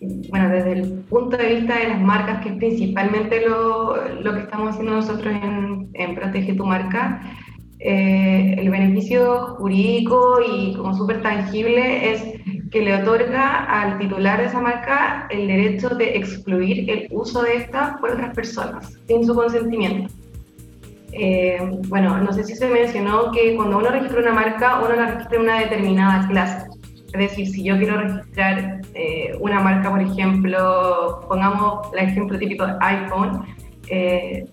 bueno, 0.01 0.49
desde 0.49 0.73
el 0.73 0.91
punto 1.09 1.35
de 1.35 1.55
vista 1.55 1.77
de 1.77 1.89
las 1.89 2.01
marcas, 2.01 2.41
que 2.41 2.49
es 2.49 2.55
principalmente 2.55 3.45
lo, 3.45 3.95
lo 4.21 4.33
que 4.33 4.41
estamos 4.41 4.69
haciendo 4.69 4.93
nosotros 4.93 5.33
en, 5.33 5.89
en 5.93 6.15
Protege 6.15 6.53
tu 6.53 6.65
Marca, 6.65 7.21
eh, 7.79 8.55
el 8.57 8.69
beneficio 8.69 9.55
jurídico 9.57 10.39
y 10.41 10.73
como 10.75 10.95
súper 10.95 11.21
tangible 11.21 12.11
es 12.11 12.23
que 12.71 12.81
le 12.81 13.01
otorga 13.01 13.65
al 13.65 13.97
titular 13.97 14.39
de 14.39 14.45
esa 14.45 14.61
marca 14.61 15.27
el 15.29 15.47
derecho 15.47 15.89
de 15.89 16.15
excluir 16.17 16.89
el 16.89 17.07
uso 17.11 17.41
de 17.41 17.57
esta 17.57 17.97
por 17.99 18.11
otras 18.11 18.33
personas, 18.35 18.97
sin 19.07 19.25
su 19.25 19.33
consentimiento. 19.33 20.13
Eh, 21.11 21.59
bueno, 21.87 22.19
no 22.19 22.31
sé 22.31 22.43
si 22.43 22.55
se 22.55 22.67
mencionó 22.67 23.31
que 23.31 23.55
cuando 23.55 23.79
uno 23.79 23.89
registra 23.89 24.21
una 24.21 24.33
marca, 24.33 24.79
uno 24.79 24.95
la 24.95 25.07
registra 25.07 25.37
en 25.37 25.43
una 25.43 25.59
determinada 25.59 26.27
clase. 26.27 26.67
Es 27.07 27.19
decir, 27.19 27.47
si 27.47 27.63
yo 27.63 27.75
quiero 27.77 28.01
registrar 28.01 28.81
eh, 28.93 29.35
una 29.39 29.59
marca, 29.59 29.89
por 29.89 30.01
ejemplo, 30.01 31.25
pongamos 31.27 31.91
el 31.93 32.07
ejemplo 32.07 32.37
típico 32.37 32.67
de 32.67 32.73
iPhone, 32.81 33.45
eh, 33.87 34.45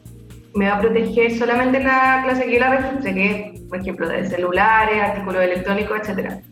me 0.55 0.71
va 0.71 0.77
a 0.77 0.81
proteger 0.81 1.37
solamente 1.37 1.83
la 1.83 2.23
clase 2.25 2.47
que 2.47 2.55
yo 2.55 2.61
la 2.61 2.77
registre, 2.77 3.15
que 3.15 3.31
es, 3.31 3.61
por 3.61 3.79
ejemplo, 3.79 4.09
de 4.09 4.27
celulares, 4.27 5.03
artículos 5.03 5.43
electrónicos, 5.43 6.09
etc. 6.09 6.43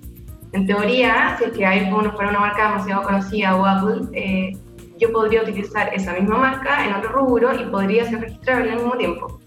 En 0.55 0.66
teoría, 0.68 1.36
si 1.36 1.46
es 1.46 1.50
que 1.50 1.66
iPhone 1.66 2.12
fuera 2.12 2.30
una 2.30 2.38
marca 2.38 2.68
demasiado 2.68 3.02
conocida 3.02 3.57
o 3.57 3.66
Apple, 3.66 4.07
eh, 4.12 4.57
yo 5.00 5.11
podría 5.12 5.42
utilizar 5.42 5.92
esa 5.92 6.12
misma 6.12 6.38
marca 6.38 6.86
en 6.86 6.94
otro 6.94 7.11
rubro 7.11 7.61
y 7.61 7.64
podría 7.64 8.09
ser 8.09 8.20
registrable 8.20 8.70
al 8.70 8.76
mismo 8.76 8.96
tiempo. 8.96 9.40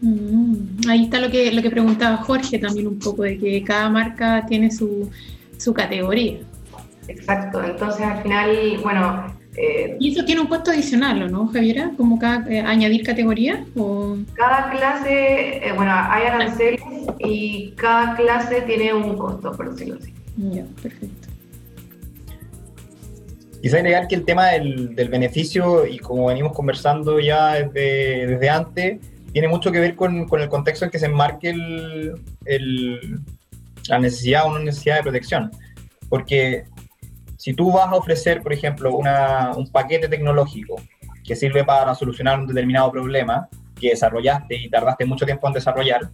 Mm, 0.00 0.88
ahí 0.88 1.04
está 1.04 1.18
lo 1.20 1.28
que, 1.28 1.50
lo 1.50 1.60
que 1.60 1.70
preguntaba 1.70 2.18
Jorge 2.18 2.60
también 2.60 2.86
un 2.86 3.00
poco, 3.00 3.24
de 3.24 3.36
que 3.36 3.64
cada 3.64 3.90
marca 3.90 4.46
tiene 4.46 4.70
su, 4.70 5.10
su 5.58 5.74
categoría. 5.74 6.38
Exacto, 7.08 7.62
entonces 7.62 8.02
al 8.06 8.22
final, 8.22 8.78
bueno, 8.82 9.34
Eh, 9.56 9.96
¿Y 10.00 10.10
eso 10.10 10.24
tiene 10.24 10.40
un 10.40 10.48
costo 10.48 10.72
adicional, 10.72 11.22
o 11.22 11.28
no, 11.28 11.46
Javiera? 11.46 11.92
¿Como 11.96 12.18
cada, 12.18 12.44
eh, 12.50 12.60
añadir 12.60 13.04
categoría? 13.04 13.64
O... 13.76 14.16
Cada 14.34 14.68
clase, 14.70 15.62
bueno, 15.76 15.92
hay 15.92 16.26
aranceles 16.26 16.80
y 17.20 17.72
cada 17.76 18.16
clase 18.16 18.62
tiene 18.62 18.92
un 18.92 19.16
costo, 19.16 19.52
por 19.52 19.70
decirlo 19.70 19.96
así. 20.00 20.12
Ya, 20.36 20.64
perfecto. 20.82 21.28
Quizá 23.62 23.78
agregar 23.78 24.08
que 24.08 24.16
el 24.16 24.24
tema 24.24 24.48
del, 24.48 24.94
del, 24.94 25.08
beneficio, 25.08 25.86
y 25.86 25.98
como 25.98 26.26
venimos 26.26 26.52
conversando 26.52 27.18
ya 27.18 27.54
desde, 27.54 28.26
desde 28.26 28.50
antes, 28.50 29.00
tiene 29.32 29.48
mucho 29.48 29.72
que 29.72 29.80
ver 29.80 29.96
con, 29.96 30.28
con, 30.28 30.40
el 30.40 30.48
contexto 30.48 30.84
en 30.84 30.90
que 30.90 30.98
se 30.98 31.06
enmarque 31.06 31.50
el, 31.50 32.12
el, 32.44 33.20
la 33.88 33.98
necesidad 33.98 34.46
o 34.46 34.50
no 34.50 34.58
necesidad 34.58 34.96
de 34.96 35.02
protección. 35.02 35.50
Porque 36.08 36.64
si 37.36 37.54
tú 37.54 37.72
vas 37.72 37.88
a 37.88 37.96
ofrecer, 37.96 38.42
por 38.42 38.52
ejemplo, 38.52 38.94
una, 38.94 39.52
un 39.56 39.68
paquete 39.68 40.08
tecnológico 40.08 40.76
que 41.24 41.34
sirve 41.34 41.64
para 41.64 41.94
solucionar 41.94 42.38
un 42.38 42.46
determinado 42.46 42.92
problema 42.92 43.48
que 43.80 43.90
desarrollaste 43.90 44.56
y 44.56 44.68
tardaste 44.68 45.04
mucho 45.04 45.24
tiempo 45.24 45.46
en 45.48 45.54
desarrollar 45.54 46.10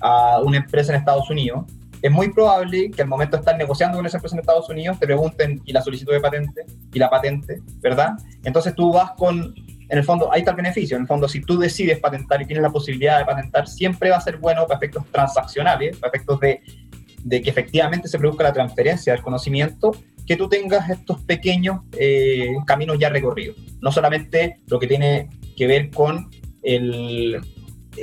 a 0.00 0.40
una 0.40 0.58
empresa 0.58 0.92
en 0.92 0.98
Estados 0.98 1.30
Unidos, 1.30 1.66
es 2.02 2.10
muy 2.10 2.32
probable 2.32 2.90
que 2.90 3.02
al 3.02 3.08
momento 3.08 3.36
de 3.36 3.40
estar 3.40 3.56
negociando 3.56 3.98
con 3.98 4.06
esa 4.06 4.16
empresa 4.16 4.36
en 4.36 4.40
Estados 4.40 4.68
Unidos 4.68 4.98
te 4.98 5.06
pregunten 5.06 5.60
y 5.64 5.72
la 5.72 5.82
solicitud 5.82 6.12
de 6.12 6.20
patente 6.20 6.64
y 6.92 6.98
la 6.98 7.10
patente, 7.10 7.60
¿verdad? 7.80 8.12
Entonces 8.44 8.74
tú 8.74 8.92
vas 8.92 9.12
con, 9.12 9.54
en 9.56 9.98
el 9.98 10.04
fondo, 10.04 10.32
ahí 10.32 10.40
está 10.40 10.52
el 10.52 10.56
beneficio, 10.56 10.96
en 10.96 11.02
el 11.02 11.08
fondo 11.08 11.28
si 11.28 11.40
tú 11.40 11.58
decides 11.58 11.98
patentar 11.98 12.40
y 12.40 12.46
tienes 12.46 12.62
la 12.62 12.70
posibilidad 12.70 13.18
de 13.18 13.24
patentar, 13.24 13.68
siempre 13.68 14.10
va 14.10 14.16
a 14.16 14.20
ser 14.20 14.38
bueno 14.38 14.66
para 14.66 14.78
efectos 14.78 15.04
transaccionales, 15.10 15.96
para 15.98 16.10
efectos 16.10 16.40
de, 16.40 16.62
de 17.22 17.42
que 17.42 17.50
efectivamente 17.50 18.08
se 18.08 18.18
produzca 18.18 18.44
la 18.44 18.52
transferencia 18.52 19.12
del 19.12 19.22
conocimiento, 19.22 19.92
que 20.26 20.36
tú 20.36 20.48
tengas 20.48 20.88
estos 20.88 21.20
pequeños 21.22 21.80
eh, 21.98 22.54
caminos 22.66 22.98
ya 22.98 23.08
recorridos. 23.08 23.56
No 23.80 23.90
solamente 23.90 24.60
lo 24.68 24.78
que 24.78 24.86
tiene 24.86 25.28
que 25.56 25.66
ver 25.66 25.90
con 25.90 26.30
el, 26.62 27.40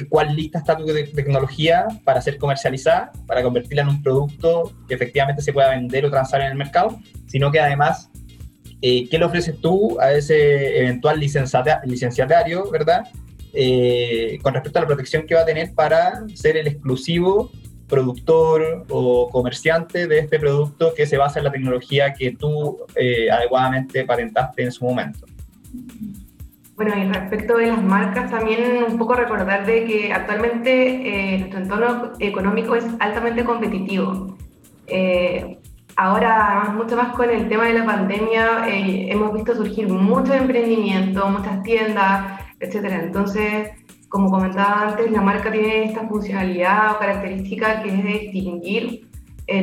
cuál 0.10 0.36
lista 0.36 0.60
está 0.60 0.78
tu 0.78 0.86
tecnología 0.86 1.88
para 2.04 2.22
ser 2.22 2.38
comercializada, 2.38 3.12
para 3.26 3.44
convertirla 3.44 3.84
en 3.84 3.90
un 3.90 4.04
producto 4.04 4.74
que 4.88 4.94
efectivamente 4.94 5.42
se 5.42 5.54
pueda 5.54 5.70
vender 5.70 6.06
o 6.06 6.10
transar 6.12 6.42
en 6.42 6.48
el 6.48 6.56
mercado, 6.56 7.00
sino 7.26 7.52
que 7.52 7.60
además, 7.60 8.10
eh, 8.82 9.08
¿qué 9.10 9.18
le 9.18 9.26
ofreces 9.26 9.60
tú 9.60 10.00
a 10.00 10.14
ese 10.14 10.80
eventual 10.80 11.20
licenciatario, 11.20 12.70
verdad? 12.72 13.04
Eh, 13.54 14.40
con 14.44 14.54
respecto 14.54 14.80
a 14.80 14.82
la 14.84 14.88
protección 14.88 15.26
que 15.26 15.34
va 15.34 15.42
a 15.42 15.46
tener 15.46 15.74
para 15.74 16.28
ser 16.36 16.58
el 16.58 16.68
exclusivo 16.68 17.52
productor 17.88 18.86
o 18.90 19.30
comerciante 19.30 20.08
de 20.08 20.20
este 20.20 20.40
producto 20.40 20.94
que 20.94 21.08
se 21.08 21.18
basa 21.18 21.40
en 21.40 21.46
la 21.46 21.52
tecnología 21.52 22.14
que 22.14 22.32
tú 22.32 22.78
eh, 22.96 23.32
adecuadamente 23.32 24.04
patentaste 24.04 24.64
en 24.64 24.72
su 24.72 24.86
momento. 24.86 25.26
Bueno, 26.78 26.96
y 26.96 27.12
respecto 27.12 27.58
de 27.58 27.72
las 27.72 27.82
marcas, 27.82 28.30
también 28.30 28.84
un 28.88 29.00
poco 29.00 29.16
recordar 29.16 29.66
de 29.66 29.84
que 29.86 30.14
actualmente 30.14 31.34
eh, 31.34 31.40
nuestro 31.40 31.60
entorno 31.62 32.12
económico 32.20 32.76
es 32.76 32.86
altamente 33.00 33.44
competitivo. 33.44 34.38
Eh, 34.86 35.58
ahora, 35.96 36.72
mucho 36.78 36.96
más 36.96 37.16
con 37.16 37.32
el 37.32 37.50
tema 37.50 37.66
de 37.66 37.74
la 37.80 37.84
pandemia, 37.84 38.68
eh, 38.68 39.12
hemos 39.12 39.34
visto 39.34 39.56
surgir 39.56 39.90
mucho 39.90 40.36
emprendimiento, 40.36 41.28
muchas 41.28 41.64
tiendas, 41.64 42.42
etcétera. 42.60 43.02
Entonces, 43.02 43.72
como 44.08 44.30
comentaba 44.30 44.90
antes, 44.90 45.10
la 45.10 45.22
marca 45.22 45.52
tiene 45.52 45.86
esta 45.86 46.08
funcionalidad 46.08 46.92
o 46.92 47.00
característica 47.00 47.82
que 47.82 47.90
es 47.90 48.04
de 48.04 48.20
distinguir 48.32 49.08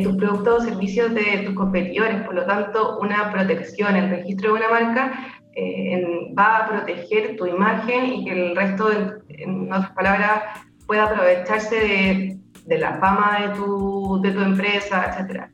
tus 0.03 0.17
productos 0.17 0.63
o 0.63 0.67
servicios 0.67 1.15
de 1.15 1.45
tus 1.45 1.55
competidores. 1.55 2.23
Por 2.23 2.35
lo 2.35 2.45
tanto, 2.45 2.99
una 2.99 3.31
protección, 3.31 3.95
el 3.95 4.11
registro 4.11 4.53
de 4.53 4.59
una 4.59 4.71
marca 4.71 5.13
eh, 5.57 6.33
va 6.37 6.59
a 6.59 6.69
proteger 6.69 7.37
tu 7.37 7.47
imagen 7.47 8.13
y 8.13 8.25
que 8.25 8.33
el 8.33 8.57
resto, 8.57 8.91
en 9.29 9.73
otras 9.73 9.93
palabras, 9.93 10.43
pueda 10.87 11.05
aprovecharse 11.05 12.41
de, 12.67 12.79
la 12.79 12.99
fama 12.99 13.39
de 13.41 13.55
tu, 13.55 14.25
empresa, 14.25 15.17
etc. 15.19 15.45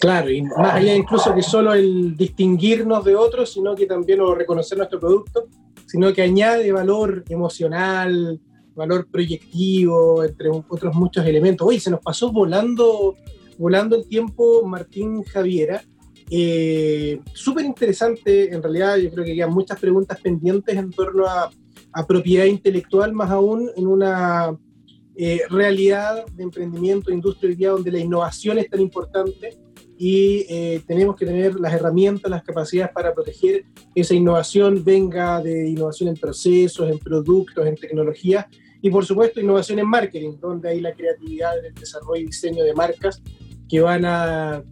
Claro, 0.00 0.30
y 0.30 0.42
más 0.42 0.74
allá 0.74 0.94
incluso 0.94 1.34
que 1.34 1.42
solo 1.42 1.72
el 1.72 2.16
distinguirnos 2.16 3.04
de 3.04 3.16
otros, 3.16 3.52
sino 3.52 3.74
que 3.74 3.86
también 3.86 4.20
o 4.20 4.34
reconocer 4.34 4.76
nuestro 4.76 5.00
producto, 5.00 5.48
sino 5.86 6.12
que 6.12 6.22
añade 6.22 6.70
valor 6.70 7.24
emocional, 7.28 8.40
valor 8.74 9.08
proyectivo, 9.10 10.22
entre 10.22 10.50
otros 10.50 10.94
muchos 10.94 11.24
elementos. 11.24 11.66
Oye, 11.66 11.80
se 11.80 11.90
nos 11.90 12.00
pasó 12.00 12.30
volando, 12.30 13.16
volando 13.58 13.96
el 13.96 14.06
tiempo 14.06 14.62
Martín 14.66 15.22
Javiera. 15.22 15.82
Eh, 16.30 17.20
Súper 17.32 17.64
interesante, 17.64 18.52
en 18.52 18.62
realidad 18.62 18.96
yo 18.96 19.10
creo 19.10 19.24
que 19.24 19.34
quedan 19.34 19.52
muchas 19.52 19.78
preguntas 19.78 20.20
pendientes 20.20 20.76
en 20.76 20.90
torno 20.90 21.26
a, 21.26 21.50
propiedad 22.06 22.44
intelectual, 22.44 23.14
más 23.14 23.30
aún 23.30 23.70
en 23.74 23.86
una 23.86 24.54
eh, 25.16 25.40
realidad 25.48 26.26
de 26.26 26.42
emprendimiento, 26.42 27.10
industria 27.10 27.48
hoy 27.48 27.56
día 27.56 27.70
donde 27.70 27.90
la 27.90 28.00
innovación 28.00 28.58
es 28.58 28.68
tan 28.68 28.82
importante 28.82 29.56
y 29.96 30.44
eh, 30.50 30.82
tenemos 30.86 31.16
que 31.16 31.24
tener 31.24 31.58
las 31.58 31.72
herramientas, 31.72 32.30
las 32.30 32.42
capacidades 32.42 32.92
para 32.92 33.14
proteger 33.14 33.64
esa 33.94 34.12
innovación, 34.12 34.84
venga 34.84 35.40
de 35.40 35.70
innovación 35.70 36.10
en 36.10 36.16
procesos, 36.16 36.90
en 36.90 36.98
productos, 36.98 37.66
en 37.66 37.76
tecnología 37.76 38.46
y 38.82 38.90
por 38.90 39.06
supuesto 39.06 39.40
innovación 39.40 39.78
en 39.78 39.88
marketing, 39.88 40.38
donde 40.38 40.68
hay 40.68 40.80
la 40.82 40.92
creatividad, 40.92 41.64
el 41.64 41.72
desarrollo 41.72 42.20
y 42.20 42.26
diseño 42.26 42.62
de 42.62 42.74
marcas 42.74 43.22
que 43.68 43.80
van 43.80 44.04
a 44.04 44.62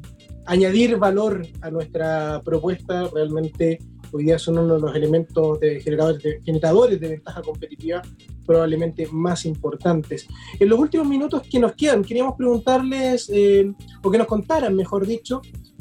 añadir 0.46 0.96
valor 0.96 1.46
a 1.60 1.70
nuestra 1.70 2.40
propuesta 2.44 3.08
realmente 3.12 3.78
hoy 4.12 4.24
día 4.24 4.38
son 4.38 4.58
uno 4.58 4.74
de 4.76 4.80
los 4.80 4.94
elementos 4.94 5.58
de 5.58 5.80
generadores 5.80 6.22
de, 6.22 6.40
generadores 6.44 7.00
de 7.00 7.08
ventaja 7.08 7.42
competitiva 7.42 8.00
probablemente 8.46 9.08
más 9.10 9.44
importantes. 9.44 10.28
En 10.60 10.68
los 10.68 10.78
últimos 10.78 11.06
minutos 11.06 11.42
que 11.50 11.58
nos 11.58 11.72
quedan, 11.72 12.04
queríamos 12.04 12.36
preguntarles, 12.36 13.28
eh, 13.32 13.72
o 14.02 14.10
que 14.10 14.18
nos 14.18 14.26
contaran, 14.26 14.76
mejor 14.76 15.06
dicho, 15.06 15.40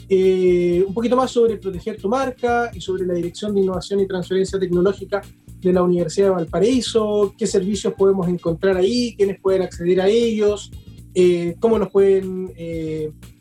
eh, 0.10 0.84
un 0.88 0.94
poquito 0.94 1.16
más 1.16 1.32
sobre 1.32 1.58
proteger 1.58 1.98
tu 1.98 2.10
marca 2.10 2.72
y 2.74 2.82
sobre 2.82 3.06
la 3.06 3.14
Dirección 3.14 3.54
de 3.54 3.62
Innovación 3.62 4.00
y 4.00 4.08
Transferencia 4.08 4.60
Tecnológica 4.60 5.22
de 5.62 5.74
la 5.74 5.84
Universidad 5.84 6.28
de 6.28 6.34
Valparaíso, 6.36 7.34
qué 7.38 7.48
servicios 7.48 7.94
podemos 7.94 8.28
encontrar 8.28 8.78
ahí, 8.78 9.16
quiénes 9.16 9.40
pueden 9.40 9.62
acceder 9.62 10.02
a 10.02 10.08
ellos, 10.08 10.72
eh, 11.16 11.56
cómo 11.60 11.78
nos 11.78 11.90
pueden 11.90 12.54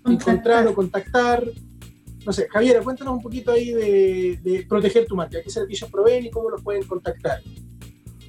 encontrar 0.04 0.66
o 0.66 0.74
contactar. 0.74 1.44
No 2.24 2.32
sé, 2.32 2.46
Javier, 2.48 2.82
cuéntanos 2.82 3.14
un 3.14 3.22
poquito 3.22 3.52
ahí 3.52 3.72
de, 3.72 4.66
proteger 4.68 5.06
tu 5.06 5.16
marca. 5.16 5.38
¿Qué 5.42 5.50
servicios 5.50 5.90
proveen 5.90 6.26
y 6.26 6.30
cómo 6.30 6.50
los 6.50 6.62
pueden 6.62 6.84
contactar? 6.84 7.40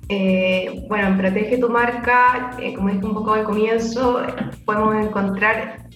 Eh, 0.09 0.85
bueno, 0.89 1.07
en 1.07 1.17
Protege 1.17 1.57
tu 1.57 1.69
marca, 1.69 2.57
eh, 2.59 2.73
como 2.73 2.89
dije 2.89 3.05
un 3.05 3.13
poco 3.13 3.33
al 3.33 3.45
comienzo, 3.45 4.21
podemos 4.65 5.05
encontrar, 5.05 5.87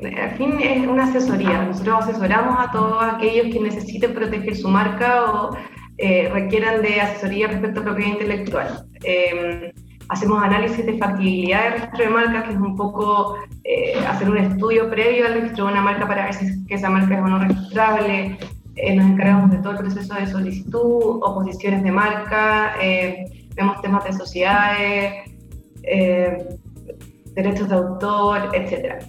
al 0.00 0.36
fin 0.36 0.58
es 0.60 0.86
una 0.86 1.04
asesoría. 1.04 1.64
Nosotros 1.64 2.04
asesoramos 2.04 2.56
a 2.58 2.70
todos 2.70 3.02
aquellos 3.02 3.52
que 3.52 3.60
necesiten 3.60 4.14
proteger 4.14 4.56
su 4.56 4.68
marca 4.68 5.32
o 5.32 5.56
eh, 5.98 6.30
requieran 6.32 6.80
de 6.82 7.00
asesoría 7.00 7.48
respecto 7.48 7.80
a 7.80 7.84
propiedad 7.84 8.12
intelectual 8.12 8.86
hacemos 10.12 10.42
análisis 10.42 10.84
de 10.84 10.98
factibilidad 10.98 11.62
de 11.62 11.70
registro 11.70 12.04
de 12.04 12.10
marca, 12.10 12.44
que 12.44 12.50
es 12.50 12.60
un 12.60 12.76
poco 12.76 13.38
eh, 13.64 13.94
hacer 14.06 14.28
un 14.28 14.36
estudio 14.36 14.90
previo 14.90 15.26
al 15.26 15.34
registro 15.34 15.66
de 15.66 15.72
una 15.72 15.80
marca 15.80 16.06
para 16.06 16.24
ver 16.24 16.34
si 16.34 16.64
esa 16.68 16.90
marca 16.90 17.14
es 17.14 17.20
o 17.22 17.26
no 17.26 17.38
registrable. 17.38 18.38
Eh, 18.76 18.94
nos 18.94 19.06
encargamos 19.06 19.50
de 19.50 19.58
todo 19.58 19.72
el 19.72 19.78
proceso 19.78 20.14
de 20.14 20.26
solicitud, 20.26 21.20
oposiciones 21.22 21.82
de 21.82 21.92
marca, 21.92 22.74
eh, 22.82 23.48
vemos 23.54 23.80
temas 23.80 24.04
de 24.04 24.12
sociedades, 24.12 25.14
derechos 27.34 27.68
de 27.70 27.74
autor, 27.74 28.50
etc. 28.54 29.02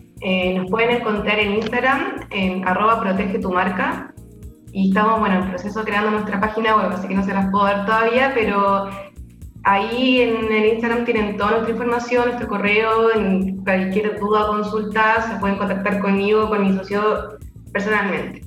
nos 0.58 0.70
pueden 0.70 1.02
encontrar 1.02 1.38
en 1.38 1.54
Instagram, 1.56 2.28
en 2.32 2.66
arroba 2.66 3.02
protege 3.02 3.40
tu 3.40 3.52
marca, 3.52 4.14
y 4.72 4.88
estamos 4.90 5.20
bueno, 5.20 5.36
en 5.36 5.50
proceso 5.50 5.84
creando 5.84 6.12
nuestra 6.12 6.40
página 6.40 6.76
web, 6.76 6.92
así 6.94 7.08
que 7.08 7.16
no 7.16 7.24
se 7.24 7.34
las 7.34 7.52
puedo 7.52 7.66
dar 7.66 7.86
todavía, 7.86 8.32
pero 8.34 8.90
Ahí 9.66 10.20
en 10.20 10.52
el 10.52 10.66
Instagram 10.74 11.06
tienen 11.06 11.38
toda 11.38 11.52
nuestra 11.52 11.72
información, 11.72 12.26
nuestro 12.26 12.50
correo, 12.50 13.16
en 13.16 13.64
cualquier 13.64 14.20
duda 14.20 14.44
o 14.44 14.48
consulta 14.48 15.26
se 15.32 15.40
pueden 15.40 15.58
contactar 15.58 16.02
conmigo, 16.02 16.50
con 16.50 16.68
mi 16.68 16.78
socio 16.78 17.38
personalmente. 17.72 18.42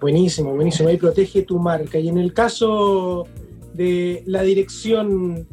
Buenísimo, 0.00 0.54
buenísimo. 0.54 0.88
Ahí 0.88 0.96
protege 0.96 1.42
tu 1.42 1.58
marca. 1.58 1.98
Y 1.98 2.08
en 2.08 2.18
el 2.18 2.32
caso 2.32 3.26
de 3.74 4.22
la 4.26 4.42
dirección 4.42 5.44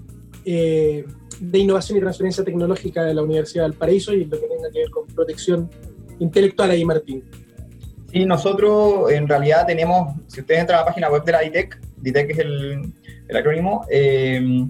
eh, 0.46 1.04
de 1.40 1.58
innovación 1.58 1.98
y 1.98 2.02
transferencia 2.02 2.44
tecnológica 2.44 3.04
de 3.04 3.16
la 3.16 3.24
Universidad 3.24 3.64
del 3.64 3.74
Paraíso 3.74 4.14
y 4.14 4.26
lo 4.26 4.40
que 4.40 4.48
tenga 4.48 4.70
que 4.72 4.80
ver 4.80 4.90
con 4.92 5.08
protección 5.08 5.70
intelectual 6.20 6.70
ahí, 6.70 6.86
Martín. 6.86 7.24
Sí, 8.12 8.24
nosotros 8.24 9.12
en 9.12 9.28
realidad 9.28 9.66
tenemos, 9.66 10.14
si 10.28 10.42
ustedes 10.42 10.62
entran 10.62 10.78
a 10.78 10.82
la 10.82 10.88
página 10.88 11.10
web 11.10 11.24
de 11.24 11.32
la 11.32 11.40
DITEC, 11.42 11.80
DITEC 12.06 12.30
es 12.30 12.40
el, 12.40 12.94
el 13.28 13.36
acrónimo, 13.36 13.86
eh, 13.90 14.68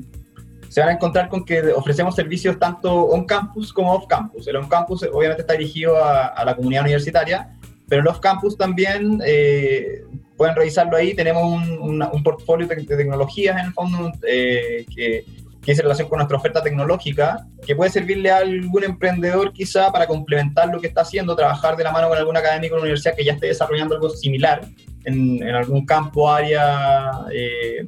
se 0.69 0.79
van 0.79 0.89
a 0.89 0.93
encontrar 0.93 1.29
con 1.29 1.45
que 1.45 1.61
ofrecemos 1.73 2.15
servicios 2.15 2.57
tanto 2.57 2.91
on-campus 2.93 3.71
como 3.71 3.93
off-campus. 3.93 4.47
El 4.47 4.55
on-campus 4.55 5.03
obviamente 5.03 5.41
está 5.41 5.53
dirigido 5.53 6.03
a, 6.03 6.43
la 6.43 6.55
comunidad 6.55 6.83
universitaria, 6.83 7.49
pero 7.87 8.01
el 8.01 8.07
off-campus 8.07 8.57
también, 8.57 9.21
eh, 9.25 10.03
pueden 10.37 10.55
revisarlo 10.55 10.97
ahí. 10.97 11.13
Tenemos 11.13 11.43
un, 11.43 12.01
un, 12.01 12.23
portfolio 12.23 12.67
de, 12.67 12.75
tecnologías 12.75 13.59
en 13.59 13.67
el 13.67 13.73
fondo 13.73 14.11
eh, 14.27 14.85
que, 14.93 15.23
que 15.61 15.71
es 15.71 15.79
en 15.79 15.83
relación 15.83 16.07
con 16.07 16.17
nuestra 16.17 16.37
oferta 16.37 16.61
tecnológica, 16.63 17.47
que 17.65 17.75
puede 17.75 17.91
servirle 17.91 18.31
a 18.31 18.37
algún 18.37 18.83
emprendedor 18.83 19.53
quizá 19.53 19.91
para 19.91 20.07
complementar 20.07 20.69
lo 20.69 20.79
que 20.79 20.87
está 20.87 21.01
haciendo, 21.01 21.35
trabajar 21.35 21.75
de 21.75 21.83
la 21.83 21.91
mano 21.91 22.09
con 22.09 22.17
algún 22.17 22.37
académico 22.37 22.75
de 22.75 22.79
una 22.79 22.83
universidad 22.83 23.15
que 23.15 23.23
ya 23.23 23.33
esté 23.33 23.47
desarrollando 23.47 23.95
algo 23.95 24.09
similar 24.09 24.61
en, 25.05 25.41
en 25.41 25.55
algún 25.55 25.85
campo, 25.85 26.29
área 26.29 27.11
eh, 27.31 27.85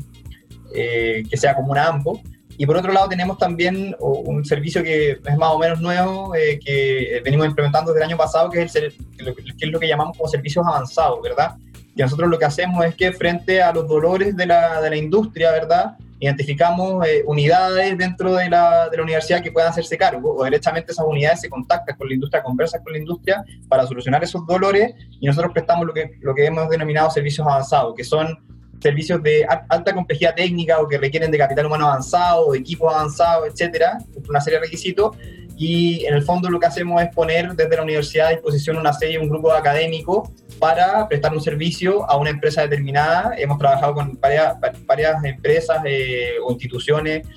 eh, 0.74 1.24
que 1.30 1.38
sea 1.38 1.56
común 1.56 1.78
a 1.78 1.88
ambos. 1.88 2.20
Y 2.60 2.66
por 2.66 2.78
otro 2.78 2.92
lado 2.92 3.08
tenemos 3.08 3.38
también 3.38 3.96
un 4.00 4.44
servicio 4.44 4.82
que 4.84 5.12
es 5.24 5.38
más 5.38 5.52
o 5.52 5.60
menos 5.60 5.80
nuevo, 5.80 6.32
que 6.34 7.22
venimos 7.24 7.46
implementando 7.46 7.92
desde 7.92 8.04
el 8.04 8.10
año 8.10 8.18
pasado, 8.18 8.50
que 8.50 8.64
es, 8.64 8.76
el, 8.76 8.92
que 9.16 9.66
es 9.66 9.72
lo 9.72 9.80
que 9.80 9.88
llamamos 9.88 10.18
como 10.18 10.28
servicios 10.28 10.66
avanzados, 10.66 11.22
¿verdad? 11.22 11.56
Y 11.96 12.02
nosotros 12.02 12.28
lo 12.28 12.40
que 12.40 12.46
hacemos 12.46 12.84
es 12.84 12.96
que 12.96 13.12
frente 13.12 13.62
a 13.62 13.72
los 13.72 13.88
dolores 13.88 14.36
de 14.36 14.48
la, 14.48 14.82
de 14.82 14.90
la 14.90 14.98
industria, 14.98 15.52
¿verdad? 15.52 15.98
Identificamos 16.20 17.08
eh, 17.08 17.24
unidades 17.26 17.98
dentro 17.98 18.34
de 18.36 18.50
la, 18.50 18.90
de 18.90 18.98
la, 18.98 19.04
universidad 19.04 19.42
que 19.42 19.52
puedan 19.52 19.70
hacerse 19.70 19.98
cargo, 19.98 20.36
o 20.36 20.44
derechamente 20.44 20.92
esas 20.92 21.06
unidades 21.06 21.42
se 21.42 21.50
contactan 21.50 21.96
con 21.96 22.08
la 22.08 22.16
industria, 22.16 22.44
conversan 22.44 22.84
con 22.84 22.94
la 22.94 23.00
industria 23.00 23.44
para 23.68 23.86
solucionar 23.86 24.24
esos 24.24 24.46
dolores, 24.46 24.94
y 25.20 25.28
nosotros 25.28 25.54
prestamos 25.54 25.86
lo 25.86 25.94
que, 25.94 26.12
lo 26.22 26.34
que 26.34 26.46
hemos 26.46 26.70
denominado 26.70 27.10
servicios 27.12 27.46
avanzados, 27.46 27.94
que 27.96 28.04
son 28.04 28.57
servicios 28.80 29.22
de 29.24 29.46
alta 29.70 29.94
complejidad 29.94 30.36
técnica 30.36 30.80
o 30.80 30.88
que 30.88 30.98
requieren 30.98 31.32
de 31.32 31.38
capital 31.38 31.66
humano 31.66 31.88
avanzado, 31.88 32.52
de 32.52 32.60
equipos 32.60 32.94
avanzados, 32.94 33.48
etcétera, 33.48 33.98
una 34.28 34.42
serie 34.42 34.60
de 34.60 34.66
requisitos, 34.66 35.16
y 35.58 36.06
en 36.06 36.14
el 36.14 36.22
fondo 36.22 36.50
lo 36.50 36.60
que 36.60 36.68
hacemos 36.68 37.02
es 37.02 37.10
poner 37.14 37.56
desde 37.56 37.76
la 37.76 37.82
universidad 37.82 38.28
a 38.28 38.30
disposición 38.30 38.78
una 38.78 38.94
serie, 38.94 39.18
un 39.18 39.28
grupo 39.28 39.52
académico 39.52 40.32
para 40.60 41.08
prestar 41.08 41.34
un 41.34 41.42
servicio 41.42 42.08
a 42.08 42.16
una 42.16 42.30
empresa 42.30 42.62
determinada. 42.62 43.34
Hemos 43.36 43.58
trabajado 43.58 43.96
con 43.96 44.20
varias, 44.20 44.56
varias 44.86 45.24
empresas 45.24 45.80
eh, 45.84 46.34
o 46.46 46.52
instituciones 46.52 47.28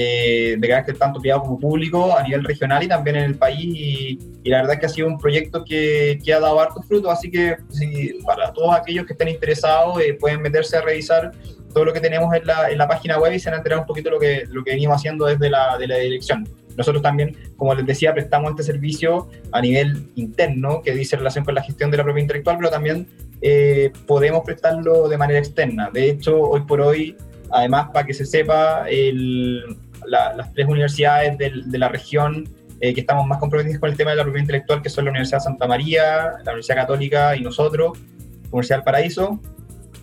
eh, 0.00 0.54
de 0.56 0.68
carácter 0.68 0.96
tanto 0.96 1.20
privado 1.20 1.42
como 1.42 1.58
público 1.58 2.16
a 2.16 2.22
nivel 2.22 2.44
regional 2.44 2.84
y 2.84 2.86
también 2.86 3.16
en 3.16 3.24
el 3.24 3.34
país 3.34 3.58
y, 3.60 4.18
la 4.44 4.58
verdad 4.58 4.74
es 4.74 4.80
que 4.80 4.86
ha 4.86 4.88
sido 4.88 5.08
un 5.08 5.18
proyecto 5.18 5.64
que, 5.64 6.20
que 6.24 6.32
ha 6.32 6.38
dado 6.38 6.60
hartos 6.60 6.86
frutos, 6.86 7.12
así 7.12 7.30
que 7.30 7.56
para 8.24 8.52
todos 8.52 8.74
aquellos 8.76 9.04
que 9.06 9.12
estén 9.12 9.28
interesados 9.28 10.00
eh, 10.00 10.14
pueden 10.14 10.40
meterse 10.40 10.76
a 10.76 10.82
revisar 10.82 11.32
todo 11.74 11.84
lo 11.84 11.92
que 11.92 12.00
tenemos 12.00 12.32
en 12.32 12.46
la, 12.46 12.70
en 12.70 12.78
la 12.78 12.86
página 12.86 13.18
web 13.18 13.32
y 13.32 13.40
se 13.40 13.50
van 13.50 13.54
a 13.54 13.56
enterar 13.58 13.80
un 13.80 13.86
poquito 13.86 14.08
lo 14.08 14.20
que, 14.20 14.44
lo 14.48 14.62
que 14.62 14.70
venimos 14.70 14.96
haciendo 14.96 15.26
desde 15.26 15.50
la, 15.50 15.76
de 15.76 15.88
la 15.88 15.96
dirección. 15.96 16.48
Nosotros 16.76 17.02
también, 17.02 17.36
como 17.56 17.74
les 17.74 17.84
decía, 17.84 18.14
prestamos 18.14 18.50
este 18.50 18.62
servicio 18.62 19.28
a 19.50 19.60
nivel 19.60 20.10
interno, 20.14 20.80
que 20.80 20.92
dice 20.92 21.16
relación 21.16 21.44
con 21.44 21.56
la 21.56 21.62
gestión 21.64 21.90
de 21.90 21.96
la 21.96 22.04
propiedad 22.04 22.22
intelectual, 22.22 22.56
pero 22.56 22.70
también 22.70 23.08
eh, 23.42 23.90
podemos 24.06 24.42
prestarlo 24.44 25.08
de 25.08 25.18
manera 25.18 25.40
externa. 25.40 25.90
De 25.92 26.08
hecho, 26.08 26.40
hoy 26.40 26.60
por 26.62 26.80
hoy, 26.80 27.16
además, 27.50 27.88
para 27.92 28.06
que 28.06 28.14
se 28.14 28.24
sepa, 28.24 28.86
las 30.08 30.52
tres 30.52 30.66
universidades 30.66 31.38
de 31.38 31.78
la 31.78 31.88
región 31.88 32.48
eh, 32.80 32.94
que 32.94 33.00
estamos 33.00 33.26
más 33.26 33.38
comprometidos 33.38 33.80
con 33.80 33.90
el 33.90 33.96
tema 33.96 34.10
de 34.10 34.16
la 34.16 34.22
propiedad 34.22 34.42
intelectual, 34.42 34.82
que 34.82 34.88
son 34.88 35.04
la 35.04 35.10
Universidad 35.10 35.38
de 35.38 35.44
Santa 35.44 35.66
María, 35.66 36.32
la 36.44 36.52
Universidad 36.52 36.76
Católica 36.76 37.36
y 37.36 37.40
nosotros, 37.40 37.98
Universidad 38.50 38.78
del 38.78 38.84
Paraíso, 38.84 39.40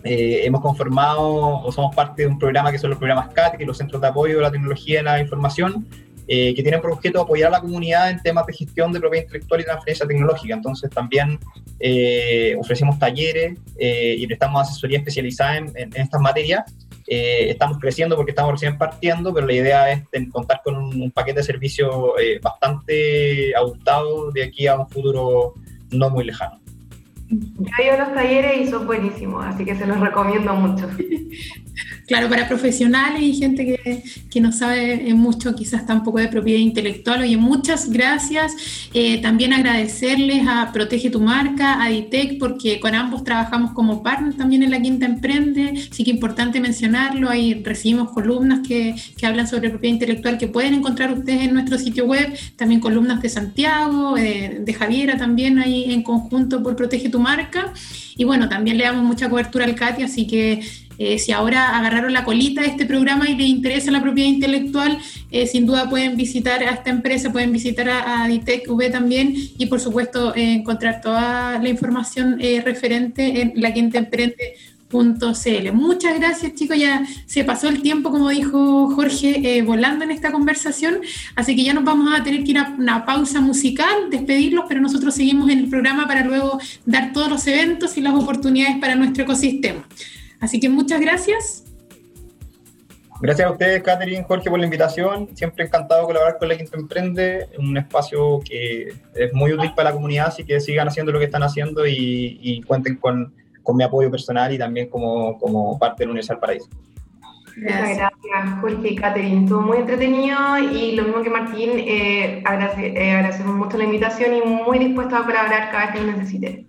eh, 0.04 0.42
hemos 0.44 0.60
conformado 0.60 1.62
o 1.62 1.72
somos 1.72 1.94
parte 1.96 2.22
de 2.22 2.28
un 2.28 2.38
programa 2.38 2.70
que 2.70 2.78
son 2.78 2.90
los 2.90 2.98
programas 2.98 3.32
CAT, 3.32 3.56
que 3.56 3.64
los 3.64 3.78
Centros 3.78 4.00
de 4.02 4.08
Apoyo 4.08 4.36
de 4.36 4.42
la 4.42 4.50
Tecnología 4.50 5.00
y 5.00 5.04
la 5.04 5.20
Información, 5.20 5.86
eh, 6.28 6.54
que 6.54 6.62
tienen 6.62 6.80
por 6.80 6.90
objeto 6.90 7.20
apoyar 7.20 7.48
a 7.48 7.50
la 7.52 7.60
comunidad 7.60 8.10
en 8.10 8.20
temas 8.20 8.44
de 8.46 8.52
gestión 8.52 8.92
de 8.92 8.98
propiedad 8.98 9.26
intelectual 9.26 9.60
y 9.60 9.64
transferencia 9.64 10.06
tecnológica. 10.08 10.54
Entonces 10.54 10.90
también 10.90 11.38
eh, 11.78 12.56
ofrecemos 12.58 12.98
talleres 12.98 13.56
eh, 13.78 14.16
y 14.18 14.26
prestamos 14.26 14.62
asesoría 14.62 14.98
especializada 14.98 15.58
en, 15.58 15.72
estas 15.94 16.20
materias. 16.20 16.64
Estamos 17.06 17.78
creciendo 17.78 18.16
porque 18.16 18.32
estamos 18.32 18.52
recién 18.52 18.76
partiendo, 18.78 19.32
pero 19.32 19.46
la 19.46 19.52
idea 19.52 19.92
es 19.92 20.02
contar 20.30 20.60
con 20.64 20.76
un, 20.76 21.10
paquete 21.10 21.40
de 21.40 21.44
servicios 21.44 21.94
bastante 22.42 23.54
adoptado 23.54 24.30
de 24.32 24.44
aquí 24.44 24.66
a 24.66 24.78
un 24.78 24.88
futuro 24.88 25.54
no 25.90 26.10
muy 26.10 26.24
lejano. 26.24 26.65
Yo 27.28 27.70
he 27.78 27.86
ido 27.86 27.94
a 27.94 27.98
los 27.98 28.14
talleres 28.14 28.60
y 28.60 28.70
son 28.70 28.86
buenísimos, 28.86 29.44
así 29.44 29.64
que 29.64 29.74
se 29.74 29.86
los 29.86 29.98
recomiendo 29.98 30.54
mucho. 30.54 30.88
Claro, 32.06 32.28
para 32.28 32.46
profesionales 32.46 33.20
y 33.20 33.34
gente 33.34 33.66
que, 33.66 34.02
que, 34.30 34.40
no 34.40 34.52
sabe 34.52 35.12
mucho, 35.14 35.56
quizás 35.56 35.86
tampoco 35.86 36.18
de 36.18 36.28
propiedad 36.28 36.60
intelectual. 36.60 37.22
Oye, 37.22 37.36
muchas 37.36 37.90
gracias. 37.90 38.54
Eh, 38.94 39.20
también 39.20 39.52
agradecerles 39.52 40.46
a 40.46 40.70
Protege 40.72 41.10
tu 41.10 41.20
Marca, 41.20 41.82
a 41.82 41.88
Ditec, 41.88 42.38
porque 42.38 42.78
con 42.78 42.94
ambos 42.94 43.24
trabajamos 43.24 43.72
como 43.72 44.04
partner 44.04 44.34
también 44.34 44.62
en 44.62 44.70
la 44.70 44.80
Quinta 44.80 45.04
Emprende. 45.04 45.74
Sí 45.90 46.04
que 46.04 46.12
importante 46.12 46.60
mencionarlo. 46.60 47.28
Ahí 47.28 47.60
recibimos 47.64 48.12
columnas 48.12 48.60
que, 48.66 48.94
que 49.16 49.26
hablan 49.26 49.48
sobre 49.48 49.70
propiedad 49.70 49.94
intelectual 49.94 50.38
que 50.38 50.46
pueden 50.46 50.74
encontrar 50.74 51.12
ustedes 51.12 51.42
en 51.42 51.54
nuestro 51.54 51.76
sitio 51.76 52.06
web. 52.06 52.32
También 52.54 52.80
columnas 52.80 53.20
de 53.20 53.28
Santiago, 53.28 54.16
eh, 54.16 54.60
de 54.64 54.74
Javiera 54.74 55.16
también 55.16 55.58
ahí 55.58 55.92
en 55.92 56.04
conjunto 56.04 56.62
por 56.62 56.76
Protege 56.76 57.08
tu 57.08 57.15
Marca. 57.18 57.72
Y 58.16 58.24
bueno, 58.24 58.48
también 58.48 58.78
le 58.78 58.84
damos 58.84 59.04
mucha 59.04 59.28
cobertura 59.28 59.64
al 59.64 59.74
CATI, 59.74 60.04
así 60.04 60.26
que 60.26 60.62
eh, 60.98 61.18
si 61.18 61.32
ahora 61.32 61.76
agarraron 61.76 62.12
la 62.12 62.24
colita 62.24 62.62
de 62.62 62.68
este 62.68 62.86
programa 62.86 63.28
y 63.28 63.36
les 63.36 63.48
interesa 63.48 63.90
la 63.90 64.00
propiedad 64.00 64.30
intelectual, 64.30 64.98
eh, 65.30 65.46
sin 65.46 65.66
duda 65.66 65.90
pueden 65.90 66.16
visitar 66.16 66.62
a 66.62 66.70
esta 66.70 66.90
empresa, 66.90 67.30
pueden 67.30 67.52
visitar 67.52 67.88
a, 67.90 68.24
a 68.24 68.28
Ditec 68.28 68.70
V 68.70 68.90
también 68.90 69.34
y 69.58 69.66
por 69.66 69.80
supuesto 69.80 70.34
eh, 70.34 70.54
encontrar 70.54 71.00
toda 71.02 71.58
la 71.58 71.68
información 71.68 72.38
referente 72.64 73.42
en 73.42 73.52
la 73.56 73.72
emprende.cl. 75.02 75.72
Muchas 75.72 76.18
gracias 76.18 76.54
chicos, 76.54 76.78
ya 76.78 77.04
se 77.26 77.44
pasó 77.44 77.68
el 77.68 77.82
tiempo, 77.82 78.10
como 78.10 78.28
dijo 78.30 78.90
Jorge, 78.94 79.62
volando 79.62 80.04
en 80.04 80.10
esta 80.10 80.32
conversación, 80.32 81.00
así 81.34 81.56
que 81.56 81.64
ya 81.64 81.74
nos 81.74 81.84
vamos 81.84 82.18
a 82.18 82.22
tener 82.22 82.44
que 82.44 82.50
ir 82.50 82.58
a 82.58 82.74
una 82.78 83.04
pausa 83.04 83.40
musical, 83.40 84.10
despedirlos, 84.10 84.64
pero 84.68 84.80
nosotros 84.80 85.14
seguimos 85.14 85.50
en 85.50 85.58
el 85.58 85.68
programa 85.68 86.06
para 86.06 86.24
luego 86.24 86.58
dar 86.84 87.12
todos 87.12 87.28
los 87.28 87.46
eventos 87.46 87.96
y 87.96 88.00
las 88.00 88.14
oportunidades 88.14 88.78
para 88.78 88.94
nuestro 88.94 89.24
ecosistema. 89.24 89.86
Así 90.40 90.60
que 90.60 90.68
muchas 90.68 91.00
gracias. 91.00 91.66
Gracias 93.20 93.48
a 93.48 93.50
ustedes, 93.50 93.82
Catherine, 93.82 94.24
Jorge, 94.24 94.50
por 94.50 94.58
la 94.58 94.66
invitación. 94.66 95.34
Siempre 95.34 95.64
encantado 95.64 96.02
de 96.02 96.06
colaborar 96.06 96.38
con 96.38 96.48
la 96.48 96.56
Quinta 96.56 96.76
Emprende, 96.76 97.48
un 97.58 97.76
espacio 97.76 98.40
que 98.40 98.92
es 99.14 99.32
muy 99.32 99.52
útil 99.52 99.72
para 99.74 99.90
la 99.90 99.94
comunidad, 99.94 100.26
así 100.28 100.44
que 100.44 100.60
sigan 100.60 100.88
haciendo 100.88 101.12
lo 101.12 101.18
que 101.18 101.24
están 101.24 101.42
haciendo 101.42 101.86
y, 101.86 102.62
cuenten 102.66 102.96
con, 102.96 103.32
con, 103.66 103.76
mi 103.76 103.84
apoyo 103.84 104.10
personal 104.10 104.52
y 104.52 104.58
también 104.58 104.88
como, 104.88 105.38
como 105.38 105.78
parte 105.78 106.06
del 106.06 106.38
Paraíso. 106.40 106.68
Gracias. 107.56 107.98
gracias, 107.98 108.60
Jorge 108.60 108.88
y 108.88 108.96
Catherine. 108.96 109.44
Estuvo 109.44 109.62
muy 109.62 109.78
entretenido 109.78 110.58
y 110.58 110.92
lo 110.92 111.04
mismo 111.04 111.22
que 111.22 111.30
Martín, 111.30 111.70
eh, 111.70 112.38
eh 112.38 113.12
agradecemos 113.12 113.56
mucho 113.56 113.78
la 113.78 113.84
invitación 113.84 114.34
y 114.34 114.42
muy 114.42 114.78
dispuesto 114.78 115.16
a 115.16 115.24
colaborar 115.24 115.70
cada 115.70 115.86
vez 115.86 115.94
que 115.94 116.06
lo 116.06 116.12
necesite. 116.12 116.66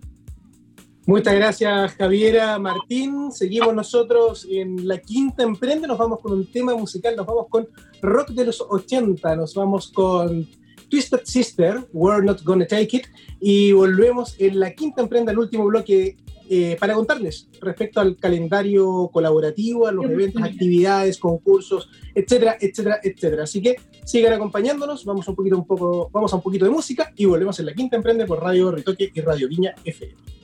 Muchas 1.06 1.36
gracias, 1.36 1.96
Javiera 1.96 2.60
Martín. 2.60 3.32
Seguimos 3.32 3.74
nosotros 3.74 4.46
en 4.50 4.88
la 4.88 4.98
quinta 4.98 5.44
emprende. 5.44 5.88
Nos 5.88 5.98
vamos 5.98 6.20
con 6.20 6.34
un 6.34 6.52
tema 6.52 6.76
musical, 6.76 7.16
nos 7.16 7.26
vamos 7.26 7.48
con 7.50 7.68
rock 8.02 8.32
de 8.32 8.46
los 8.46 8.60
80, 8.60 9.38
nos 9.38 9.56
vamos 9.56 9.92
con 9.92 10.46
Twisted 10.90 11.22
Sister, 11.24 11.88
We're 11.94 12.26
Not 12.26 12.44
Gonna 12.44 12.68
Take 12.68 12.98
It, 12.98 13.08
y 13.40 13.72
volvemos 13.72 14.36
en 14.40 14.60
la 14.60 14.74
quinta 14.74 15.02
emprende, 15.02 15.32
al 15.32 15.40
último 15.40 15.66
bloque, 15.66 16.18
eh, 16.50 16.78
para 16.80 16.94
contarles 16.94 17.48
respecto 17.62 18.00
al 18.00 18.18
calendario 18.18 19.10
colaborativo, 19.12 19.88
a 19.88 19.92
los 19.92 20.06
eventos, 20.06 20.42
actividades, 20.44 21.18
concursos, 21.18 21.90
etcétera, 22.14 22.58
etcétera, 22.60 23.00
etcétera. 23.04 23.44
Así 23.44 23.62
que 23.62 23.76
sigan 24.06 24.34
acompañándonos, 24.34 25.06
vamos 25.06 25.28
un 25.28 25.36
poquito, 25.36 25.58
un 25.58 25.66
poco, 25.66 26.10
vamos 26.12 26.32
a 26.34 26.38
un 26.38 26.42
poquito 26.42 26.66
de 26.66 26.72
música 26.72 27.12
y 27.16 27.26
volvemos 27.26 27.60
en 27.60 27.66
la 27.66 27.74
quinta 27.74 27.96
emprende 27.96 28.26
por 28.26 28.42
Radio 28.42 28.72
Ritoque 28.72 29.12
y 29.14 29.22
Radio 29.22 29.48
Viña 29.48 29.76
FM. 29.84 30.37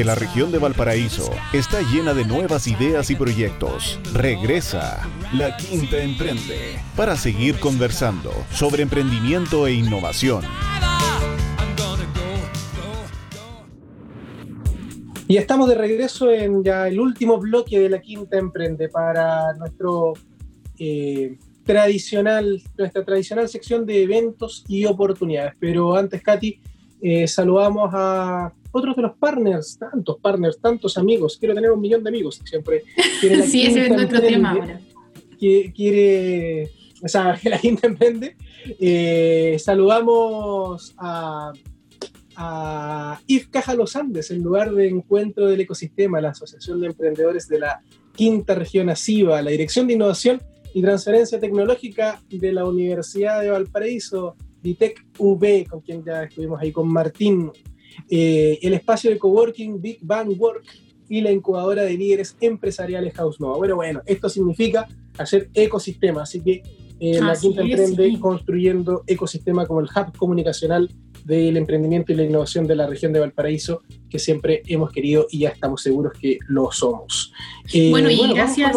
Porque 0.00 0.06
la 0.06 0.14
región 0.14 0.50
de 0.50 0.56
Valparaíso 0.56 1.30
está 1.52 1.82
llena 1.82 2.14
de 2.14 2.24
nuevas 2.24 2.66
ideas 2.66 3.10
y 3.10 3.16
proyectos. 3.16 4.00
Regresa 4.14 5.06
La 5.34 5.58
Quinta 5.58 6.02
Emprende 6.02 6.78
para 6.96 7.16
seguir 7.16 7.60
conversando 7.60 8.32
sobre 8.50 8.82
emprendimiento 8.82 9.66
e 9.66 9.74
innovación. 9.74 10.42
Y 15.28 15.36
estamos 15.36 15.68
de 15.68 15.74
regreso 15.74 16.30
en 16.30 16.64
ya 16.64 16.88
el 16.88 16.98
último 16.98 17.38
bloque 17.38 17.78
de 17.78 17.90
la 17.90 18.00
Quinta 18.00 18.38
Emprende 18.38 18.88
para 18.88 19.52
nuestro 19.52 20.14
eh, 20.78 21.36
tradicional, 21.62 22.62
nuestra 22.78 23.04
tradicional 23.04 23.50
sección 23.50 23.84
de 23.84 24.04
eventos 24.04 24.64
y 24.66 24.86
oportunidades. 24.86 25.52
Pero 25.60 25.94
antes, 25.94 26.22
Katy, 26.22 26.58
eh, 27.02 27.28
saludamos 27.28 27.90
a 27.92 28.54
otros 28.72 28.96
de 28.96 29.02
los 29.02 29.16
partners, 29.16 29.78
tantos 29.78 30.18
partners, 30.20 30.58
tantos 30.60 30.96
amigos. 30.98 31.36
Quiero 31.38 31.54
tener 31.54 31.70
un 31.70 31.80
millón 31.80 32.02
de 32.02 32.10
amigos 32.10 32.40
siempre. 32.44 32.84
sí, 33.20 33.62
ese 33.62 33.86
es 33.86 33.90
nuestro 33.90 34.20
tema 34.20 34.52
ahora. 34.52 34.80
Que 35.38 35.72
quiere, 35.74 36.70
o 37.02 37.08
sea, 37.08 37.38
que 37.40 37.48
la 37.50 37.58
gente 37.58 37.86
emprende. 37.86 38.36
Eh, 38.78 39.56
saludamos 39.58 40.94
a, 40.98 41.52
a 42.36 43.20
IFCAJA 43.26 43.74
Los 43.74 43.96
Andes, 43.96 44.30
el 44.30 44.42
lugar 44.42 44.72
de 44.72 44.88
encuentro 44.88 45.46
del 45.46 45.60
ecosistema, 45.60 46.20
la 46.20 46.30
Asociación 46.30 46.80
de 46.80 46.88
Emprendedores 46.88 47.48
de 47.48 47.58
la 47.58 47.82
Quinta 48.14 48.54
Región 48.54 48.90
ASIVA, 48.90 49.42
la 49.42 49.50
Dirección 49.50 49.86
de 49.86 49.94
Innovación 49.94 50.42
y 50.74 50.82
Transferencia 50.82 51.40
Tecnológica 51.40 52.22
de 52.28 52.52
la 52.52 52.64
Universidad 52.64 53.40
de 53.40 53.50
Valparaíso, 53.50 54.36
DITEC 54.62 55.06
V, 55.18 55.66
con 55.68 55.80
quien 55.80 56.04
ya 56.04 56.24
estuvimos 56.24 56.60
ahí 56.60 56.70
con 56.70 56.88
Martín, 56.88 57.50
eh, 58.08 58.58
el 58.62 58.74
espacio 58.74 59.10
de 59.10 59.18
coworking 59.18 59.80
Big 59.80 59.98
Bang 60.02 60.34
Work 60.38 60.64
y 61.08 61.20
la 61.20 61.32
incubadora 61.32 61.82
de 61.82 61.94
líderes 61.94 62.36
empresariales 62.40 63.14
House 63.14 63.40
Nova. 63.40 63.56
Bueno, 63.56 63.76
bueno, 63.76 64.00
esto 64.06 64.28
significa 64.28 64.86
hacer 65.18 65.50
ecosistema, 65.54 66.22
así 66.22 66.40
que 66.40 66.62
eh, 67.00 67.20
la 67.20 67.34
Quinta 67.34 67.62
emprende 67.62 68.18
construyendo 68.20 69.04
ecosistema 69.06 69.66
como 69.66 69.80
el 69.80 69.86
hub 69.86 70.16
comunicacional 70.16 70.90
del 71.24 71.56
emprendimiento 71.56 72.12
y 72.12 72.16
la 72.16 72.24
innovación 72.24 72.66
de 72.66 72.76
la 72.76 72.86
región 72.86 73.12
de 73.12 73.20
Valparaíso, 73.20 73.82
que 74.08 74.18
siempre 74.18 74.62
hemos 74.66 74.92
querido 74.92 75.26
y 75.30 75.40
ya 75.40 75.48
estamos 75.48 75.82
seguros 75.82 76.12
que 76.18 76.38
lo 76.48 76.70
somos. 76.70 77.32
Eh, 77.72 77.90
bueno, 77.90 78.10
y 78.10 78.32
gracias. 78.34 78.76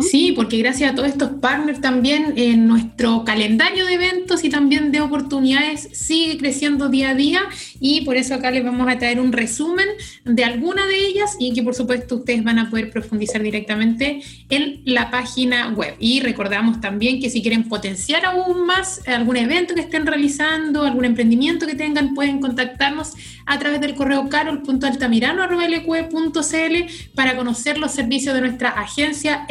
Sí, 0.00 0.32
porque 0.32 0.58
gracias 0.58 0.92
a 0.92 0.94
todos 0.94 1.08
estos 1.08 1.30
partners 1.40 1.80
también 1.80 2.34
en 2.36 2.66
nuestro 2.66 3.24
calendario 3.24 3.86
de 3.86 3.94
eventos 3.94 4.44
y 4.44 4.50
también 4.50 4.92
de 4.92 5.00
oportunidades 5.00 5.88
sigue 5.92 6.38
creciendo 6.38 6.88
día 6.88 7.10
a 7.10 7.14
día 7.14 7.42
y 7.80 8.02
por 8.02 8.16
eso 8.16 8.34
acá 8.34 8.50
les 8.50 8.64
vamos 8.64 8.88
a 8.88 8.98
traer 8.98 9.20
un 9.20 9.32
resumen 9.32 9.86
de 10.24 10.44
alguna 10.44 10.86
de 10.86 10.98
ellas 10.98 11.36
y 11.38 11.52
que 11.52 11.62
por 11.62 11.74
supuesto 11.74 12.16
ustedes 12.16 12.44
van 12.44 12.58
a 12.58 12.70
poder 12.70 12.90
profundizar 12.90 13.42
directamente 13.42 14.20
en 14.50 14.82
la 14.84 15.10
página 15.10 15.70
web. 15.70 15.94
Y 15.98 16.20
recordamos 16.20 16.80
también 16.80 17.20
que 17.20 17.30
si 17.30 17.42
quieren 17.42 17.68
potenciar 17.68 18.24
aún 18.24 18.66
más 18.66 19.06
algún 19.06 19.36
evento 19.36 19.74
que 19.74 19.80
estén 19.80 20.06
realizando, 20.06 20.84
algún 20.84 21.04
emprendimiento 21.04 21.66
que 21.66 21.74
tengan, 21.74 22.14
pueden 22.14 22.40
contactarnos 22.40 23.14
a 23.46 23.58
través 23.58 23.80
del 23.80 23.94
correo 23.94 24.28
carol.altamirano.lq.cl 24.28 27.14
para 27.14 27.36
conocer 27.36 27.78
los 27.78 27.92
servicios 27.92 28.34
de 28.34 28.40
nuestra 28.40 28.70
agencia 28.70 29.46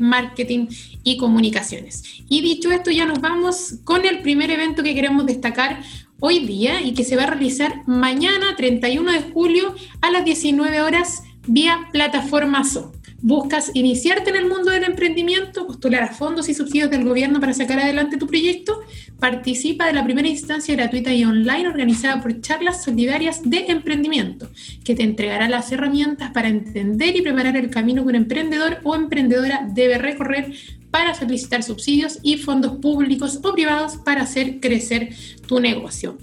Marketing 0.00 0.66
y 1.02 1.16
Comunicaciones. 1.16 2.02
Y 2.28 2.40
dicho 2.42 2.70
esto, 2.70 2.90
ya 2.90 3.06
nos 3.06 3.20
vamos 3.20 3.76
con 3.84 4.04
el 4.04 4.20
primer 4.20 4.50
evento 4.50 4.82
que 4.82 4.94
queremos 4.94 5.26
destacar 5.26 5.82
hoy 6.20 6.40
día 6.40 6.82
y 6.82 6.94
que 6.94 7.04
se 7.04 7.16
va 7.16 7.24
a 7.24 7.26
realizar 7.26 7.82
mañana, 7.86 8.54
31 8.56 9.12
de 9.12 9.22
julio, 9.32 9.74
a 10.00 10.10
las 10.10 10.24
19 10.24 10.82
horas 10.82 11.22
vía 11.46 11.88
plataforma 11.92 12.64
Zoom. 12.64 12.92
¿Buscas 13.22 13.70
iniciarte 13.74 14.30
en 14.30 14.36
el 14.36 14.48
mundo 14.48 14.70
del 14.70 14.84
emprendimiento, 14.84 15.66
postular 15.66 16.04
a 16.04 16.08
fondos 16.14 16.48
y 16.48 16.54
subsidios 16.54 16.90
del 16.90 17.04
gobierno 17.04 17.38
para 17.38 17.52
sacar 17.52 17.78
adelante 17.78 18.16
tu 18.16 18.26
proyecto? 18.26 18.80
Participa 19.18 19.86
de 19.86 19.92
la 19.92 20.04
primera 20.04 20.26
instancia 20.26 20.74
gratuita 20.74 21.12
y 21.12 21.24
online 21.24 21.68
organizada 21.68 22.22
por 22.22 22.40
Charlas 22.40 22.82
Solidarias 22.82 23.42
de 23.44 23.66
Emprendimiento, 23.68 24.48
que 24.84 24.94
te 24.94 25.02
entregará 25.02 25.50
las 25.50 25.70
herramientas 25.70 26.30
para 26.30 26.48
entender 26.48 27.14
y 27.14 27.20
preparar 27.20 27.58
el 27.58 27.68
camino 27.68 28.04
que 28.04 28.08
un 28.08 28.14
emprendedor 28.14 28.78
o 28.84 28.94
emprendedora 28.94 29.68
debe 29.70 29.98
recorrer 29.98 30.54
para 30.90 31.14
solicitar 31.14 31.62
subsidios 31.62 32.20
y 32.22 32.38
fondos 32.38 32.78
públicos 32.78 33.38
o 33.42 33.52
privados 33.52 33.98
para 33.98 34.22
hacer 34.22 34.60
crecer 34.60 35.10
tu 35.46 35.60
negocio. 35.60 36.16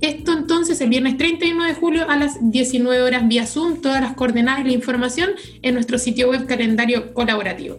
Esto 0.00 0.32
entonces 0.32 0.80
el 0.82 0.90
viernes 0.90 1.16
31 1.16 1.64
de 1.64 1.74
julio 1.74 2.08
a 2.08 2.16
las 2.16 2.38
19 2.50 3.02
horas 3.02 3.26
vía 3.28 3.46
Zoom, 3.46 3.80
todas 3.80 4.02
las 4.02 4.14
coordenadas 4.14 4.60
y 4.60 4.68
la 4.68 4.72
información 4.72 5.30
en 5.62 5.74
nuestro 5.74 5.98
sitio 5.98 6.28
web 6.28 6.46
calendario 6.46 7.14
colaborativo. 7.14 7.78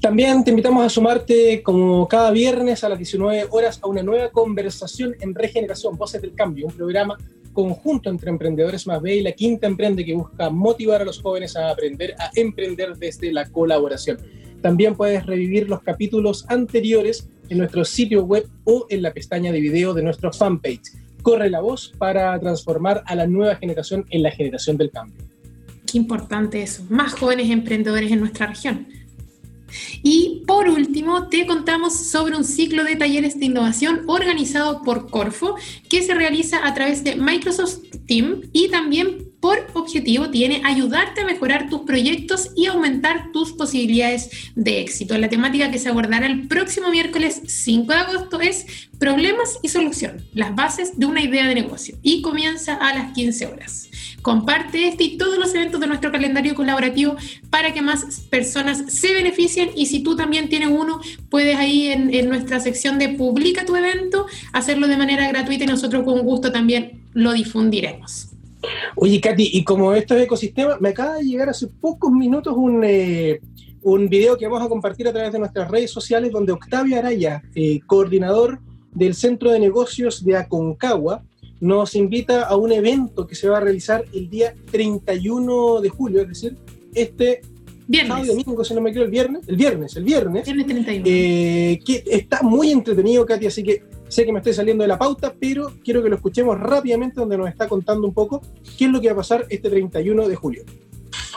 También 0.00 0.44
te 0.44 0.50
invitamos 0.50 0.84
a 0.84 0.90
sumarte 0.90 1.62
como 1.62 2.06
cada 2.06 2.30
viernes 2.30 2.84
a 2.84 2.90
las 2.90 2.98
19 2.98 3.46
horas 3.50 3.80
a 3.82 3.86
una 3.86 4.02
nueva 4.02 4.28
conversación 4.30 5.16
en 5.20 5.34
Regeneración, 5.34 5.96
Voces 5.96 6.20
del 6.20 6.34
Cambio, 6.34 6.66
un 6.66 6.72
programa 6.72 7.16
conjunto 7.54 8.10
entre 8.10 8.28
Emprendedores 8.28 8.86
Más 8.86 9.00
B 9.00 9.16
y 9.16 9.22
la 9.22 9.32
Quinta 9.32 9.66
Emprende 9.66 10.04
que 10.04 10.14
busca 10.14 10.50
motivar 10.50 11.00
a 11.00 11.06
los 11.06 11.22
jóvenes 11.22 11.56
a 11.56 11.70
aprender 11.70 12.14
a 12.18 12.30
emprender 12.34 12.94
desde 12.98 13.32
la 13.32 13.50
colaboración. 13.50 14.18
También 14.60 14.94
puedes 14.94 15.24
revivir 15.24 15.68
los 15.70 15.80
capítulos 15.80 16.44
anteriores 16.48 17.30
en 17.48 17.58
nuestro 17.58 17.84
sitio 17.84 18.24
web 18.24 18.48
o 18.64 18.86
en 18.88 19.02
la 19.02 19.12
pestaña 19.12 19.52
de 19.52 19.60
video 19.60 19.94
de 19.94 20.02
nuestro 20.02 20.32
fanpage. 20.32 20.92
Corre 21.22 21.50
la 21.50 21.60
voz 21.60 21.92
para 21.98 22.38
transformar 22.38 23.02
a 23.06 23.14
la 23.14 23.26
nueva 23.26 23.56
generación 23.56 24.06
en 24.10 24.22
la 24.22 24.30
generación 24.30 24.76
del 24.76 24.90
cambio. 24.90 25.24
Qué 25.86 25.98
importante 25.98 26.62
eso. 26.62 26.84
Más 26.88 27.14
jóvenes 27.14 27.50
emprendedores 27.50 28.10
en 28.12 28.20
nuestra 28.20 28.46
región. 28.46 28.88
Y 30.02 30.42
por 30.46 30.68
último, 30.68 31.28
te 31.28 31.46
contamos 31.46 31.94
sobre 31.94 32.36
un 32.36 32.44
ciclo 32.44 32.84
de 32.84 32.96
talleres 32.96 33.38
de 33.38 33.46
innovación 33.46 34.02
organizado 34.06 34.82
por 34.82 35.10
Corfo 35.10 35.56
que 35.88 36.02
se 36.02 36.14
realiza 36.14 36.66
a 36.66 36.74
través 36.74 37.02
de 37.04 37.16
Microsoft 37.16 37.78
Team 38.06 38.42
y 38.52 38.68
también 38.68 39.32
por 39.46 39.64
objetivo 39.74 40.28
tiene 40.30 40.60
ayudarte 40.64 41.20
a 41.20 41.24
mejorar 41.24 41.68
tus 41.70 41.82
proyectos 41.82 42.50
y 42.56 42.66
aumentar 42.66 43.30
tus 43.30 43.52
posibilidades 43.52 44.28
de 44.56 44.80
éxito. 44.80 45.16
La 45.16 45.28
temática 45.28 45.70
que 45.70 45.78
se 45.78 45.88
abordará 45.88 46.26
el 46.26 46.48
próximo 46.48 46.90
miércoles 46.90 47.42
5 47.46 47.92
de 47.92 47.96
agosto 47.96 48.40
es 48.40 48.66
problemas 48.98 49.60
y 49.62 49.68
solución, 49.68 50.16
las 50.34 50.52
bases 50.56 50.98
de 50.98 51.06
una 51.06 51.22
idea 51.22 51.46
de 51.46 51.54
negocio 51.54 51.96
y 52.02 52.22
comienza 52.22 52.74
a 52.74 52.92
las 52.92 53.12
15 53.12 53.46
horas. 53.46 53.88
Comparte 54.20 54.88
este 54.88 55.04
y 55.04 55.16
todos 55.16 55.38
los 55.38 55.54
eventos 55.54 55.78
de 55.78 55.86
nuestro 55.86 56.10
calendario 56.10 56.56
colaborativo 56.56 57.14
para 57.48 57.72
que 57.72 57.82
más 57.82 58.22
personas 58.28 58.92
se 58.92 59.14
beneficien 59.14 59.70
y 59.76 59.86
si 59.86 60.02
tú 60.02 60.16
también 60.16 60.48
tienes 60.48 60.70
uno, 60.72 61.00
puedes 61.30 61.56
ahí 61.56 61.86
en, 61.86 62.12
en 62.12 62.28
nuestra 62.28 62.58
sección 62.58 62.98
de 62.98 63.10
publica 63.10 63.64
tu 63.64 63.76
evento, 63.76 64.26
hacerlo 64.52 64.88
de 64.88 64.96
manera 64.96 65.28
gratuita 65.28 65.62
y 65.62 65.68
nosotros 65.68 66.02
con 66.02 66.22
gusto 66.22 66.50
también 66.50 67.02
lo 67.14 67.32
difundiremos. 67.32 68.30
Oye, 68.96 69.20
Katy, 69.20 69.50
y 69.52 69.64
como 69.64 69.92
esto 69.92 70.16
es 70.16 70.24
ecosistema, 70.24 70.78
me 70.80 70.90
acaba 70.90 71.16
de 71.16 71.24
llegar 71.24 71.48
hace 71.48 71.66
pocos 71.66 72.10
minutos 72.10 72.54
un, 72.56 72.82
eh, 72.84 73.40
un 73.82 74.08
video 74.08 74.36
que 74.36 74.46
vamos 74.46 74.64
a 74.64 74.68
compartir 74.68 75.06
a 75.06 75.12
través 75.12 75.32
de 75.32 75.38
nuestras 75.38 75.70
redes 75.70 75.90
sociales 75.90 76.32
donde 76.32 76.52
Octavio 76.52 76.98
Araya, 76.98 77.42
eh, 77.54 77.80
coordinador 77.86 78.60
del 78.92 79.14
Centro 79.14 79.50
de 79.50 79.60
Negocios 79.60 80.24
de 80.24 80.36
Aconcagua, 80.36 81.22
nos 81.60 81.94
invita 81.94 82.42
a 82.42 82.56
un 82.56 82.72
evento 82.72 83.26
que 83.26 83.34
se 83.34 83.48
va 83.48 83.58
a 83.58 83.60
realizar 83.60 84.04
el 84.12 84.28
día 84.28 84.54
31 84.70 85.80
de 85.80 85.88
julio, 85.88 86.22
es 86.22 86.28
decir, 86.28 86.56
este 86.94 87.42
Viernes. 87.88 88.26
domingo, 88.26 88.64
si 88.64 88.74
no 88.74 88.80
me 88.80 88.90
equivoco, 88.90 89.04
el 89.04 89.10
viernes, 89.10 89.48
el 89.48 89.56
viernes, 89.56 89.96
el 89.96 90.04
viernes. 90.04 90.44
Viernes 90.44 90.66
31. 90.66 91.04
Eh, 91.06 91.78
que 91.84 92.02
está 92.06 92.42
muy 92.42 92.72
entretenido, 92.72 93.24
Katy, 93.24 93.46
así 93.46 93.62
que 93.62 93.84
sé 94.08 94.24
que 94.24 94.32
me 94.32 94.38
estoy 94.38 94.54
saliendo 94.54 94.82
de 94.82 94.88
la 94.88 94.98
pauta, 94.98 95.34
pero 95.38 95.72
quiero 95.84 96.02
que 96.02 96.08
lo 96.08 96.16
escuchemos 96.16 96.58
rápidamente 96.58 97.20
donde 97.20 97.36
nos 97.36 97.48
está 97.48 97.68
contando 97.68 98.06
un 98.06 98.14
poco 98.14 98.40
qué 98.78 98.86
es 98.86 98.90
lo 98.90 99.00
que 99.00 99.08
va 99.08 99.14
a 99.14 99.16
pasar 99.16 99.46
este 99.48 99.70
31 99.70 100.28
de 100.28 100.36
julio. 100.36 100.64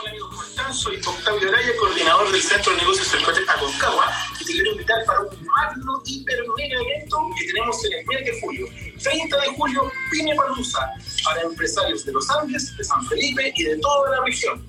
Hola 0.00 0.10
amigos. 0.10 0.30
Soy 0.72 0.96
Octavio 0.96 1.48
Araya, 1.48 1.72
coordinador 1.80 2.30
del 2.30 2.40
Centro 2.40 2.72
de 2.72 2.78
Negocios 2.78 3.10
del 3.12 3.22
Coche 3.24 3.40
Aconcagua, 3.48 4.04
y 4.40 4.44
te 4.44 4.52
quiero 4.52 4.70
invitar 4.72 5.04
para 5.04 5.20
un 5.22 5.46
magno, 5.46 6.02
hiper, 6.04 6.44
mega 6.56 6.76
evento 6.80 7.18
que 7.36 7.46
tenemos 7.46 7.84
en 7.84 7.92
el 7.98 8.06
mes 8.06 8.24
de 8.24 8.40
julio. 8.40 8.66
30 9.02 9.36
de 9.36 9.46
julio, 9.56 9.90
Pine 10.12 10.34
Palusa, 10.36 10.92
para 11.24 11.42
empresarios 11.42 12.04
de 12.04 12.12
los 12.12 12.30
Andes, 12.30 12.76
de 12.76 12.84
San 12.84 13.04
Felipe 13.06 13.52
y 13.56 13.64
de 13.64 13.78
toda 13.78 14.10
la 14.10 14.24
región 14.24 14.64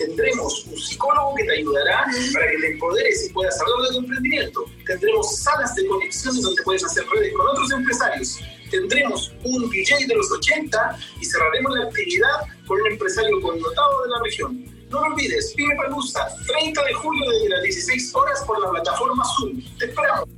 tendremos 0.00 0.64
un 0.66 0.76
psicólogo 0.76 1.34
que 1.34 1.44
te 1.44 1.52
ayudará 1.58 2.06
para 2.32 2.50
que 2.50 2.56
te 2.58 2.72
empoderes 2.72 3.26
y 3.26 3.32
puedas 3.32 3.60
hablar 3.60 3.88
de 3.88 3.94
tu 3.94 3.98
emprendimiento. 4.00 4.64
Tendremos 4.86 5.36
salas 5.36 5.74
de 5.74 5.86
conexión 5.86 6.40
donde 6.40 6.62
puedes 6.62 6.84
hacer 6.84 7.04
redes 7.14 7.32
con 7.34 7.46
otros 7.46 7.70
empresarios. 7.72 8.38
Tendremos 8.70 9.32
un 9.44 9.68
DJ 9.68 10.06
de 10.06 10.14
los 10.14 10.30
80 10.32 10.98
y 11.20 11.24
cerraremos 11.24 11.76
la 11.76 11.84
actividad 11.84 12.28
con 12.66 12.80
un 12.80 12.92
empresario 12.92 13.40
connotado 13.40 14.02
de 14.04 14.08
la 14.08 14.22
región. 14.24 14.64
No 14.90 15.00
lo 15.00 15.14
olvides, 15.14 15.52
Pyme 15.54 15.76
Palusa, 15.76 16.26
30 16.46 16.84
de 16.84 16.94
julio 16.94 17.30
desde 17.30 17.48
las 17.50 17.62
16 17.62 18.14
horas 18.14 18.42
por 18.46 18.60
la 18.60 18.70
plataforma 18.70 19.22
Zoom. 19.36 19.62
Te 19.78 19.84
esperamos. 19.86 20.28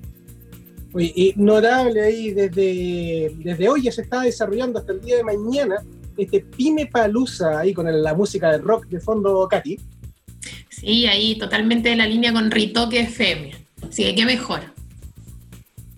Oye, 0.95 1.33
notable 1.37 2.03
ahí, 2.03 2.33
desde, 2.33 3.33
desde 3.37 3.69
hoy 3.69 3.83
ya 3.83 3.93
se 3.93 4.03
está 4.03 4.21
desarrollando 4.21 4.79
hasta 4.79 4.93
el 4.93 5.01
día 5.01 5.17
de 5.17 5.25
mañana 5.25 5.83
este 6.17 6.41
Pyme 6.41 6.87
Palusa 6.87 7.61
ahí 7.61 7.73
con 7.73 7.87
la 8.03 8.15
música 8.15 8.51
de 8.53 8.59
rock 8.59 8.87
de 8.87 9.01
fondo, 9.01 9.47
Katy. 9.49 9.79
Sí, 10.69 11.07
ahí 11.07 11.39
totalmente 11.39 11.91
de 11.91 11.97
la 11.97 12.07
línea 12.07 12.33
con 12.33 12.51
Ritoque 12.51 13.01
FM. 13.01 13.53
Así 13.89 14.05
que 14.05 14.15
qué 14.15 14.25
mejor. 14.25 14.61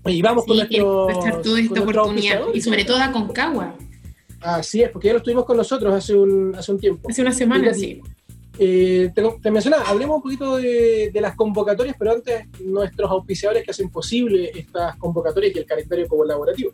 Y 0.07 0.21
vamos 0.23 0.45
con 0.45 0.57
nuestro. 0.59 1.09
toda 1.43 1.61
esta 1.61 1.81
oportunidad. 1.81 2.43
Y 2.53 2.61
sobre 2.61 2.85
todo 2.85 2.99
a 2.99 3.11
Concagua. 3.11 3.77
Así 4.41 4.83
es, 4.83 4.91
porque 4.91 5.09
ya 5.09 5.15
lo 5.15 5.19
estuvimos 5.19 5.47
con 5.47 5.57
nosotros 5.57 5.95
hace 5.95 6.15
un, 6.15 6.55
hace 6.55 6.71
un 6.71 6.79
tiempo. 6.79 7.09
Hace 7.09 7.23
una 7.23 7.33
semana, 7.33 7.73
sí. 7.73 8.03
Eh, 8.59 9.11
te, 9.43 9.51
mencionaba, 9.51 9.85
hablemos 9.85 10.17
un 10.17 10.23
poquito 10.23 10.59
de, 10.59 11.11
las 11.15 11.35
convocatorias, 11.35 11.97
pero 11.99 12.13
antes 12.13 12.47
nuestros 12.61 13.11
auspiciadores 13.11 13.65
que 13.65 13.71
hacen 13.71 13.91
posible 13.91 14.51
estas 14.55 14.97
convocatorias 14.97 15.55
y 15.57 15.59
el 15.59 15.67
calendario 15.67 16.07
colaborativo. 16.07 16.73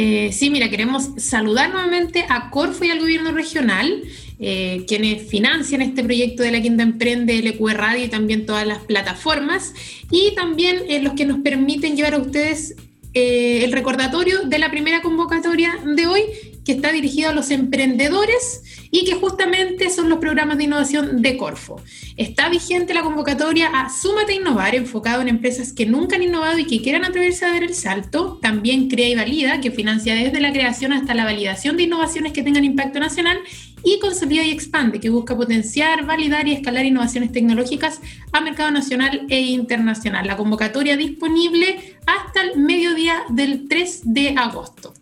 Eh, 0.00 0.30
sí, 0.32 0.48
mira, 0.48 0.70
queremos 0.70 1.10
saludar 1.16 1.70
nuevamente 1.70 2.24
a 2.28 2.50
Corfo 2.50 2.84
y 2.84 2.90
al 2.90 3.00
gobierno 3.00 3.32
regional, 3.32 4.04
eh, 4.38 4.84
quienes 4.86 5.28
financian 5.28 5.82
este 5.82 6.04
proyecto 6.04 6.44
de 6.44 6.52
la 6.52 6.62
Quinta 6.62 6.84
Emprende, 6.84 7.36
LQ 7.42 7.66
Radio 7.72 8.04
y 8.04 8.08
también 8.08 8.46
todas 8.46 8.64
las 8.64 8.78
plataformas, 8.78 9.74
y 10.12 10.36
también 10.36 10.84
los 11.02 11.14
que 11.14 11.24
nos 11.24 11.40
permiten 11.40 11.96
llevar 11.96 12.14
a 12.14 12.18
ustedes 12.18 12.76
el 13.12 13.72
recordatorio 13.72 14.42
de 14.44 14.58
la 14.60 14.70
primera 14.70 15.02
convocatoria 15.02 15.76
de 15.84 16.06
hoy, 16.06 16.22
que 16.68 16.72
está 16.74 16.92
dirigido 16.92 17.30
a 17.30 17.32
los 17.32 17.50
emprendedores 17.50 18.62
y 18.90 19.06
que 19.06 19.14
justamente 19.14 19.88
son 19.88 20.10
los 20.10 20.18
programas 20.18 20.58
de 20.58 20.64
innovación 20.64 21.22
de 21.22 21.38
Corfo. 21.38 21.80
Está 22.18 22.50
vigente 22.50 22.92
la 22.92 23.00
convocatoria 23.00 23.68
a 23.68 23.88
Súmate 23.88 24.32
a 24.32 24.34
Innovar, 24.34 24.74
enfocado 24.74 25.22
en 25.22 25.28
empresas 25.28 25.72
que 25.72 25.86
nunca 25.86 26.16
han 26.16 26.24
innovado 26.24 26.58
y 26.58 26.66
que 26.66 26.82
quieran 26.82 27.06
atreverse 27.06 27.46
a 27.46 27.52
dar 27.52 27.62
el 27.62 27.72
salto. 27.72 28.38
También 28.42 28.90
Crea 28.90 29.08
y 29.08 29.14
Valida, 29.14 29.62
que 29.62 29.70
financia 29.70 30.14
desde 30.14 30.40
la 30.40 30.52
creación 30.52 30.92
hasta 30.92 31.14
la 31.14 31.24
validación 31.24 31.78
de 31.78 31.84
innovaciones 31.84 32.34
que 32.34 32.42
tengan 32.42 32.64
impacto 32.64 33.00
nacional. 33.00 33.38
Y 33.82 33.98
Consolida 33.98 34.42
y 34.42 34.50
Expande, 34.50 35.00
que 35.00 35.08
busca 35.08 35.34
potenciar, 35.34 36.04
validar 36.04 36.46
y 36.48 36.52
escalar 36.52 36.84
innovaciones 36.84 37.32
tecnológicas 37.32 38.02
a 38.32 38.42
mercado 38.42 38.70
nacional 38.72 39.24
e 39.30 39.40
internacional. 39.40 40.26
La 40.26 40.36
convocatoria 40.36 40.98
disponible 40.98 41.96
hasta 42.04 42.42
el 42.42 42.58
mediodía 42.58 43.22
del 43.30 43.68
3 43.68 44.02
de 44.04 44.34
agosto. 44.36 44.92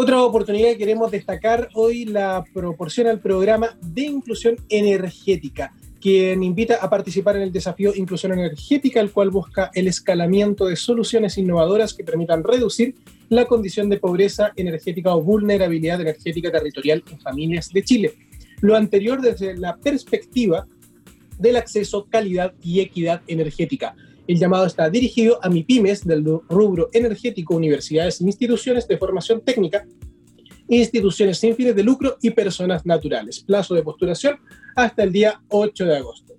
Otra 0.00 0.22
oportunidad 0.22 0.68
que 0.68 0.78
queremos 0.78 1.10
destacar 1.10 1.70
hoy 1.74 2.04
la 2.04 2.44
proporciona 2.54 3.10
el 3.10 3.18
programa 3.18 3.76
de 3.82 4.02
inclusión 4.02 4.54
energética, 4.68 5.74
quien 6.00 6.44
invita 6.44 6.76
a 6.76 6.88
participar 6.88 7.34
en 7.34 7.42
el 7.42 7.50
desafío 7.50 7.92
Inclusión 7.92 8.32
Energética, 8.32 9.00
el 9.00 9.10
cual 9.10 9.30
busca 9.30 9.72
el 9.74 9.88
escalamiento 9.88 10.66
de 10.66 10.76
soluciones 10.76 11.36
innovadoras 11.36 11.94
que 11.94 12.04
permitan 12.04 12.44
reducir 12.44 12.94
la 13.28 13.46
condición 13.46 13.88
de 13.88 13.98
pobreza 13.98 14.52
energética 14.54 15.12
o 15.12 15.20
vulnerabilidad 15.20 16.00
energética 16.00 16.52
territorial 16.52 17.02
en 17.10 17.18
familias 17.18 17.70
de 17.70 17.82
Chile. 17.82 18.12
Lo 18.60 18.76
anterior 18.76 19.20
desde 19.20 19.56
la 19.56 19.78
perspectiva 19.78 20.64
del 21.40 21.56
acceso, 21.56 22.06
calidad 22.08 22.54
y 22.62 22.78
equidad 22.78 23.22
energética 23.26 23.96
el 24.28 24.38
llamado 24.38 24.66
está 24.66 24.88
dirigido 24.90 25.40
a 25.42 25.48
MIPIMES 25.48 26.06
del 26.06 26.22
rubro 26.48 26.90
energético, 26.92 27.56
universidades 27.56 28.20
e 28.20 28.24
instituciones 28.24 28.86
de 28.86 28.98
formación 28.98 29.40
técnica, 29.40 29.86
instituciones 30.68 31.38
sin 31.38 31.56
fines 31.56 31.74
de 31.74 31.82
lucro 31.82 32.18
y 32.20 32.30
personas 32.30 32.84
naturales. 32.84 33.40
Plazo 33.40 33.74
de 33.74 33.82
postulación 33.82 34.38
hasta 34.76 35.02
el 35.02 35.12
día 35.12 35.40
8 35.48 35.84
de 35.86 35.96
agosto. 35.96 36.34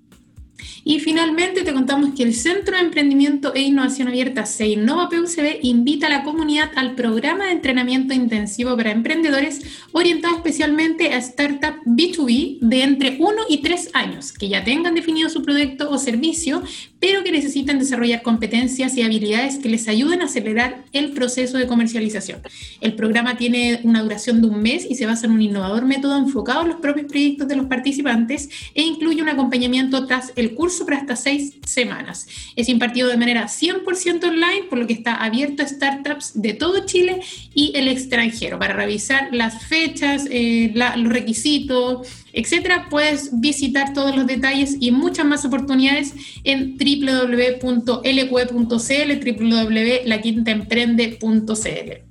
Y 0.84 1.00
finalmente 1.00 1.64
te 1.64 1.74
contamos 1.74 2.16
que 2.16 2.24
el 2.24 2.34
Centro 2.34 2.76
de 2.76 2.84
Emprendimiento 2.84 3.54
e 3.54 3.62
Innovación 3.62 4.08
Abierta 4.08 4.46
CEINNOVA 4.46 5.10
PUCB 5.10 5.60
invita 5.62 6.08
a 6.08 6.10
la 6.10 6.24
comunidad 6.24 6.72
al 6.76 6.96
programa 6.96 7.46
de 7.46 7.52
entrenamiento 7.52 8.14
intensivo 8.14 8.76
para 8.76 8.92
emprendedores 8.92 9.62
orientado 9.92 10.36
especialmente 10.36 11.14
a 11.14 11.18
startup 11.18 11.84
B2B 11.86 12.60
de 12.62 12.84
entre 12.84 13.18
1 13.20 13.34
y 13.50 13.58
3 13.62 13.90
años, 13.94 14.32
que 14.32 14.50
ya 14.50 14.64
tengan 14.64 14.96
definido 14.96 15.30
su 15.30 15.44
producto 15.44 15.90
o 15.90 15.98
servicio, 15.98 16.64
pero 17.00 17.24
que 17.24 17.32
necesitan 17.32 17.80
desarrollar 17.80 18.22
competencias 18.22 18.98
y 18.98 19.02
habilidades 19.02 19.58
que 19.58 19.70
les 19.70 19.88
ayuden 19.88 20.22
a 20.22 20.26
acelerar 20.26 20.84
el 20.92 21.12
proceso 21.12 21.58
de 21.58 21.68
comercialización. 21.68 22.42
El 22.82 22.96
programa 22.96 23.38
tiene 23.38 23.80
una 23.84 24.02
duración 24.02 24.42
de 24.42 24.48
un 24.48 24.62
mes 24.62 24.86
y 24.90 24.96
se 24.96 25.06
basa 25.06 25.28
en 25.28 25.34
un 25.34 25.42
innovador 25.42 25.86
método 25.86 26.18
enfocado 26.18 26.62
en 26.64 26.70
los 26.70 26.80
propios 26.80 27.08
proyectos 27.08 27.48
de 27.48 27.56
los 27.56 27.68
participantes 27.68 28.50
e 28.76 28.82
incluye 28.82 29.22
un 29.22 29.30
acompañamiento 29.30 30.06
tras 30.06 30.34
el 30.36 30.49
curso 30.54 30.86
por 30.86 30.94
hasta 30.94 31.16
seis 31.16 31.56
semanas. 31.66 32.28
Es 32.56 32.70
impartido 32.70 33.10
de 33.10 33.18
manera 33.18 33.46
100% 33.46 34.24
online, 34.24 34.64
por 34.70 34.80
lo 34.80 34.88
que 34.88 34.94
está 34.94 35.16
abierto 35.16 35.64
a 35.64 35.68
startups 35.68 36.42
de 36.42 36.54
todo 36.54 36.86
Chile 36.86 37.22
y 37.54 37.74
el 37.76 37.88
extranjero. 37.88 38.60
Para 38.60 38.74
revisar 38.74 39.30
las 39.32 39.66
fechas, 39.66 40.26
eh, 40.30 40.72
los 40.74 41.14
requisitos, 41.14 42.08
etcétera, 42.34 42.88
puedes 42.90 43.40
visitar 43.40 43.94
todos 43.94 44.14
los 44.16 44.28
detalles 44.28 44.76
y 44.80 44.92
muchas 44.92 45.26
más 45.26 45.46
oportunidades 45.46 46.14
en 46.44 46.78
www.lq.cl, 46.78 47.96
www.laquintaemprende.cl. 49.26 52.09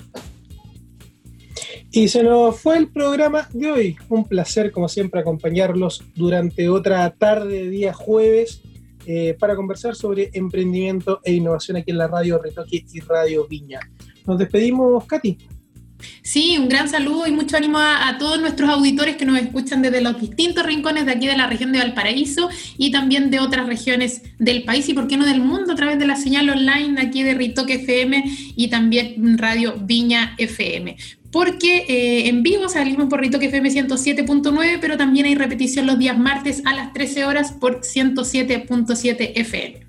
Y 1.90 2.08
se 2.08 2.22
nos 2.22 2.60
fue 2.60 2.76
el 2.76 2.88
programa 2.88 3.48
de 3.52 3.70
hoy. 3.70 3.96
Un 4.08 4.24
placer, 4.24 4.70
como 4.70 4.88
siempre, 4.88 5.20
acompañarlos 5.20 6.04
durante 6.14 6.68
otra 6.68 7.08
tarde, 7.10 7.68
día 7.68 7.94
jueves, 7.94 8.60
eh, 9.06 9.34
para 9.38 9.56
conversar 9.56 9.94
sobre 9.94 10.30
emprendimiento 10.34 11.20
e 11.24 11.32
innovación 11.32 11.78
aquí 11.78 11.90
en 11.90 11.98
la 11.98 12.08
radio 12.08 12.38
Retoque 12.38 12.84
y 12.92 13.00
Radio 13.00 13.46
Viña. 13.48 13.80
Nos 14.26 14.38
despedimos, 14.38 15.06
Katy. 15.06 15.38
Sí, 16.22 16.56
un 16.58 16.68
gran 16.68 16.88
saludo 16.88 17.26
y 17.26 17.32
mucho 17.32 17.56
ánimo 17.56 17.78
a, 17.78 18.16
todos 18.18 18.40
nuestros 18.40 18.68
auditores 18.68 19.16
que 19.16 19.24
nos 19.24 19.38
escuchan 19.38 19.82
desde 19.82 20.00
los 20.00 20.20
distintos 20.20 20.64
rincones 20.64 21.06
de 21.06 21.12
aquí 21.12 21.26
de 21.26 21.36
la 21.36 21.46
región 21.46 21.72
de 21.72 21.78
Valparaíso 21.78 22.48
y 22.76 22.90
también 22.90 23.30
de 23.30 23.40
otras 23.40 23.66
regiones 23.66 24.22
del 24.38 24.64
país 24.64 24.88
y, 24.88 24.94
por 24.94 25.08
qué 25.08 25.16
no, 25.16 25.24
del 25.24 25.40
mundo 25.40 25.72
a 25.72 25.76
través 25.76 25.98
de 25.98 26.06
la 26.06 26.16
señal 26.16 26.50
online 26.50 27.00
aquí 27.00 27.22
de 27.22 27.34
Ritoque 27.34 27.74
FM 27.74 28.24
y 28.54 28.68
también 28.68 29.38
Radio 29.38 29.74
Viña 29.80 30.34
FM. 30.38 30.96
Porque 31.30 31.84
eh, 31.88 32.28
en 32.28 32.42
vivo 32.42 32.68
salimos 32.68 33.08
por 33.08 33.20
Ritoque 33.20 33.46
FM 33.46 33.70
107.9, 33.70 34.78
pero 34.80 34.96
también 34.96 35.26
hay 35.26 35.34
repetición 35.34 35.86
los 35.86 35.98
días 35.98 36.18
martes 36.18 36.62
a 36.64 36.74
las 36.74 36.92
13 36.92 37.24
horas 37.26 37.52
por 37.52 37.80
107.7 37.80 39.32
FM. 39.34 39.88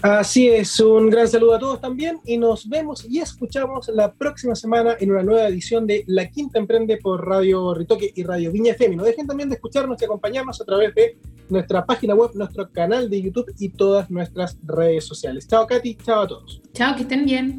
Así 0.00 0.46
es, 0.46 0.78
un 0.78 1.10
gran 1.10 1.26
saludo 1.26 1.54
a 1.54 1.58
todos 1.58 1.80
también 1.80 2.20
y 2.24 2.38
nos 2.38 2.68
vemos 2.68 3.04
y 3.08 3.18
escuchamos 3.18 3.88
la 3.88 4.12
próxima 4.12 4.54
semana 4.54 4.96
en 5.00 5.10
una 5.10 5.24
nueva 5.24 5.48
edición 5.48 5.88
de 5.88 6.04
La 6.06 6.28
Quinta 6.30 6.60
Emprende 6.60 6.98
por 6.98 7.26
Radio 7.26 7.74
Ritoque 7.74 8.12
y 8.14 8.22
Radio 8.22 8.52
Viña 8.52 8.72
FM. 8.74 8.94
No 8.94 9.02
dejen 9.02 9.26
también 9.26 9.48
de 9.48 9.56
escucharnos 9.56 10.00
y 10.00 10.04
acompañarnos 10.04 10.60
a 10.60 10.64
través 10.64 10.94
de 10.94 11.18
nuestra 11.48 11.84
página 11.84 12.14
web, 12.14 12.30
nuestro 12.34 12.70
canal 12.70 13.10
de 13.10 13.22
YouTube 13.22 13.52
y 13.58 13.70
todas 13.70 14.08
nuestras 14.08 14.56
redes 14.62 15.04
sociales. 15.04 15.48
Chao 15.48 15.66
Katy, 15.66 15.96
chao 15.96 16.22
a 16.22 16.28
todos. 16.28 16.62
Chao, 16.74 16.94
que 16.94 17.02
estén 17.02 17.24
bien. 17.24 17.58